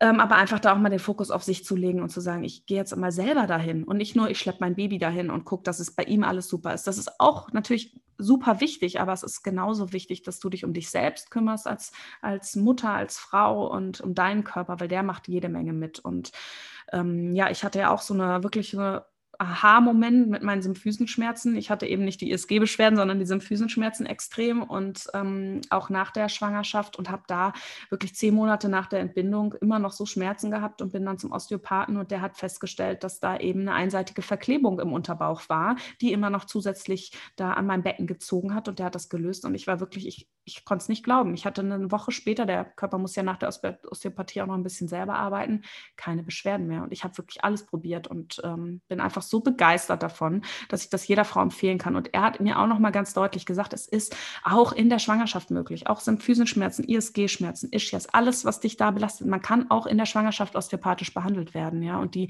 Ähm, 0.00 0.18
aber 0.18 0.34
einfach 0.36 0.58
da 0.58 0.74
auch 0.74 0.78
mal 0.78 0.88
den 0.88 0.98
Fokus 0.98 1.30
auf 1.30 1.44
sich 1.44 1.64
zu 1.64 1.76
legen 1.76 2.02
und 2.02 2.10
zu 2.10 2.20
sagen, 2.20 2.42
ich 2.42 2.66
gehe 2.66 2.76
jetzt 2.76 2.94
mal 2.96 3.12
selber 3.12 3.46
dahin 3.46 3.84
und 3.84 3.96
nicht 3.96 4.16
nur, 4.16 4.28
ich 4.28 4.38
schleppe 4.38 4.58
mein 4.60 4.74
Baby 4.74 4.98
dahin 4.98 5.30
und 5.30 5.44
gucke, 5.44 5.62
dass 5.62 5.78
es 5.78 5.94
bei 5.94 6.02
ihm 6.02 6.24
alles 6.24 6.48
super 6.48 6.74
ist. 6.74 6.88
Das 6.88 6.98
ist 6.98 7.20
auch 7.20 7.52
natürlich 7.52 8.00
super 8.18 8.60
wichtig, 8.60 9.00
aber 9.00 9.12
es 9.12 9.22
ist 9.22 9.44
genauso 9.44 9.92
wichtig, 9.92 10.22
dass 10.22 10.40
du 10.40 10.48
dich 10.50 10.64
um 10.64 10.72
dich 10.72 10.90
selbst 10.90 11.30
kümmerst 11.30 11.68
als, 11.68 11.92
als 12.22 12.56
Mutter, 12.56 12.90
als 12.90 13.18
Frau 13.18 13.68
und 13.72 14.00
um 14.00 14.14
deinen 14.14 14.42
Körper, 14.42 14.80
weil 14.80 14.88
der 14.88 15.04
macht 15.04 15.28
jede 15.28 15.48
Menge 15.48 15.72
mit. 15.72 16.00
Und 16.00 16.32
ähm, 16.92 17.34
ja, 17.34 17.50
ich 17.50 17.62
hatte 17.62 17.78
ja 17.78 17.90
auch 17.90 18.02
so 18.02 18.14
eine 18.14 18.42
wirklich 18.42 18.76
eine 18.76 19.04
Aha-Moment 19.38 20.28
mit 20.28 20.42
meinen 20.42 20.62
Symphysenschmerzen. 20.62 21.56
Ich 21.56 21.70
hatte 21.70 21.86
eben 21.86 22.04
nicht 22.04 22.20
die 22.20 22.30
ISG-Beschwerden, 22.30 22.96
sondern 22.96 23.18
die 23.18 23.26
Symphysenschmerzen 23.26 24.06
extrem 24.06 24.62
und 24.62 25.06
ähm, 25.14 25.60
auch 25.70 25.90
nach 25.90 26.10
der 26.10 26.28
Schwangerschaft 26.28 26.96
und 26.96 27.10
habe 27.10 27.22
da 27.26 27.52
wirklich 27.90 28.14
zehn 28.14 28.34
Monate 28.34 28.68
nach 28.68 28.86
der 28.86 29.00
Entbindung 29.00 29.54
immer 29.60 29.78
noch 29.78 29.92
so 29.92 30.06
Schmerzen 30.06 30.50
gehabt 30.50 30.82
und 30.82 30.92
bin 30.92 31.04
dann 31.04 31.18
zum 31.18 31.32
Osteopathen 31.32 31.96
und 31.96 32.10
der 32.10 32.20
hat 32.20 32.36
festgestellt, 32.36 33.04
dass 33.04 33.20
da 33.20 33.36
eben 33.38 33.60
eine 33.60 33.74
einseitige 33.74 34.22
Verklebung 34.22 34.80
im 34.80 34.92
Unterbauch 34.92 35.48
war, 35.48 35.76
die 36.00 36.12
immer 36.12 36.30
noch 36.30 36.44
zusätzlich 36.44 37.12
da 37.36 37.52
an 37.52 37.66
meinem 37.66 37.82
Becken 37.82 38.06
gezogen 38.06 38.54
hat 38.54 38.68
und 38.68 38.78
der 38.78 38.86
hat 38.86 38.94
das 38.94 39.08
gelöst 39.08 39.44
und 39.44 39.54
ich 39.54 39.66
war 39.66 39.80
wirklich, 39.80 40.06
ich, 40.06 40.28
ich 40.44 40.64
konnte 40.64 40.82
es 40.82 40.88
nicht 40.88 41.04
glauben. 41.04 41.34
Ich 41.34 41.46
hatte 41.46 41.62
eine 41.62 41.90
Woche 41.90 42.12
später, 42.12 42.46
der 42.46 42.64
Körper 42.64 42.98
muss 42.98 43.16
ja 43.16 43.22
nach 43.22 43.38
der 43.38 43.48
Osteopathie 43.48 44.42
auch 44.42 44.46
noch 44.46 44.54
ein 44.54 44.62
bisschen 44.62 44.88
selber 44.88 45.14
arbeiten, 45.14 45.62
keine 45.96 46.22
Beschwerden 46.22 46.66
mehr 46.66 46.82
und 46.82 46.92
ich 46.92 47.04
habe 47.04 47.16
wirklich 47.18 47.42
alles 47.42 47.66
probiert 47.66 48.06
und 48.06 48.40
ähm, 48.44 48.80
bin 48.88 49.00
einfach 49.00 49.23
so 49.28 49.40
begeistert 49.40 50.02
davon, 50.02 50.42
dass 50.68 50.84
ich 50.84 50.90
das 50.90 51.06
jeder 51.06 51.24
Frau 51.24 51.42
empfehlen 51.42 51.78
kann. 51.78 51.96
Und 51.96 52.12
er 52.14 52.22
hat 52.22 52.40
mir 52.40 52.58
auch 52.58 52.66
noch 52.66 52.78
mal 52.78 52.90
ganz 52.90 53.14
deutlich 53.14 53.46
gesagt, 53.46 53.72
es 53.72 53.86
ist 53.86 54.16
auch 54.42 54.72
in 54.72 54.90
der 54.90 54.98
Schwangerschaft 54.98 55.50
möglich. 55.50 55.86
Auch 55.86 56.00
Symphysenschmerzen, 56.00 56.84
ISG-Schmerzen, 56.84 57.70
Ischias, 57.72 58.08
alles, 58.08 58.44
was 58.44 58.60
dich 58.60 58.76
da 58.76 58.90
belastet. 58.90 59.26
Man 59.26 59.42
kann 59.42 59.70
auch 59.70 59.86
in 59.86 59.98
der 59.98 60.06
Schwangerschaft 60.06 60.56
osteopathisch 60.56 61.12
behandelt 61.14 61.54
werden. 61.54 61.82
Ja, 61.82 61.98
und 61.98 62.14
die, 62.14 62.28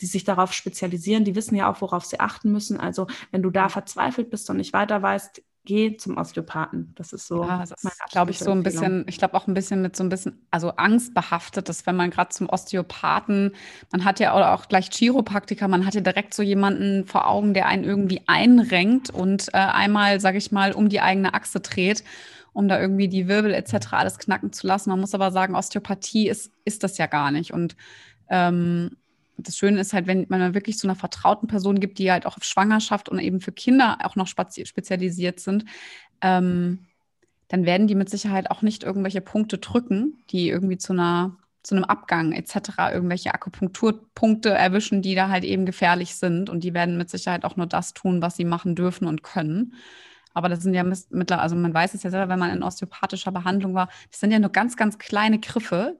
die 0.00 0.06
sich 0.06 0.24
darauf 0.24 0.52
spezialisieren, 0.52 1.24
die 1.24 1.34
wissen 1.34 1.56
ja 1.56 1.70
auch, 1.70 1.80
worauf 1.80 2.04
sie 2.04 2.20
achten 2.20 2.52
müssen. 2.52 2.78
Also, 2.78 3.06
wenn 3.30 3.42
du 3.42 3.50
da 3.50 3.68
verzweifelt 3.68 4.30
bist 4.30 4.48
und 4.50 4.56
nicht 4.56 4.72
weiter 4.72 5.02
weißt, 5.02 5.42
geh 5.66 5.98
zum 5.98 6.16
Osteopathen. 6.16 6.92
Das 6.94 7.12
ist 7.12 7.26
so. 7.26 7.44
Ja, 7.44 7.58
das 7.58 7.72
ist, 7.72 8.10
glaube 8.10 8.30
ich, 8.30 8.38
so 8.38 8.50
ein 8.52 8.62
bisschen, 8.62 9.04
ich 9.06 9.18
glaube 9.18 9.34
auch 9.34 9.46
ein 9.46 9.52
bisschen 9.52 9.82
mit 9.82 9.94
so 9.94 10.02
ein 10.02 10.08
bisschen, 10.08 10.46
also 10.50 10.70
Angst 10.70 11.12
behaftet, 11.12 11.68
dass 11.68 11.86
wenn 11.86 11.96
man 11.96 12.10
gerade 12.10 12.30
zum 12.30 12.48
Osteopathen, 12.48 13.52
man 13.92 14.04
hat 14.06 14.18
ja 14.20 14.32
auch 14.54 14.68
gleich 14.68 14.88
Chiropraktiker, 14.90 15.68
man 15.68 15.84
hat 15.84 15.94
ja 15.94 16.00
direkt 16.00 16.32
so 16.32 16.42
jemanden 16.42 17.04
vor 17.04 17.28
Augen, 17.28 17.52
der 17.52 17.66
einen 17.66 17.84
irgendwie 17.84 18.22
einrenkt 18.26 19.10
und 19.10 19.48
äh, 19.48 19.58
einmal, 19.58 20.20
sage 20.20 20.38
ich 20.38 20.50
mal, 20.50 20.72
um 20.72 20.88
die 20.88 21.02
eigene 21.02 21.34
Achse 21.34 21.60
dreht, 21.60 22.02
um 22.54 22.68
da 22.68 22.80
irgendwie 22.80 23.08
die 23.08 23.28
Wirbel 23.28 23.52
etc. 23.52 23.92
alles 23.92 24.18
knacken 24.18 24.52
zu 24.52 24.66
lassen. 24.66 24.88
Man 24.88 25.00
muss 25.00 25.14
aber 25.14 25.30
sagen, 25.32 25.54
Osteopathie 25.54 26.28
ist, 26.28 26.52
ist 26.64 26.82
das 26.82 26.96
ja 26.96 27.06
gar 27.06 27.30
nicht. 27.30 27.52
Und 27.52 27.76
ähm, 28.30 28.96
das 29.38 29.56
Schöne 29.56 29.80
ist 29.80 29.92
halt, 29.92 30.06
wenn 30.06 30.26
man 30.28 30.54
wirklich 30.54 30.78
zu 30.78 30.86
einer 30.86 30.96
vertrauten 30.96 31.48
Person 31.48 31.80
gibt, 31.80 31.98
die 31.98 32.10
halt 32.10 32.26
auch 32.26 32.36
auf 32.36 32.44
Schwangerschaft 32.44 33.08
und 33.08 33.18
eben 33.18 33.40
für 33.40 33.52
Kinder 33.52 33.98
auch 34.04 34.16
noch 34.16 34.26
spezialisiert 34.26 35.40
sind, 35.40 35.64
ähm, 36.20 36.86
dann 37.48 37.64
werden 37.64 37.86
die 37.86 37.94
mit 37.94 38.10
Sicherheit 38.10 38.50
auch 38.50 38.62
nicht 38.62 38.82
irgendwelche 38.82 39.20
Punkte 39.20 39.58
drücken, 39.58 40.22
die 40.30 40.48
irgendwie 40.48 40.78
zu 40.78 40.92
einer 40.92 41.36
zu 41.66 41.74
einem 41.74 41.84
Abgang 41.84 42.30
etc. 42.30 42.92
irgendwelche 42.92 43.34
Akupunkturpunkte 43.34 44.50
erwischen, 44.50 45.02
die 45.02 45.16
da 45.16 45.30
halt 45.30 45.42
eben 45.42 45.66
gefährlich 45.66 46.14
sind. 46.14 46.48
Und 46.48 46.62
die 46.62 46.74
werden 46.74 46.96
mit 46.96 47.10
Sicherheit 47.10 47.44
auch 47.44 47.56
nur 47.56 47.66
das 47.66 47.92
tun, 47.92 48.22
was 48.22 48.36
sie 48.36 48.44
machen 48.44 48.76
dürfen 48.76 49.08
und 49.08 49.24
können. 49.24 49.74
Aber 50.32 50.48
das 50.48 50.62
sind 50.62 50.74
ja 50.74 50.84
mittlerweile, 50.84 51.40
also 51.42 51.56
man 51.56 51.74
weiß 51.74 51.94
es 51.94 52.04
ja 52.04 52.10
selber, 52.10 52.28
wenn 52.28 52.38
man 52.38 52.50
in 52.50 52.62
osteopathischer 52.62 53.32
Behandlung 53.32 53.74
war, 53.74 53.88
das 54.10 54.20
sind 54.20 54.30
ja 54.30 54.38
nur 54.38 54.50
ganz, 54.50 54.76
ganz 54.76 54.98
kleine 54.98 55.40
Griffe, 55.40 55.98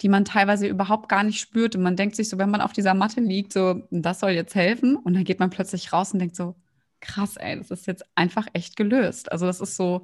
die 0.00 0.08
man 0.08 0.24
teilweise 0.24 0.66
überhaupt 0.66 1.08
gar 1.08 1.22
nicht 1.22 1.40
spürt. 1.40 1.76
Und 1.76 1.82
man 1.82 1.96
denkt 1.96 2.16
sich 2.16 2.28
so, 2.28 2.38
wenn 2.38 2.50
man 2.50 2.60
auf 2.60 2.72
dieser 2.72 2.94
Matte 2.94 3.20
liegt, 3.20 3.52
so, 3.52 3.82
das 3.90 4.20
soll 4.20 4.30
jetzt 4.30 4.54
helfen. 4.54 4.96
Und 4.96 5.14
dann 5.14 5.24
geht 5.24 5.40
man 5.40 5.50
plötzlich 5.50 5.92
raus 5.92 6.12
und 6.12 6.20
denkt 6.20 6.36
so, 6.36 6.54
krass, 7.00 7.36
ey, 7.36 7.56
das 7.58 7.70
ist 7.70 7.86
jetzt 7.86 8.04
einfach 8.14 8.46
echt 8.52 8.76
gelöst. 8.76 9.30
Also 9.32 9.46
das 9.46 9.60
ist 9.60 9.76
so, 9.76 10.02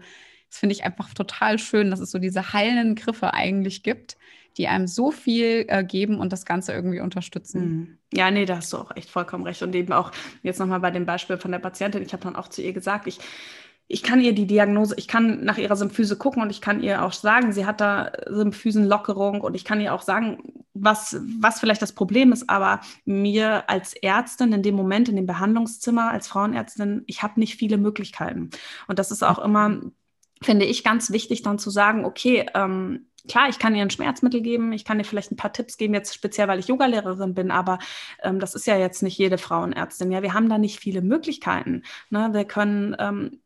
das 0.48 0.58
finde 0.58 0.74
ich 0.74 0.84
einfach 0.84 1.12
total 1.14 1.58
schön, 1.58 1.90
dass 1.90 2.00
es 2.00 2.10
so 2.10 2.18
diese 2.18 2.52
heilenden 2.52 2.94
Griffe 2.94 3.34
eigentlich 3.34 3.82
gibt, 3.82 4.16
die 4.56 4.68
einem 4.68 4.86
so 4.86 5.10
viel 5.10 5.66
äh, 5.68 5.84
geben 5.84 6.18
und 6.18 6.32
das 6.32 6.46
Ganze 6.46 6.72
irgendwie 6.72 7.00
unterstützen. 7.00 7.60
Mhm. 7.62 7.98
Ja, 8.12 8.30
nee, 8.30 8.46
da 8.46 8.56
hast 8.56 8.72
du 8.72 8.78
auch 8.78 8.94
echt 8.96 9.10
vollkommen 9.10 9.44
recht. 9.44 9.62
Und 9.62 9.74
eben 9.74 9.92
auch 9.92 10.12
jetzt 10.42 10.58
nochmal 10.58 10.80
bei 10.80 10.90
dem 10.90 11.04
Beispiel 11.04 11.36
von 11.36 11.52
der 11.52 11.58
Patientin, 11.58 12.02
ich 12.02 12.12
habe 12.12 12.22
dann 12.22 12.36
auch 12.36 12.48
zu 12.48 12.62
ihr 12.62 12.72
gesagt, 12.72 13.06
ich 13.06 13.18
ich 13.88 14.02
kann 14.02 14.20
ihr 14.20 14.34
die 14.34 14.46
Diagnose, 14.46 14.94
ich 14.98 15.06
kann 15.06 15.44
nach 15.44 15.58
ihrer 15.58 15.76
Symphyse 15.76 16.16
gucken 16.16 16.42
und 16.42 16.50
ich 16.50 16.60
kann 16.60 16.82
ihr 16.82 17.04
auch 17.04 17.12
sagen, 17.12 17.52
sie 17.52 17.66
hat 17.66 17.80
da 17.80 18.10
Symphysenlockerung 18.26 19.40
und 19.40 19.54
ich 19.54 19.64
kann 19.64 19.80
ihr 19.80 19.94
auch 19.94 20.02
sagen, 20.02 20.38
was, 20.74 21.16
was 21.40 21.60
vielleicht 21.60 21.82
das 21.82 21.92
Problem 21.92 22.32
ist, 22.32 22.50
aber 22.50 22.80
mir 23.04 23.70
als 23.70 23.94
Ärztin 23.94 24.52
in 24.52 24.62
dem 24.62 24.74
Moment, 24.74 25.08
in 25.08 25.16
dem 25.16 25.26
Behandlungszimmer, 25.26 26.10
als 26.10 26.26
Frauenärztin, 26.26 27.04
ich 27.06 27.22
habe 27.22 27.38
nicht 27.38 27.56
viele 27.56 27.78
Möglichkeiten. 27.78 28.50
Und 28.88 28.98
das 28.98 29.10
ist 29.10 29.22
auch 29.22 29.38
immer, 29.38 29.80
finde 30.42 30.66
ich, 30.66 30.84
ganz 30.84 31.10
wichtig, 31.12 31.42
dann 31.42 31.58
zu 31.58 31.70
sagen, 31.70 32.04
okay, 32.04 32.46
ähm, 32.54 33.06
klar, 33.28 33.48
ich 33.48 33.58
kann 33.58 33.74
ihr 33.74 33.82
ein 33.82 33.90
Schmerzmittel 33.90 34.40
geben, 34.40 34.72
ich 34.72 34.84
kann 34.84 34.98
ihr 34.98 35.04
vielleicht 35.04 35.30
ein 35.30 35.36
paar 35.36 35.52
Tipps 35.52 35.76
geben, 35.76 35.94
jetzt 35.94 36.14
speziell, 36.14 36.48
weil 36.48 36.58
ich 36.58 36.68
Yogalehrerin 36.68 37.34
bin, 37.34 37.50
aber 37.50 37.78
ähm, 38.22 38.40
das 38.40 38.54
ist 38.54 38.66
ja 38.66 38.76
jetzt 38.76 39.02
nicht 39.02 39.16
jede 39.16 39.38
Frauenärztin. 39.38 40.10
Ja, 40.10 40.22
wir 40.22 40.34
haben 40.34 40.48
da 40.48 40.58
nicht 40.58 40.80
viele 40.80 41.02
Möglichkeiten. 41.02 41.82
Ne? 42.10 42.30
Wir 42.32 42.44
können 42.44 42.96
ähm, 42.98 43.40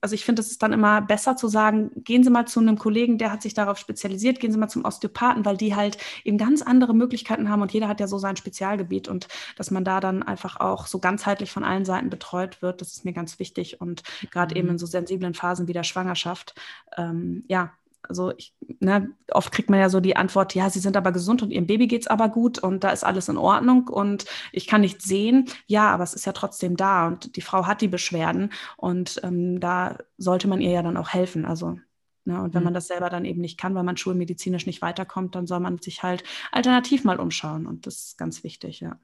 also 0.00 0.14
ich 0.14 0.24
finde, 0.24 0.40
es 0.40 0.50
ist 0.50 0.62
dann 0.62 0.72
immer 0.72 1.00
besser 1.00 1.36
zu 1.36 1.48
sagen, 1.48 1.90
gehen 1.96 2.24
Sie 2.24 2.30
mal 2.30 2.46
zu 2.46 2.60
einem 2.60 2.78
Kollegen, 2.78 3.18
der 3.18 3.30
hat 3.30 3.42
sich 3.42 3.54
darauf 3.54 3.78
spezialisiert, 3.78 4.40
gehen 4.40 4.50
Sie 4.50 4.58
mal 4.58 4.68
zum 4.68 4.84
Osteopathen, 4.84 5.44
weil 5.44 5.56
die 5.56 5.74
halt 5.74 5.98
eben 6.24 6.38
ganz 6.38 6.62
andere 6.62 6.94
Möglichkeiten 6.94 7.48
haben 7.48 7.62
und 7.62 7.72
jeder 7.72 7.88
hat 7.88 8.00
ja 8.00 8.08
so 8.08 8.18
sein 8.18 8.36
Spezialgebiet 8.36 9.08
und 9.08 9.28
dass 9.56 9.70
man 9.70 9.84
da 9.84 10.00
dann 10.00 10.22
einfach 10.22 10.58
auch 10.58 10.86
so 10.86 10.98
ganzheitlich 10.98 11.52
von 11.52 11.64
allen 11.64 11.84
Seiten 11.84 12.10
betreut 12.10 12.60
wird, 12.60 12.80
das 12.80 12.92
ist 12.92 13.04
mir 13.04 13.12
ganz 13.12 13.38
wichtig 13.38 13.80
und 13.80 14.02
gerade 14.30 14.54
mhm. 14.54 14.58
eben 14.58 14.68
in 14.70 14.78
so 14.78 14.86
sensiblen 14.86 15.34
Phasen 15.34 15.68
wie 15.68 15.72
der 15.72 15.84
Schwangerschaft, 15.84 16.54
ähm, 16.96 17.44
ja, 17.48 17.72
also 18.08 18.32
ich, 18.36 18.54
ne, 18.80 19.10
oft 19.32 19.52
kriegt 19.52 19.70
man 19.70 19.80
ja 19.80 19.88
so 19.88 20.00
die 20.00 20.16
Antwort, 20.16 20.54
ja, 20.54 20.70
sie 20.70 20.78
sind 20.78 20.96
aber 20.96 21.12
gesund 21.12 21.42
und 21.42 21.50
ihrem 21.50 21.66
Baby 21.66 21.86
geht 21.86 22.02
es 22.02 22.06
aber 22.06 22.28
gut 22.28 22.58
und 22.58 22.84
da 22.84 22.90
ist 22.90 23.04
alles 23.04 23.28
in 23.28 23.36
Ordnung 23.36 23.88
und 23.88 24.24
ich 24.52 24.66
kann 24.66 24.80
nicht 24.80 25.02
sehen. 25.02 25.46
Ja, 25.66 25.90
aber 25.90 26.04
es 26.04 26.14
ist 26.14 26.26
ja 26.26 26.32
trotzdem 26.32 26.76
da 26.76 27.06
und 27.06 27.36
die 27.36 27.42
Frau 27.42 27.66
hat 27.66 27.80
die 27.80 27.88
Beschwerden 27.88 28.52
und 28.76 29.20
ähm, 29.22 29.60
da 29.60 29.98
sollte 30.18 30.48
man 30.48 30.60
ihr 30.60 30.70
ja 30.70 30.82
dann 30.82 30.96
auch 30.96 31.10
helfen. 31.10 31.44
Also 31.44 31.78
Ne, 32.26 32.42
und 32.42 32.54
wenn 32.54 32.64
man 32.64 32.72
mhm. 32.72 32.74
das 32.74 32.88
selber 32.88 33.08
dann 33.08 33.24
eben 33.24 33.40
nicht 33.40 33.56
kann, 33.56 33.76
weil 33.76 33.84
man 33.84 33.96
schulmedizinisch 33.96 34.66
nicht 34.66 34.82
weiterkommt, 34.82 35.36
dann 35.36 35.46
soll 35.46 35.60
man 35.60 35.78
sich 35.78 36.02
halt 36.02 36.24
alternativ 36.50 37.04
mal 37.04 37.20
umschauen. 37.20 37.66
Und 37.66 37.86
das 37.86 37.98
ist 37.98 38.18
ganz 38.18 38.42
wichtig, 38.42 38.80
ja. 38.80 38.98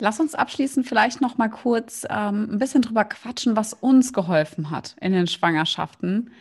Lass 0.00 0.18
uns 0.18 0.34
abschließend 0.34 0.88
vielleicht 0.88 1.20
noch 1.20 1.38
mal 1.38 1.48
kurz 1.48 2.04
ähm, 2.10 2.48
ein 2.50 2.58
bisschen 2.58 2.82
drüber 2.82 3.04
quatschen, 3.04 3.54
was 3.54 3.74
uns 3.74 4.12
geholfen 4.12 4.70
hat 4.70 4.96
in 5.00 5.12
den 5.12 5.28
Schwangerschaften. 5.28 6.32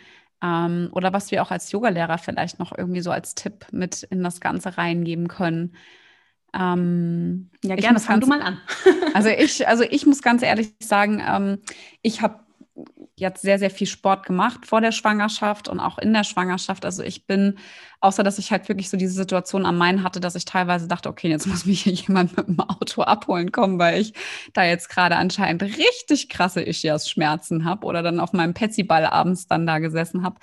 Ähm, 0.44 0.90
oder 0.92 1.14
was 1.14 1.32
wir 1.32 1.42
auch 1.42 1.52
als 1.52 1.72
Yogalehrer 1.72 2.18
vielleicht 2.18 2.60
noch 2.60 2.78
irgendwie 2.78 3.02
so 3.02 3.12
als 3.12 3.34
Tipp 3.34 3.66
mit 3.72 4.04
in 4.04 4.22
das 4.22 4.42
Ganze 4.42 4.78
reingeben 4.78 5.30
können. 5.30 5.76
Ähm, 6.54 7.50
ja, 7.64 7.76
gerne, 7.76 8.00
fang 8.00 8.20
du 8.20 8.28
mal 8.28 8.42
an. 8.42 8.60
also 9.14 9.30
ich, 9.30 9.68
also 9.68 9.84
ich 9.84 10.06
muss 10.06 10.22
ganz 10.22 10.44
ehrlich 10.44 10.74
sagen, 10.82 11.24
ähm, 11.26 11.60
ich 12.02 12.22
habe 12.22 12.42
jetzt 13.24 13.42
sehr, 13.42 13.58
sehr 13.58 13.72
viel 13.72 13.88
Sport 13.88 14.26
gemacht 14.26 14.68
vor 14.68 14.82
der 14.82 14.92
Schwangerschaft 14.92 15.68
und 15.68 15.80
auch 15.80 15.98
in 15.98 16.14
der 16.14 16.24
Schwangerschaft. 16.24 16.86
Also 16.86 17.02
ich 17.02 17.26
bin 17.26 17.56
Außer 18.04 18.22
dass 18.22 18.38
ich 18.38 18.52
halt 18.52 18.68
wirklich 18.68 18.90
so 18.90 18.98
diese 18.98 19.14
Situation 19.14 19.66
am 19.66 19.78
Main 19.78 20.04
hatte, 20.04 20.20
dass 20.20 20.36
ich 20.36 20.44
teilweise 20.44 20.90
dachte, 20.90 21.08
okay, 21.08 21.30
jetzt 21.30 21.48
muss 21.48 21.66
mich 21.66 21.84
hier 21.84 21.94
jemand 22.08 22.36
mit 22.36 22.50
dem 22.50 22.60
Auto 22.60 23.04
abholen 23.04 23.54
kommen, 23.54 23.80
weil 23.80 24.02
ich 24.02 24.14
da 24.52 24.66
jetzt 24.66 24.90
gerade 24.90 25.16
anscheinend 25.16 25.64
richtig 25.64 26.28
krasse 26.28 26.62
Ischias-Schmerzen 26.62 27.64
habe 27.64 27.88
oder 27.88 28.04
dann 28.04 28.20
auf 28.20 28.34
meinem 28.34 28.54
Petsyball 28.54 29.06
abends 29.06 29.48
dann 29.48 29.66
da 29.66 29.80
gesessen 29.80 30.22
habe. 30.22 30.36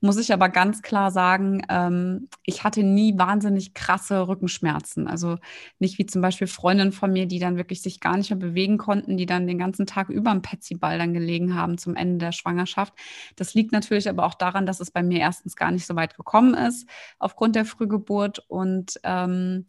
Muss 0.00 0.18
ich 0.18 0.32
aber 0.32 0.50
ganz 0.50 0.82
klar 0.82 1.10
sagen, 1.10 1.62
ähm, 1.68 2.28
ich 2.44 2.62
hatte 2.62 2.84
nie 2.84 3.18
wahnsinnig 3.18 3.74
krasse 3.74 4.28
Rückenschmerzen. 4.28 5.08
Also 5.08 5.36
nicht 5.80 5.98
wie 5.98 6.06
zum 6.06 6.22
Beispiel 6.22 6.46
Freundinnen 6.46 6.92
von 6.92 7.12
mir, 7.12 7.26
die 7.26 7.40
dann 7.40 7.56
wirklich 7.56 7.82
sich 7.82 7.98
gar 7.98 8.16
nicht 8.16 8.30
mehr 8.30 8.38
bewegen 8.38 8.78
konnten, 8.78 9.16
die 9.16 9.26
dann 9.26 9.48
den 9.48 9.58
ganzen 9.58 9.84
Tag 9.84 10.10
über 10.10 10.30
dem 10.30 10.42
Petsyball 10.42 10.96
dann 10.96 11.12
gelegen 11.12 11.56
haben 11.56 11.76
zum 11.76 11.96
Ende 11.96 12.19
der 12.20 12.32
Schwangerschaft. 12.32 12.94
Das 13.36 13.54
liegt 13.54 13.72
natürlich 13.72 14.08
aber 14.08 14.24
auch 14.24 14.34
daran, 14.34 14.66
dass 14.66 14.80
es 14.80 14.90
bei 14.90 15.02
mir 15.02 15.18
erstens 15.18 15.56
gar 15.56 15.70
nicht 15.70 15.86
so 15.86 15.96
weit 15.96 16.16
gekommen 16.16 16.54
ist 16.54 16.88
aufgrund 17.18 17.56
der 17.56 17.64
Frühgeburt 17.64 18.38
und 18.48 19.00
ähm, 19.02 19.66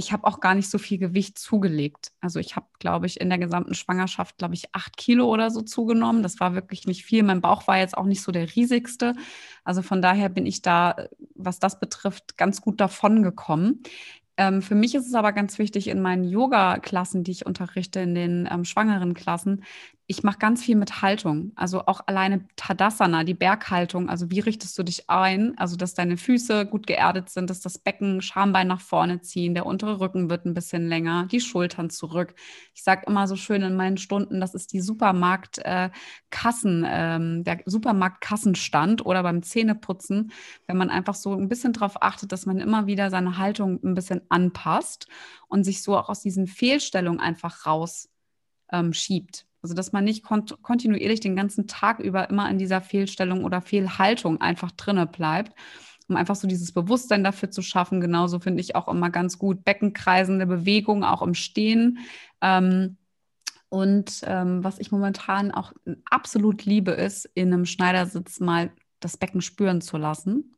ich 0.00 0.12
habe 0.12 0.26
auch 0.26 0.40
gar 0.40 0.54
nicht 0.54 0.70
so 0.70 0.78
viel 0.78 0.96
Gewicht 0.96 1.38
zugelegt. 1.38 2.12
Also 2.20 2.38
ich 2.40 2.56
habe, 2.56 2.66
glaube 2.78 3.06
ich, 3.06 3.20
in 3.20 3.28
der 3.28 3.38
gesamten 3.38 3.74
Schwangerschaft, 3.74 4.38
glaube 4.38 4.54
ich, 4.54 4.74
acht 4.74 4.96
Kilo 4.96 5.26
oder 5.26 5.50
so 5.50 5.60
zugenommen. 5.60 6.22
Das 6.22 6.40
war 6.40 6.54
wirklich 6.54 6.86
nicht 6.86 7.04
viel. 7.04 7.22
Mein 7.22 7.42
Bauch 7.42 7.66
war 7.66 7.78
jetzt 7.78 7.98
auch 7.98 8.06
nicht 8.06 8.22
so 8.22 8.32
der 8.32 8.54
riesigste. 8.54 9.14
Also 9.62 9.82
von 9.82 10.00
daher 10.00 10.30
bin 10.30 10.46
ich 10.46 10.62
da, 10.62 10.96
was 11.34 11.58
das 11.58 11.78
betrifft, 11.80 12.38
ganz 12.38 12.62
gut 12.62 12.80
davon 12.80 13.22
gekommen. 13.22 13.82
Ähm, 14.38 14.62
für 14.62 14.74
mich 14.74 14.94
ist 14.94 15.06
es 15.06 15.14
aber 15.14 15.32
ganz 15.32 15.58
wichtig 15.58 15.88
in 15.88 16.00
meinen 16.00 16.24
Yoga-Klassen, 16.24 17.22
die 17.22 17.32
ich 17.32 17.44
unterrichte, 17.44 18.00
in 18.00 18.14
den 18.14 18.48
ähm, 18.50 18.64
schwangeren 18.64 19.12
Klassen, 19.12 19.64
ich 20.10 20.24
mache 20.24 20.38
ganz 20.38 20.64
viel 20.64 20.74
mit 20.74 21.02
Haltung. 21.02 21.52
Also 21.54 21.86
auch 21.86 22.00
alleine 22.08 22.44
Tadasana, 22.56 23.22
die 23.22 23.34
Berghaltung. 23.34 24.08
Also 24.08 24.28
wie 24.28 24.40
richtest 24.40 24.76
du 24.76 24.82
dich 24.82 25.08
ein? 25.08 25.56
Also 25.56 25.76
dass 25.76 25.94
deine 25.94 26.16
Füße 26.16 26.66
gut 26.66 26.88
geerdet 26.88 27.30
sind, 27.30 27.48
dass 27.48 27.60
das 27.60 27.78
Becken 27.78 28.20
Schambein 28.20 28.66
nach 28.66 28.80
vorne 28.80 29.20
ziehen, 29.20 29.54
der 29.54 29.66
untere 29.66 30.00
Rücken 30.00 30.28
wird 30.28 30.46
ein 30.46 30.54
bisschen 30.54 30.88
länger, 30.88 31.28
die 31.30 31.40
Schultern 31.40 31.90
zurück. 31.90 32.34
Ich 32.74 32.82
sage 32.82 33.04
immer 33.06 33.28
so 33.28 33.36
schön 33.36 33.62
in 33.62 33.76
meinen 33.76 33.98
Stunden, 33.98 34.40
das 34.40 34.56
ist 34.56 34.72
die 34.72 34.80
Supermarktkassen, 34.80 36.84
äh, 36.84 37.14
ähm, 37.14 37.44
der 37.44 37.60
Supermarktkassenstand 37.66 39.06
oder 39.06 39.22
beim 39.22 39.44
Zähneputzen, 39.44 40.32
wenn 40.66 40.76
man 40.76 40.90
einfach 40.90 41.14
so 41.14 41.34
ein 41.34 41.48
bisschen 41.48 41.72
darauf 41.72 42.02
achtet, 42.02 42.32
dass 42.32 42.46
man 42.46 42.58
immer 42.58 42.88
wieder 42.88 43.10
seine 43.10 43.38
Haltung 43.38 43.78
ein 43.84 43.94
bisschen 43.94 44.22
anpasst 44.28 45.06
und 45.46 45.62
sich 45.62 45.84
so 45.84 45.96
auch 45.96 46.08
aus 46.08 46.20
diesen 46.20 46.48
Fehlstellungen 46.48 47.20
einfach 47.20 47.64
rausschiebt. 47.64 48.08
Ähm, 48.72 48.92
also 49.62 49.74
dass 49.74 49.92
man 49.92 50.04
nicht 50.04 50.24
kont 50.24 50.60
kontinuierlich 50.62 51.20
den 51.20 51.36
ganzen 51.36 51.66
Tag 51.66 52.00
über 52.00 52.30
immer 52.30 52.48
in 52.50 52.58
dieser 52.58 52.80
Fehlstellung 52.80 53.44
oder 53.44 53.60
Fehlhaltung 53.60 54.40
einfach 54.40 54.70
drinne 54.70 55.06
bleibt, 55.06 55.52
um 56.08 56.16
einfach 56.16 56.36
so 56.36 56.48
dieses 56.48 56.72
Bewusstsein 56.72 57.24
dafür 57.24 57.50
zu 57.50 57.62
schaffen. 57.62 58.00
Genauso 58.00 58.40
finde 58.40 58.60
ich 58.60 58.74
auch 58.74 58.88
immer 58.88 59.10
ganz 59.10 59.38
gut 59.38 59.64
Beckenkreisende 59.64 60.46
Bewegung, 60.46 61.04
auch 61.04 61.22
im 61.22 61.34
Stehen. 61.34 61.98
Ähm, 62.40 62.96
und 63.68 64.22
ähm, 64.24 64.64
was 64.64 64.80
ich 64.80 64.90
momentan 64.90 65.52
auch 65.52 65.72
absolut 66.10 66.64
liebe, 66.64 66.90
ist, 66.90 67.26
in 67.34 67.52
einem 67.52 67.66
Schneidersitz 67.66 68.40
mal 68.40 68.72
das 68.98 69.16
Becken 69.16 69.40
spüren 69.40 69.80
zu 69.80 69.96
lassen, 69.96 70.56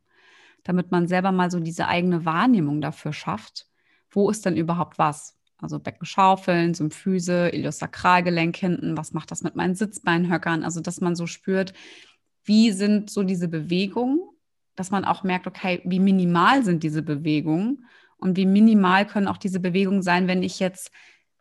damit 0.62 0.90
man 0.90 1.06
selber 1.06 1.30
mal 1.30 1.50
so 1.50 1.60
diese 1.60 1.88
eigene 1.88 2.24
Wahrnehmung 2.24 2.80
dafür 2.80 3.12
schafft. 3.12 3.66
Wo 4.10 4.30
ist 4.30 4.46
denn 4.46 4.56
überhaupt 4.56 4.98
was? 4.98 5.36
Also 5.62 5.78
Beckenschaufeln, 5.78 6.74
Symphyse, 6.74 7.50
Iliosakralgelenk 7.50 8.56
hinten. 8.56 8.96
Was 8.96 9.12
macht 9.12 9.30
das 9.30 9.42
mit 9.42 9.56
meinen 9.56 9.74
Sitzbeinhöckern? 9.74 10.64
Also, 10.64 10.80
dass 10.80 11.00
man 11.00 11.14
so 11.16 11.26
spürt, 11.26 11.72
wie 12.44 12.72
sind 12.72 13.10
so 13.10 13.22
diese 13.22 13.48
Bewegungen, 13.48 14.20
dass 14.74 14.90
man 14.90 15.04
auch 15.04 15.22
merkt, 15.22 15.46
okay, 15.46 15.80
wie 15.84 16.00
minimal 16.00 16.64
sind 16.64 16.82
diese 16.82 17.02
Bewegungen 17.02 17.86
und 18.16 18.36
wie 18.36 18.46
minimal 18.46 19.06
können 19.06 19.28
auch 19.28 19.36
diese 19.36 19.60
Bewegungen 19.60 20.02
sein, 20.02 20.26
wenn 20.28 20.42
ich 20.42 20.58
jetzt 20.58 20.90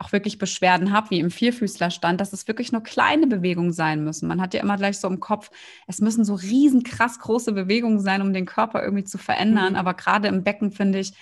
auch 0.02 0.12
wirklich 0.12 0.40
Beschwerden 0.40 0.92
habe, 0.92 1.12
wie 1.12 1.20
im 1.20 1.30
Vierfüßlerstand, 1.30 2.20
dass 2.20 2.34
es 2.34 2.48
wirklich 2.48 2.72
nur 2.72 2.82
kleine 2.82 3.28
Bewegungen 3.28 3.72
sein 3.72 4.04
müssen. 4.04 4.28
Man 4.28 4.42
hat 4.42 4.54
ja 4.54 4.62
immer 4.62 4.78
gleich 4.78 4.98
so 4.98 5.08
im 5.08 5.20
Kopf, 5.20 5.52
es 5.88 6.02
müssen 6.02 6.26
so 6.26 6.34
riesen 6.34 6.84
krass 6.84 7.20
große 7.20 7.54
Bewegungen 7.54 8.00
sein, 8.00 8.22
um 8.22 8.34
den 8.34 8.48
Körper 8.48 8.84
irgendwie 8.84 9.04
zu 9.04 9.20
verändern. 9.20 9.74
Mhm. 9.74 9.80
Aber 9.80 9.94
gerade 9.94 10.28
im 10.28 10.44
Becken 10.44 10.72
finde 10.72 11.00
ich, 11.00 11.14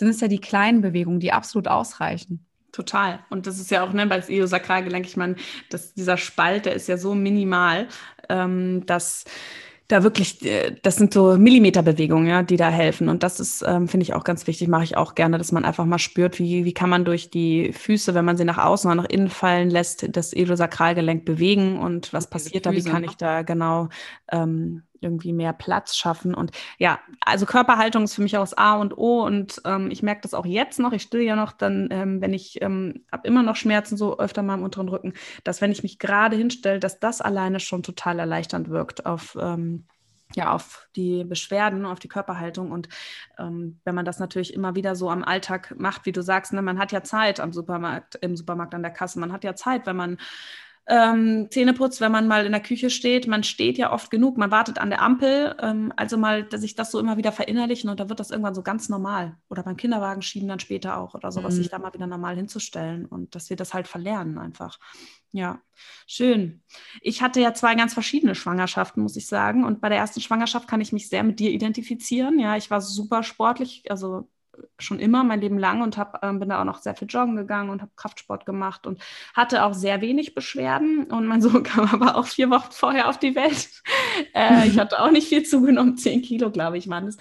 sind 0.00 0.08
es 0.08 0.20
ja 0.20 0.26
die 0.28 0.40
kleinen 0.40 0.80
Bewegungen, 0.80 1.20
die 1.20 1.32
absolut 1.32 1.68
ausreichen. 1.68 2.44
Total. 2.72 3.20
Und 3.30 3.46
das 3.46 3.58
ist 3.58 3.70
ja 3.70 3.84
auch, 3.84 3.92
ne, 3.92 4.06
bei 4.06 4.16
das 4.16 4.28
Iliosakralgelenk, 4.28 5.06
ich 5.06 5.16
meine, 5.16 5.36
dass 5.70 5.94
dieser 5.94 6.16
Spalt, 6.16 6.66
der 6.66 6.74
ist 6.74 6.88
ja 6.88 6.96
so 6.96 7.14
minimal, 7.14 7.88
ähm, 8.28 8.84
dass 8.86 9.24
da 9.88 10.02
wirklich, 10.02 10.44
äh, 10.44 10.76
das 10.82 10.96
sind 10.96 11.12
so 11.12 11.36
Millimeterbewegungen, 11.36 12.28
ja, 12.28 12.42
die 12.42 12.56
da 12.56 12.70
helfen. 12.70 13.08
Und 13.08 13.22
das 13.22 13.40
ist, 13.40 13.64
ähm, 13.66 13.88
finde 13.88 14.04
ich 14.04 14.14
auch 14.14 14.24
ganz 14.24 14.46
wichtig, 14.46 14.68
mache 14.68 14.84
ich 14.84 14.96
auch 14.96 15.14
gerne, 15.14 15.38
dass 15.38 15.52
man 15.52 15.64
einfach 15.64 15.84
mal 15.84 15.98
spürt, 15.98 16.38
wie, 16.38 16.64
wie 16.64 16.74
kann 16.74 16.90
man 16.90 17.04
durch 17.04 17.30
die 17.30 17.72
Füße, 17.72 18.14
wenn 18.14 18.24
man 18.24 18.36
sie 18.36 18.44
nach 18.44 18.58
außen 18.58 18.90
oder 18.90 19.02
nach 19.02 19.08
innen 19.10 19.30
fallen 19.30 19.70
lässt, 19.70 20.06
das 20.16 20.32
Iliosakralgelenk 20.32 21.24
bewegen 21.24 21.78
und 21.78 22.12
was 22.12 22.30
passiert 22.30 22.66
da, 22.66 22.72
wie 22.72 22.84
kann 22.84 23.04
ich 23.04 23.16
da 23.16 23.42
genau 23.42 23.88
ähm, 24.30 24.82
irgendwie 25.00 25.32
mehr 25.32 25.52
Platz 25.52 25.96
schaffen. 25.96 26.34
Und 26.34 26.52
ja, 26.78 27.00
also 27.20 27.46
Körperhaltung 27.46 28.04
ist 28.04 28.14
für 28.14 28.22
mich 28.22 28.36
auch 28.36 28.42
das 28.42 28.56
A 28.56 28.76
und 28.76 28.96
O. 28.96 29.24
Und 29.24 29.60
ähm, 29.64 29.90
ich 29.90 30.02
merke 30.02 30.22
das 30.22 30.34
auch 30.34 30.46
jetzt 30.46 30.78
noch. 30.78 30.92
Ich 30.92 31.02
still 31.02 31.22
ja 31.22 31.36
noch 31.36 31.52
dann, 31.52 31.88
ähm, 31.90 32.20
wenn 32.20 32.32
ich 32.32 32.60
ähm, 32.62 33.04
habe 33.10 33.26
immer 33.26 33.42
noch 33.42 33.56
Schmerzen 33.56 33.96
so 33.96 34.18
öfter 34.18 34.42
mal 34.42 34.54
im 34.54 34.62
unteren 34.62 34.88
Rücken, 34.88 35.14
dass 35.44 35.60
wenn 35.60 35.72
ich 35.72 35.82
mich 35.82 35.98
gerade 35.98 36.36
hinstelle, 36.36 36.80
dass 36.80 37.00
das 37.00 37.20
alleine 37.20 37.60
schon 37.60 37.82
total 37.82 38.18
erleichternd 38.18 38.68
wirkt 38.68 39.06
auf 39.06 39.36
ähm, 39.40 39.86
ja, 40.34 40.52
auf 40.52 40.88
die 40.96 41.24
Beschwerden, 41.24 41.86
auf 41.86 41.98
die 41.98 42.08
Körperhaltung. 42.08 42.70
Und 42.70 42.88
ähm, 43.38 43.80
wenn 43.84 43.94
man 43.94 44.04
das 44.04 44.18
natürlich 44.18 44.54
immer 44.54 44.74
wieder 44.74 44.94
so 44.94 45.10
am 45.10 45.24
Alltag 45.24 45.74
macht, 45.78 46.06
wie 46.06 46.12
du 46.12 46.22
sagst, 46.22 46.52
ne, 46.52 46.62
man 46.62 46.78
hat 46.78 46.92
ja 46.92 47.02
Zeit 47.02 47.40
am 47.40 47.52
Supermarkt, 47.52 48.16
im 48.16 48.36
Supermarkt 48.36 48.74
an 48.74 48.82
der 48.82 48.92
Kasse, 48.92 49.18
man 49.18 49.32
hat 49.32 49.44
ja 49.44 49.54
Zeit, 49.54 49.86
wenn 49.86 49.96
man 49.96 50.18
ähm, 50.86 51.48
Zähneputz, 51.50 52.00
wenn 52.00 52.10
man 52.10 52.26
mal 52.26 52.46
in 52.46 52.52
der 52.52 52.62
Küche 52.62 52.90
steht. 52.90 53.26
Man 53.26 53.44
steht 53.44 53.78
ja 53.78 53.92
oft 53.92 54.10
genug, 54.10 54.36
man 54.36 54.50
wartet 54.50 54.78
an 54.78 54.90
der 54.90 55.02
Ampel. 55.02 55.54
Ähm, 55.60 55.92
also 55.96 56.16
mal, 56.16 56.42
dass 56.42 56.62
ich 56.62 56.74
das 56.74 56.90
so 56.90 56.98
immer 56.98 57.16
wieder 57.16 57.32
verinnerlichen 57.32 57.90
und 57.90 58.00
da 58.00 58.08
wird 58.08 58.18
das 58.18 58.30
irgendwann 58.30 58.54
so 58.54 58.62
ganz 58.62 58.88
normal. 58.88 59.36
Oder 59.48 59.62
beim 59.62 59.76
Kinderwagen 59.76 60.22
schieben 60.22 60.48
dann 60.48 60.58
später 60.58 60.98
auch 60.98 61.14
oder 61.14 61.30
sowas, 61.30 61.54
mhm. 61.54 61.58
sich 61.58 61.68
da 61.70 61.78
mal 61.78 61.94
wieder 61.94 62.06
normal 62.06 62.36
hinzustellen 62.36 63.06
und 63.06 63.34
dass 63.34 63.50
wir 63.50 63.56
das 63.56 63.72
halt 63.72 63.86
verlernen 63.86 64.38
einfach. 64.38 64.78
Ja, 65.32 65.60
schön. 66.08 66.62
Ich 67.02 67.22
hatte 67.22 67.40
ja 67.40 67.54
zwei 67.54 67.76
ganz 67.76 67.94
verschiedene 67.94 68.34
Schwangerschaften, 68.34 69.02
muss 69.02 69.14
ich 69.16 69.28
sagen. 69.28 69.64
Und 69.64 69.80
bei 69.80 69.88
der 69.88 69.98
ersten 69.98 70.20
Schwangerschaft 70.20 70.66
kann 70.66 70.80
ich 70.80 70.92
mich 70.92 71.08
sehr 71.08 71.22
mit 71.22 71.38
dir 71.38 71.50
identifizieren. 71.50 72.40
Ja, 72.40 72.56
ich 72.56 72.70
war 72.70 72.80
super 72.80 73.22
sportlich, 73.22 73.84
also 73.90 74.28
schon 74.78 74.98
immer 74.98 75.24
mein 75.24 75.40
Leben 75.40 75.58
lang 75.58 75.82
und 75.82 75.96
hab, 75.96 76.24
ähm, 76.24 76.40
bin 76.40 76.48
da 76.48 76.60
auch 76.60 76.64
noch 76.64 76.78
sehr 76.78 76.94
viel 76.94 77.08
joggen 77.08 77.36
gegangen 77.36 77.70
und 77.70 77.82
habe 77.82 77.92
Kraftsport 77.96 78.46
gemacht 78.46 78.86
und 78.86 79.00
hatte 79.34 79.64
auch 79.64 79.74
sehr 79.74 80.00
wenig 80.00 80.34
Beschwerden. 80.34 81.04
Und 81.04 81.26
mein 81.26 81.42
Sohn 81.42 81.62
kam 81.64 81.88
aber 81.88 82.16
auch 82.16 82.26
vier 82.26 82.50
Wochen 82.50 82.72
vorher 82.72 83.08
auf 83.08 83.18
die 83.18 83.34
Welt. 83.34 83.82
äh, 84.34 84.66
ich 84.68 84.78
hatte 84.78 85.00
auch 85.00 85.10
nicht 85.10 85.28
viel 85.28 85.42
zugenommen, 85.42 85.96
zehn 85.96 86.22
Kilo, 86.22 86.50
glaube 86.50 86.78
ich, 86.78 86.88
waren 86.88 87.06
es. 87.06 87.16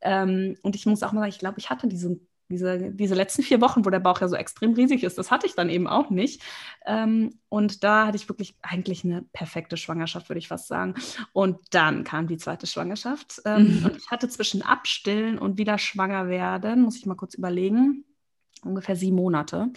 Ähm, 0.00 0.56
und 0.62 0.76
ich 0.76 0.86
muss 0.86 1.02
auch 1.02 1.12
mal 1.12 1.20
sagen, 1.20 1.32
ich 1.32 1.38
glaube, 1.38 1.58
ich 1.58 1.70
hatte 1.70 1.88
diesen 1.88 2.28
diese, 2.52 2.92
diese 2.92 3.14
letzten 3.14 3.42
vier 3.42 3.60
Wochen, 3.60 3.84
wo 3.84 3.90
der 3.90 4.00
Bauch 4.00 4.20
ja 4.20 4.28
so 4.28 4.36
extrem 4.36 4.74
riesig 4.74 5.02
ist, 5.02 5.18
das 5.18 5.30
hatte 5.30 5.46
ich 5.46 5.54
dann 5.54 5.68
eben 5.68 5.88
auch 5.88 6.10
nicht. 6.10 6.42
Ähm, 6.86 7.38
und 7.48 7.82
da 7.82 8.06
hatte 8.06 8.16
ich 8.16 8.28
wirklich 8.28 8.54
eigentlich 8.62 9.04
eine 9.04 9.22
perfekte 9.32 9.76
Schwangerschaft, 9.76 10.28
würde 10.28 10.38
ich 10.38 10.48
fast 10.48 10.68
sagen. 10.68 10.94
Und 11.32 11.58
dann 11.70 12.04
kam 12.04 12.28
die 12.28 12.36
zweite 12.36 12.66
Schwangerschaft. 12.66 13.42
Ähm, 13.44 13.80
mhm. 13.80 13.84
Und 13.86 13.96
ich 13.96 14.10
hatte 14.10 14.28
zwischen 14.28 14.62
Abstillen 14.62 15.38
und 15.38 15.58
wieder 15.58 15.78
schwanger 15.78 16.28
werden, 16.28 16.82
muss 16.82 16.96
ich 16.96 17.06
mal 17.06 17.16
kurz 17.16 17.34
überlegen, 17.34 18.04
ungefähr 18.64 18.96
sieben 18.96 19.16
Monate. 19.16 19.70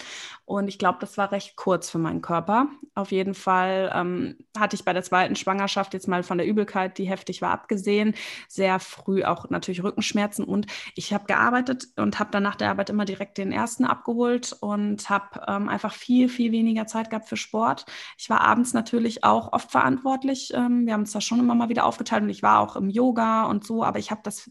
Und 0.46 0.68
ich 0.68 0.78
glaube, 0.78 1.00
das 1.02 1.18
war 1.18 1.32
recht 1.32 1.56
kurz 1.56 1.90
für 1.90 1.98
meinen 1.98 2.22
Körper. 2.22 2.68
Auf 2.94 3.12
jeden 3.12 3.34
Fall 3.34 3.92
ähm, 3.94 4.38
hatte 4.58 4.76
ich 4.76 4.86
bei 4.86 4.94
der 4.94 5.04
zweiten 5.04 5.36
Schwangerschaft 5.36 5.94
jetzt 5.94 6.08
mal 6.08 6.24
von 6.24 6.38
der 6.38 6.48
Übelkeit, 6.48 6.98
die 6.98 7.10
heftig 7.10 7.42
war, 7.42 7.52
abgesehen, 7.52 8.14
sehr 8.48 8.80
früh 8.80 9.24
auch 9.24 9.50
natürlich 9.50 9.84
Rückenschmerzen. 9.84 10.46
Und 10.46 10.68
ich 10.96 11.14
habe 11.14 11.26
gearbeitet 11.26 11.88
und 11.96 12.20
habe 12.20 12.32
dann 12.32 12.44
nach 12.44 12.56
der 12.56 12.70
Arbeit 12.70 12.90
immer 12.90 13.06
direkt 13.06 13.38
den 13.38 13.52
ersten 13.52 13.86
abgeholt 13.86 14.56
und 14.60 15.10
habe 15.10 15.42
ähm, 15.48 15.70
einfach 15.70 15.94
viel, 15.94 16.30
viel 16.30 16.52
weniger 16.52 16.88
Zeit 16.88 17.10
gehabt 17.10 17.28
für 17.28 17.38
Sport. 17.38 17.86
Ich 18.18 18.30
war 18.30 18.42
abends 18.42 18.74
natürlich 18.74 19.24
auch 19.24 19.52
oft 19.54 19.72
verantwortlich. 19.72 20.52
Ähm, 20.54 20.86
wir 20.86 20.94
haben 20.94 21.02
uns 21.02 21.12
da 21.12 21.22
schon 21.22 21.40
immer 21.40 21.56
mal 21.56 21.70
wieder 21.70 21.86
aufgeteilt 21.86 22.24
und 22.24 22.30
ich 22.30 22.44
war 22.44 22.60
auch 22.60 22.76
im 22.76 22.90
Yoga 22.90 23.46
und 23.46 23.66
so, 23.66 23.84
aber 23.84 24.00
ich 24.00 24.12
habe 24.12 24.22
das 24.24 24.50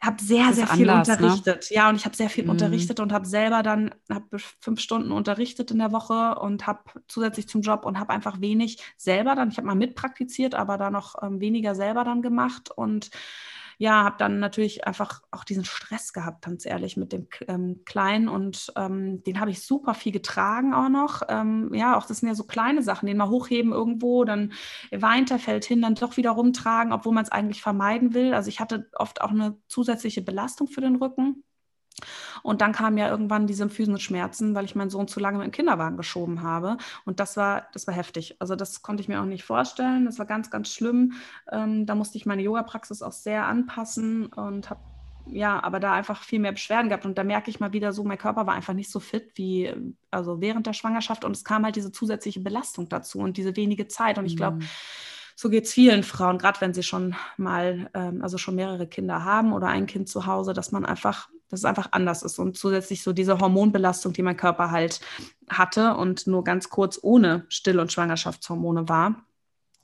habe 0.00 0.22
sehr, 0.22 0.52
sehr 0.52 0.66
viel 0.68 0.88
anders, 0.88 1.08
ne? 1.08 1.26
unterrichtet. 1.26 1.70
Ne? 1.70 1.76
Ja, 1.76 1.88
und 1.88 1.96
ich 1.96 2.04
habe 2.04 2.16
sehr 2.16 2.30
viel 2.30 2.44
mhm. 2.44 2.50
unterrichtet 2.50 3.00
und 3.00 3.12
habe 3.12 3.26
selber 3.26 3.62
dann 3.62 3.94
hab 4.10 4.24
fünf 4.60 4.80
Stunden 4.80 5.10
unterrichtet 5.10 5.70
in 5.70 5.78
der 5.78 5.92
Woche 5.92 6.38
und 6.38 6.66
habe 6.66 6.80
zusätzlich 7.08 7.48
zum 7.48 7.62
Job 7.62 7.84
und 7.84 7.98
habe 7.98 8.12
einfach 8.12 8.40
wenig 8.40 8.82
selber 8.96 9.34
dann, 9.34 9.50
ich 9.50 9.56
habe 9.56 9.66
mal 9.66 9.74
mitpraktiziert, 9.74 10.54
aber 10.54 10.78
da 10.78 10.90
noch 10.90 11.20
ähm, 11.22 11.40
weniger 11.40 11.74
selber 11.74 12.04
dann 12.04 12.22
gemacht 12.22 12.70
und 12.70 13.10
ja, 13.78 14.02
habe 14.04 14.16
dann 14.18 14.40
natürlich 14.40 14.86
einfach 14.86 15.22
auch 15.30 15.44
diesen 15.44 15.64
Stress 15.64 16.12
gehabt, 16.12 16.44
ganz 16.44 16.66
ehrlich, 16.66 16.96
mit 16.96 17.12
dem 17.12 17.28
ähm, 17.46 17.82
Kleinen 17.84 18.28
und 18.28 18.72
ähm, 18.76 19.22
den 19.22 19.38
habe 19.40 19.52
ich 19.52 19.62
super 19.62 19.94
viel 19.94 20.12
getragen 20.12 20.74
auch 20.74 20.88
noch. 20.88 21.22
Ähm, 21.28 21.72
ja, 21.72 21.96
auch 21.96 22.04
das 22.04 22.18
sind 22.18 22.28
ja 22.28 22.34
so 22.34 22.44
kleine 22.44 22.82
Sachen, 22.82 23.06
den 23.06 23.16
mal 23.16 23.28
hochheben 23.28 23.72
irgendwo, 23.72 24.24
dann 24.24 24.52
weint 24.90 25.30
er, 25.30 25.38
fällt 25.38 25.64
hin, 25.64 25.80
dann 25.80 25.94
doch 25.94 26.16
wieder 26.16 26.32
rumtragen, 26.32 26.92
obwohl 26.92 27.14
man 27.14 27.24
es 27.24 27.30
eigentlich 27.32 27.62
vermeiden 27.62 28.14
will. 28.14 28.34
Also 28.34 28.48
ich 28.48 28.58
hatte 28.58 28.90
oft 28.94 29.20
auch 29.20 29.30
eine 29.30 29.56
zusätzliche 29.68 30.22
Belastung 30.22 30.66
für 30.66 30.80
den 30.80 30.96
Rücken. 30.96 31.44
Und 32.42 32.60
dann 32.60 32.72
kamen 32.72 32.98
ja 32.98 33.08
irgendwann 33.08 33.46
diese 33.46 33.68
Schmerzen, 33.68 34.54
weil 34.54 34.64
ich 34.64 34.74
meinen 34.74 34.90
Sohn 34.90 35.08
zu 35.08 35.20
lange 35.20 35.44
im 35.44 35.50
Kinderwagen 35.50 35.96
geschoben 35.96 36.42
habe. 36.42 36.76
Und 37.04 37.20
das 37.20 37.36
war, 37.36 37.68
das 37.72 37.86
war 37.86 37.94
heftig. 37.94 38.36
Also 38.38 38.56
das 38.56 38.82
konnte 38.82 39.02
ich 39.02 39.08
mir 39.08 39.20
auch 39.20 39.26
nicht 39.26 39.44
vorstellen. 39.44 40.04
Das 40.04 40.18
war 40.18 40.26
ganz, 40.26 40.50
ganz 40.50 40.72
schlimm. 40.72 41.14
Ähm, 41.50 41.86
da 41.86 41.94
musste 41.94 42.18
ich 42.18 42.26
meine 42.26 42.42
Yoga-Praxis 42.42 43.02
auch 43.02 43.12
sehr 43.12 43.46
anpassen 43.46 44.26
und 44.26 44.70
habe 44.70 44.80
ja, 45.30 45.62
aber 45.62 45.78
da 45.78 45.92
einfach 45.92 46.22
viel 46.22 46.38
mehr 46.38 46.52
Beschwerden 46.52 46.88
gehabt. 46.88 47.04
Und 47.04 47.18
da 47.18 47.22
merke 47.22 47.50
ich 47.50 47.60
mal 47.60 47.74
wieder 47.74 47.92
so, 47.92 48.02
mein 48.02 48.16
Körper 48.16 48.46
war 48.46 48.54
einfach 48.54 48.72
nicht 48.72 48.90
so 48.90 48.98
fit 48.98 49.32
wie 49.34 49.70
also 50.10 50.40
während 50.40 50.66
der 50.66 50.72
Schwangerschaft. 50.72 51.22
Und 51.22 51.36
es 51.36 51.44
kam 51.44 51.64
halt 51.66 51.76
diese 51.76 51.92
zusätzliche 51.92 52.40
Belastung 52.40 52.88
dazu 52.88 53.18
und 53.18 53.36
diese 53.36 53.54
wenige 53.54 53.88
Zeit. 53.88 54.16
Und 54.16 54.24
ich 54.24 54.38
glaube, 54.38 54.56
mhm 54.56 54.68
so 55.40 55.50
geht 55.50 55.66
es 55.66 55.72
vielen 55.72 56.02
Frauen, 56.02 56.36
gerade 56.36 56.60
wenn 56.60 56.74
sie 56.74 56.82
schon 56.82 57.14
mal, 57.36 57.88
ähm, 57.94 58.22
also 58.22 58.38
schon 58.38 58.56
mehrere 58.56 58.88
Kinder 58.88 59.22
haben 59.22 59.52
oder 59.52 59.68
ein 59.68 59.86
Kind 59.86 60.08
zu 60.08 60.26
Hause, 60.26 60.52
dass 60.52 60.72
man 60.72 60.84
einfach, 60.84 61.28
dass 61.48 61.60
es 61.60 61.64
einfach 61.64 61.88
anders 61.92 62.22
ist 62.22 62.38
und 62.38 62.56
zusätzlich 62.56 63.02
so 63.02 63.12
diese 63.12 63.38
Hormonbelastung, 63.38 64.12
die 64.12 64.22
mein 64.22 64.36
Körper 64.36 64.70
halt 64.70 65.00
hatte 65.48 65.94
und 65.94 66.26
nur 66.26 66.44
ganz 66.44 66.68
kurz 66.68 66.98
ohne 67.02 67.44
Still- 67.48 67.80
und 67.80 67.92
Schwangerschaftshormone 67.92 68.88
war. 68.88 69.24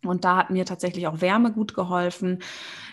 Und 0.04 0.24
da 0.24 0.36
hat 0.36 0.50
mir 0.50 0.66
tatsächlich 0.66 1.06
auch 1.06 1.20
Wärme 1.20 1.52
gut 1.52 1.74
geholfen. 1.74 2.40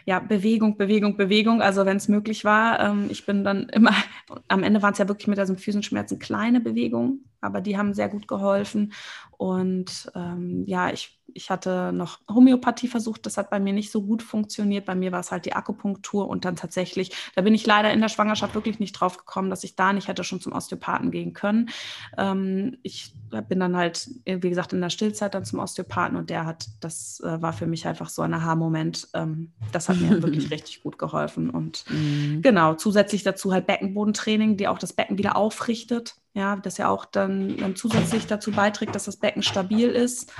Ja, 0.05 0.19
Bewegung, 0.19 0.77
Bewegung, 0.77 1.17
Bewegung. 1.17 1.61
Also 1.61 1.85
wenn 1.85 1.97
es 1.97 2.07
möglich 2.07 2.45
war. 2.45 2.79
Ähm, 2.79 3.07
ich 3.09 3.25
bin 3.25 3.43
dann 3.43 3.67
immer, 3.69 3.93
am 4.47 4.63
Ende 4.63 4.81
waren 4.81 4.93
es 4.93 4.99
ja 4.99 5.07
wirklich 5.07 5.27
mit 5.27 5.37
diesen 5.37 5.57
Füßenschmerzen 5.57 6.19
kleine 6.19 6.61
Bewegungen 6.61 7.30
aber 7.41 7.61
die 7.61 7.77
haben 7.77 7.93
sehr 7.93 8.07
gut 8.07 8.27
geholfen. 8.27 8.93
Und 9.37 10.11
ähm, 10.13 10.63
ja, 10.67 10.91
ich, 10.91 11.19
ich 11.33 11.49
hatte 11.49 11.91
noch 11.91 12.19
Homöopathie 12.29 12.87
versucht, 12.87 13.25
das 13.25 13.37
hat 13.37 13.49
bei 13.49 13.59
mir 13.59 13.73
nicht 13.73 13.91
so 13.91 14.03
gut 14.03 14.21
funktioniert. 14.21 14.85
Bei 14.85 14.93
mir 14.93 15.11
war 15.11 15.19
es 15.19 15.31
halt 15.31 15.45
die 15.45 15.53
Akupunktur 15.53 16.27
und 16.27 16.45
dann 16.45 16.55
tatsächlich, 16.55 17.11
da 17.35 17.41
bin 17.41 17.55
ich 17.55 17.65
leider 17.65 17.91
in 17.91 18.01
der 18.01 18.09
Schwangerschaft 18.09 18.53
wirklich 18.53 18.79
nicht 18.79 18.93
drauf 18.93 19.17
gekommen, 19.17 19.49
dass 19.49 19.63
ich 19.63 19.75
da 19.75 19.93
nicht 19.93 20.07
hätte 20.07 20.23
schon 20.23 20.41
zum 20.41 20.53
Osteopathen 20.53 21.09
gehen 21.09 21.33
können. 21.33 21.69
Ähm, 22.17 22.77
ich 22.83 23.15
bin 23.47 23.59
dann 23.59 23.75
halt, 23.75 24.09
wie 24.25 24.49
gesagt, 24.49 24.73
in 24.73 24.81
der 24.81 24.89
Stillzeit 24.89 25.33
dann 25.33 25.45
zum 25.45 25.59
Osteopathen 25.59 26.17
und 26.17 26.29
der 26.29 26.45
hat, 26.45 26.67
das 26.79 27.21
äh, 27.21 27.41
war 27.41 27.53
für 27.53 27.65
mich 27.65 27.87
einfach 27.87 28.09
so 28.09 28.21
ein 28.21 28.33
Aha-Moment. 28.33 29.07
Ähm, 29.13 29.53
das 29.71 29.89
hat 29.89 29.99
mir 29.99 30.21
wirklich 30.21 30.51
richtig 30.51 30.83
gut 30.83 30.99
geholfen. 30.99 31.49
Und 31.49 31.85
mhm. 31.89 32.41
genau, 32.43 32.75
zusätzlich 32.75 33.23
dazu 33.23 33.51
halt 33.53 33.65
Beckenbodentraining, 33.65 34.57
die 34.57 34.67
auch 34.67 34.77
das 34.77 34.93
Becken 34.93 35.17
wieder 35.17 35.35
aufrichtet. 35.35 36.15
Ja, 36.33 36.55
das 36.55 36.77
ja 36.77 36.87
auch 36.87 37.03
dann, 37.03 37.57
dann 37.57 37.75
zusätzlich 37.75 38.25
dazu 38.25 38.51
beiträgt, 38.51 38.95
dass 38.95 39.03
das 39.03 39.17
Becken 39.17 39.43
stabil 39.43 39.89
ist. 39.89 40.31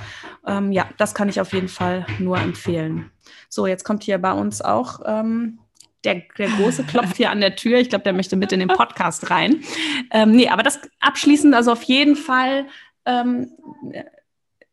Ähm, 0.46 0.72
ja, 0.72 0.88
das 0.96 1.14
kann 1.14 1.28
ich 1.28 1.38
auf 1.40 1.52
jeden 1.52 1.68
Fall 1.68 2.06
nur 2.18 2.38
empfehlen. 2.38 3.10
So, 3.50 3.66
jetzt 3.66 3.84
kommt 3.84 4.02
hier 4.02 4.16
bei 4.16 4.32
uns 4.32 4.62
auch 4.62 5.00
ähm, 5.04 5.58
der, 6.04 6.22
der 6.38 6.48
Große 6.48 6.84
klopft 6.84 7.16
hier 7.16 7.30
an 7.30 7.40
der 7.40 7.56
Tür. 7.56 7.78
Ich 7.78 7.90
glaube, 7.90 8.04
der 8.04 8.14
möchte 8.14 8.36
mit 8.36 8.52
in 8.52 8.60
den 8.60 8.68
Podcast 8.68 9.30
rein. 9.30 9.62
Ähm, 10.10 10.32
nee, 10.32 10.48
aber 10.48 10.62
das 10.62 10.80
abschließend, 11.00 11.54
also 11.54 11.72
auf 11.72 11.82
jeden 11.82 12.16
Fall 12.16 12.66
ähm, 13.04 13.50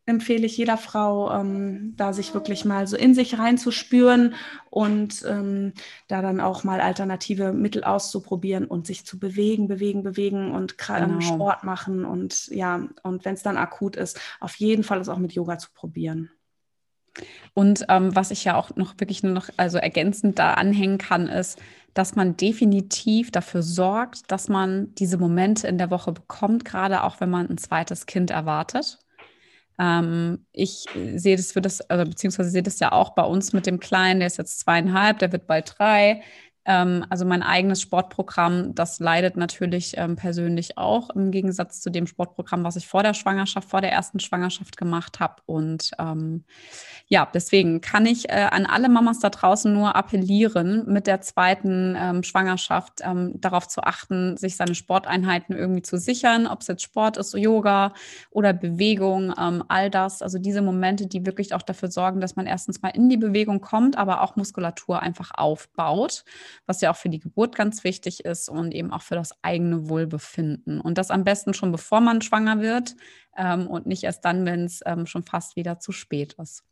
empfehle 0.09 0.45
ich 0.45 0.57
jeder 0.57 0.77
Frau, 0.77 1.31
ähm, 1.31 1.93
da 1.95 2.13
sich 2.13 2.33
wirklich 2.33 2.65
mal 2.65 2.87
so 2.87 2.97
in 2.97 3.13
sich 3.13 3.37
reinzuspüren 3.37 4.33
und 4.69 5.23
ähm, 5.27 5.73
da 6.07 6.21
dann 6.21 6.41
auch 6.41 6.63
mal 6.63 6.81
alternative 6.81 7.53
Mittel 7.53 7.83
auszuprobieren 7.83 8.65
und 8.65 8.87
sich 8.87 9.05
zu 9.05 9.19
bewegen, 9.19 9.67
bewegen, 9.67 10.03
bewegen 10.03 10.51
und 10.51 10.77
genau. 10.77 11.21
Sport 11.21 11.63
machen 11.63 12.05
und 12.05 12.47
ja, 12.47 12.87
und 13.03 13.25
wenn 13.25 13.35
es 13.35 13.43
dann 13.43 13.57
akut 13.57 13.95
ist, 13.95 14.19
auf 14.39 14.55
jeden 14.55 14.83
Fall 14.83 14.99
es 14.99 15.09
auch 15.09 15.17
mit 15.17 15.33
Yoga 15.33 15.57
zu 15.57 15.69
probieren. 15.73 16.29
Und 17.53 17.85
ähm, 17.89 18.15
was 18.15 18.31
ich 18.31 18.43
ja 18.43 18.55
auch 18.55 18.75
noch 18.75 18.95
wirklich 18.97 19.23
nur 19.23 19.33
noch 19.33 19.49
also 19.57 19.77
ergänzend 19.77 20.39
da 20.39 20.53
anhängen 20.53 20.97
kann, 20.97 21.27
ist, 21.27 21.59
dass 21.93 22.15
man 22.15 22.37
definitiv 22.37 23.31
dafür 23.31 23.63
sorgt, 23.63 24.31
dass 24.31 24.47
man 24.47 24.93
diese 24.95 25.17
Momente 25.17 25.67
in 25.67 25.77
der 25.77 25.91
Woche 25.91 26.11
bekommt, 26.11 26.65
gerade 26.65 27.03
auch 27.03 27.19
wenn 27.19 27.29
man 27.29 27.49
ein 27.49 27.57
zweites 27.57 28.05
Kind 28.05 28.31
erwartet. 28.31 28.99
Ähm, 29.79 30.45
ich 30.51 30.85
sehe 31.15 31.37
das 31.37 31.51
für 31.53 31.61
das, 31.61 31.81
also 31.89 32.05
beziehungsweise 32.05 32.49
sehe 32.49 32.63
das 32.63 32.79
ja 32.79 32.91
auch 32.91 33.11
bei 33.11 33.23
uns 33.23 33.53
mit 33.53 33.65
dem 33.65 33.79
Kleinen, 33.79 34.19
der 34.19 34.27
ist 34.27 34.37
jetzt 34.37 34.59
zweieinhalb, 34.59 35.19
der 35.19 35.31
wird 35.31 35.47
bald 35.47 35.75
drei. 35.77 36.21
Ähm, 36.65 37.05
also 37.09 37.25
mein 37.25 37.41
eigenes 37.41 37.81
Sportprogramm, 37.81 38.75
das 38.75 38.99
leidet 38.99 39.37
natürlich 39.37 39.93
ähm, 39.97 40.15
persönlich 40.15 40.77
auch 40.77 41.09
im 41.09 41.31
Gegensatz 41.31 41.81
zu 41.81 41.89
dem 41.89 42.05
Sportprogramm, 42.05 42.63
was 42.63 42.75
ich 42.75 42.87
vor 42.87 43.01
der 43.01 43.13
Schwangerschaft, 43.13 43.69
vor 43.69 43.81
der 43.81 43.91
ersten 43.91 44.19
Schwangerschaft 44.19 44.77
gemacht 44.77 45.19
habe. 45.19 45.35
Und 45.45 45.91
ähm, 45.99 46.43
ja, 47.07 47.27
deswegen 47.33 47.81
kann 47.81 48.05
ich 48.05 48.29
äh, 48.29 48.47
an 48.51 48.65
alle 48.65 48.89
Mamas 48.89 49.19
da 49.19 49.29
draußen 49.29 49.73
nur 49.73 49.95
appellieren, 49.95 50.85
mit 50.87 51.07
der 51.07 51.21
zweiten 51.21 51.95
ähm, 51.97 52.23
Schwangerschaft 52.23 53.01
ähm, 53.03 53.39
darauf 53.39 53.67
zu 53.67 53.81
achten, 53.83 54.37
sich 54.37 54.57
seine 54.57 54.75
Sporteinheiten 54.75 55.55
irgendwie 55.55 55.81
zu 55.81 55.97
sichern, 55.97 56.45
ob 56.45 56.61
es 56.61 56.67
jetzt 56.67 56.83
Sport 56.83 57.17
ist, 57.17 57.33
Yoga 57.33 57.93
oder 58.31 58.53
Bewegung, 58.53 59.33
ähm, 59.39 59.63
all 59.69 59.89
das. 59.89 60.21
Also 60.21 60.37
diese 60.39 60.61
Momente, 60.61 61.07
die 61.07 61.25
wirklich 61.25 61.53
auch 61.53 61.61
dafür 61.61 61.89
sorgen, 61.89 62.19
dass 62.19 62.35
man 62.35 62.45
erstens 62.45 62.81
mal 62.81 62.89
in 62.89 63.09
die 63.09 63.17
Bewegung 63.17 63.61
kommt, 63.61 63.97
aber 63.97 64.21
auch 64.21 64.35
Muskulatur 64.35 65.01
einfach 65.01 65.31
aufbaut 65.33 66.25
was 66.65 66.81
ja 66.81 66.91
auch 66.91 66.95
für 66.95 67.09
die 67.09 67.19
Geburt 67.19 67.55
ganz 67.55 67.83
wichtig 67.83 68.25
ist 68.25 68.49
und 68.49 68.73
eben 68.73 68.91
auch 68.91 69.01
für 69.01 69.15
das 69.15 69.33
eigene 69.43 69.89
Wohlbefinden. 69.89 70.81
Und 70.81 70.97
das 70.97 71.11
am 71.11 71.23
besten 71.23 71.53
schon 71.53 71.71
bevor 71.71 72.01
man 72.01 72.21
schwanger 72.21 72.61
wird 72.61 72.95
ähm, 73.37 73.67
und 73.67 73.85
nicht 73.85 74.03
erst 74.03 74.25
dann, 74.25 74.45
wenn 74.45 74.65
es 74.65 74.81
ähm, 74.85 75.05
schon 75.05 75.23
fast 75.23 75.55
wieder 75.55 75.79
zu 75.79 75.91
spät 75.91 76.33
ist. 76.33 76.63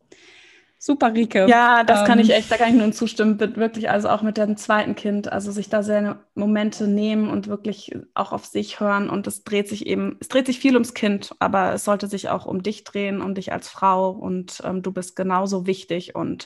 Super, 0.80 1.12
Rike. 1.12 1.48
Ja, 1.50 1.84
das 1.84 2.02
ähm, 2.02 2.06
kann 2.06 2.20
ich 2.20 2.30
ähm, 2.30 2.36
echt, 2.36 2.52
da 2.52 2.58
kann 2.58 2.70
ich 2.70 2.76
nur 2.76 2.92
zustimmen. 2.92 3.40
Wirklich, 3.40 3.90
also 3.90 4.10
auch 4.10 4.22
mit 4.22 4.38
dem 4.38 4.58
zweiten 4.58 4.94
Kind, 4.96 5.32
also 5.32 5.52
sich 5.52 5.70
da 5.70 5.82
seine 5.82 6.20
Momente 6.36 6.88
nehmen 6.88 7.30
und 7.30 7.48
wirklich 7.48 7.98
auch 8.14 8.32
auf 8.32 8.46
sich 8.46 8.80
hören. 8.80 9.10
Und 9.10 9.26
es 9.26 9.44
dreht 9.44 9.68
sich 9.68 9.88
eben, 9.88 10.18
es 10.20 10.28
dreht 10.28 10.46
sich 10.46 10.60
viel 10.60 10.76
ums 10.76 10.94
Kind, 10.94 11.34
aber 11.40 11.74
es 11.74 11.84
sollte 11.84 12.08
sich 12.08 12.30
auch 12.30 12.46
um 12.46 12.62
dich 12.62 12.84
drehen, 12.84 13.22
um 13.22 13.34
dich 13.34 13.52
als 13.52 13.70
Frau. 13.70 14.12
Und 14.12 14.62
ähm, 14.64 14.84
du 14.84 14.92
bist 14.92 15.16
genauso 15.16 15.66
wichtig 15.66 16.14
und 16.14 16.46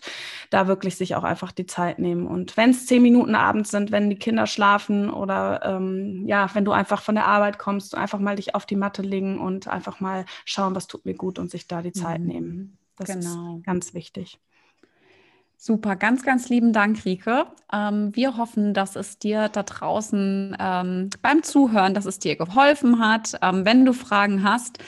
da 0.49 0.65
wirklich 0.65 0.95
sich 0.95 1.15
auch 1.15 1.25
einfach 1.25 1.51
die 1.51 1.65
Zeit 1.65 1.99
nehmen. 1.99 2.25
Und 2.25 2.55
wenn 2.55 2.69
es 2.69 2.85
zehn 2.85 3.01
Minuten 3.01 3.35
abends 3.35 3.69
sind, 3.69 3.91
wenn 3.91 4.09
die 4.09 4.15
Kinder 4.15 4.47
schlafen 4.47 5.09
oder 5.09 5.59
ähm, 5.65 6.23
ja, 6.25 6.49
wenn 6.53 6.63
du 6.63 6.71
einfach 6.71 7.01
von 7.01 7.15
der 7.15 7.27
Arbeit 7.27 7.59
kommst, 7.59 7.95
einfach 7.95 8.19
mal 8.19 8.37
dich 8.37 8.55
auf 8.55 8.65
die 8.65 8.77
Matte 8.77 9.01
legen 9.01 9.39
und 9.39 9.67
einfach 9.67 9.99
mal 9.99 10.23
schauen, 10.45 10.73
was 10.73 10.87
tut 10.87 11.03
mir 11.03 11.15
gut 11.15 11.37
und 11.37 11.51
sich 11.51 11.67
da 11.67 11.81
die 11.81 11.91
Zeit 11.91 12.21
mhm. 12.21 12.27
nehmen. 12.27 12.77
Das 12.97 13.07
genau. 13.07 13.57
ist 13.57 13.65
ganz 13.65 13.93
wichtig. 13.93 14.39
Super, 15.63 15.95
ganz, 15.95 16.23
ganz 16.23 16.49
lieben 16.49 16.73
Dank, 16.73 17.05
Rike. 17.05 17.45
Ähm, 17.71 18.15
wir 18.15 18.35
hoffen, 18.35 18.73
dass 18.73 18.95
es 18.95 19.19
dir 19.19 19.47
da 19.47 19.61
draußen 19.61 20.57
ähm, 20.59 21.11
beim 21.21 21.43
Zuhören, 21.43 21.93
dass 21.93 22.05
es 22.05 22.17
dir 22.17 22.35
geholfen 22.35 22.97
hat. 22.97 23.37
Ähm, 23.43 23.63
wenn 23.63 23.85
du 23.85 23.93
Fragen 23.93 24.43
hast, 24.43 24.79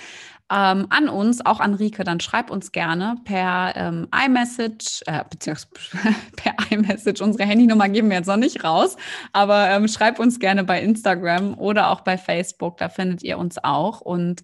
ähm, 0.54 0.86
an 0.89 1.10
uns, 1.10 1.43
auch 1.45 1.60
an 1.60 1.74
Rike, 1.74 2.04
dann 2.04 2.20
schreib 2.20 2.51
uns 2.51 2.72
gerne 2.72 3.16
per 3.26 3.74
ähm, 3.76 4.08
iMessage, 4.14 5.01
äh, 5.08 5.24
beziehungsweise 5.28 6.16
per 6.36 6.54
iMessage. 6.70 7.22
Unsere 7.22 7.45
Handynummer 7.45 7.89
geben 7.89 8.10
wir 8.10 8.18
jetzt 8.18 8.28
noch 8.28 8.38
nicht 8.38 8.64
raus, 8.64 8.95
aber 9.32 9.70
ähm, 9.70 9.88
schreib 9.88 10.20
uns 10.20 10.39
gerne 10.39 10.64
bei 10.64 10.82
Instagram 10.82 11.58
oder 11.58 11.89
auch 11.89 12.01
bei 12.01 12.18
Facebook, 12.18 12.78
da 12.78 12.89
findet 12.89 13.24
ihr 13.24 13.39
uns 13.39 13.64
auch. 13.64 14.01
Und 14.01 14.43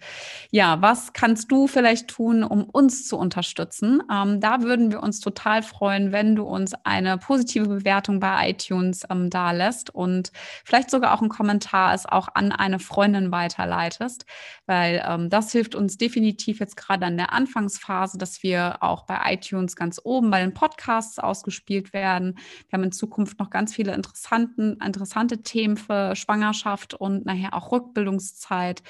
ja, 0.50 0.82
was 0.82 1.14
kannst 1.14 1.52
du 1.52 1.68
vielleicht 1.68 2.08
tun, 2.08 2.44
um 2.44 2.64
uns 2.64 3.08
zu 3.08 3.18
unterstützen? 3.18 4.02
Ähm, 4.12 4.40
da 4.40 4.64
würden 4.64 4.92
wir 4.92 5.04
uns 5.04 5.20
total 5.20 5.62
freuen, 5.62 6.12
wenn 6.12 6.36
du 6.36 6.44
uns 6.44 6.74
eine 6.86 7.20
positive 7.20 7.68
Bewertung 7.68 8.20
bei 8.20 8.50
iTunes 8.50 9.04
ähm, 9.12 9.30
da 9.30 9.52
lässt 9.52 9.94
und 9.94 10.32
vielleicht 10.66 10.90
sogar 10.90 11.14
auch 11.14 11.22
einen 11.22 11.30
Kommentar 11.30 11.94
es 11.94 12.08
auch 12.08 12.30
an 12.34 12.52
eine 12.52 12.80
Freundin 12.80 13.32
weiterleitest, 13.32 14.26
weil 14.66 15.04
ähm, 15.08 15.30
das 15.30 15.52
hilft 15.52 15.76
uns 15.76 15.99
definitiv 16.02 16.60
jetzt 16.60 16.78
gerade 16.78 17.06
an 17.06 17.18
der 17.18 17.34
Anfangsphase, 17.34 18.18
dass 18.18 18.44
wir 18.44 18.82
auch 18.82 19.06
bei 19.06 19.20
iTunes 19.34 19.76
ganz 19.76 20.00
oben 20.04 20.32
bei 20.32 20.42
den 20.42 20.54
Podcasts 20.54 21.20
ausgespielt 21.20 21.94
werden. 21.94 22.38
Wir 22.68 22.78
haben 22.78 22.84
in 22.84 22.92
Zukunft 22.92 23.40
noch 23.40 23.50
ganz 23.50 23.74
viele 23.74 23.94
interessanten, 23.94 24.78
interessante 24.84 25.42
Themen 25.42 25.78
für 25.78 26.16
Schwangerschaft 26.16 26.94
und 26.94 27.26
nachher 27.26 27.54
auch 27.54 27.72
Rückbildungszeit 27.72 28.84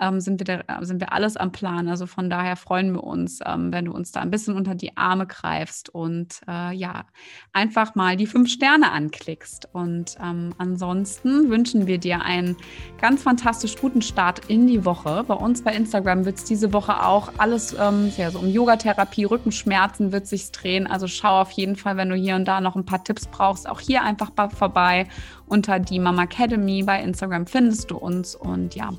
ähm, 0.00 0.20
sind, 0.20 0.40
wir 0.40 0.44
da, 0.44 0.84
sind 0.84 1.00
wir 1.00 1.12
alles 1.12 1.36
am 1.36 1.52
Plan. 1.52 1.88
Also 1.88 2.06
von 2.06 2.28
daher 2.28 2.56
freuen 2.56 2.92
wir 2.92 3.04
uns, 3.04 3.38
ähm, 3.44 3.72
wenn 3.72 3.84
du 3.84 3.92
uns 3.92 4.12
da 4.12 4.20
ein 4.20 4.30
bisschen 4.30 4.56
unter 4.56 4.74
die 4.74 4.96
Arme 4.96 5.26
greifst 5.26 5.88
und 5.88 6.40
äh, 6.48 6.74
ja, 6.74 7.06
einfach 7.52 7.94
mal 7.94 8.16
die 8.16 8.26
fünf 8.26 8.50
Sterne 8.50 8.90
anklickst. 8.90 9.68
Und 9.72 10.16
ähm, 10.22 10.54
ansonsten 10.58 11.48
wünschen 11.48 11.86
wir 11.86 11.98
dir 11.98 12.22
einen 12.22 12.56
ganz 13.00 13.22
fantastisch 13.22 13.76
guten 13.76 14.02
Start 14.02 14.40
in 14.48 14.66
die 14.66 14.84
Woche. 14.84 15.24
Bei 15.26 15.34
uns 15.34 15.62
bei 15.62 15.72
Instagram 15.74 16.24
wird 16.24 16.38
es 16.38 16.44
diese 16.44 16.72
Woche 16.72 17.04
auch 17.04 17.32
alles 17.38 17.74
ähm, 17.78 18.12
ja, 18.16 18.30
so 18.30 18.40
um 18.40 18.48
Yogatherapie, 18.48 19.24
Rückenschmerzen 19.24 20.10
wird 20.10 20.26
sich 20.26 20.50
drehen. 20.50 20.86
Also 20.86 21.06
schau 21.06 21.40
auf 21.40 21.52
jeden 21.52 21.76
Fall, 21.76 21.96
wenn 21.96 22.08
du 22.08 22.16
hier 22.16 22.34
und 22.34 22.46
da 22.46 22.60
noch 22.60 22.74
ein 22.74 22.84
paar 22.84 23.04
Tipps 23.04 23.26
brauchst, 23.26 23.68
auch 23.68 23.80
hier 23.80 24.02
einfach 24.02 24.30
vorbei. 24.50 25.06
Unter 25.46 25.78
die 25.78 25.98
Mama 25.98 26.24
Academy 26.24 26.82
bei 26.82 27.02
Instagram 27.02 27.46
findest 27.46 27.90
du 27.90 27.98
uns 27.98 28.34
und 28.34 28.74
ja. 28.74 28.90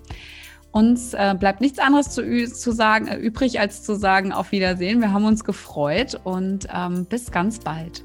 Uns 0.76 1.14
äh, 1.14 1.34
bleibt 1.40 1.62
nichts 1.62 1.80
anderes 1.80 2.10
zu, 2.10 2.22
zu 2.52 2.74
sagen, 2.74 3.08
äh, 3.08 3.16
übrig, 3.16 3.62
als 3.62 3.84
zu 3.84 3.96
sagen, 3.96 4.34
auf 4.34 4.52
Wiedersehen. 4.52 5.00
Wir 5.00 5.14
haben 5.14 5.24
uns 5.24 5.46
gefreut 5.46 6.20
und 6.26 6.68
ähm, 6.70 7.06
bis 7.06 7.32
ganz 7.32 7.60
bald. 7.60 8.04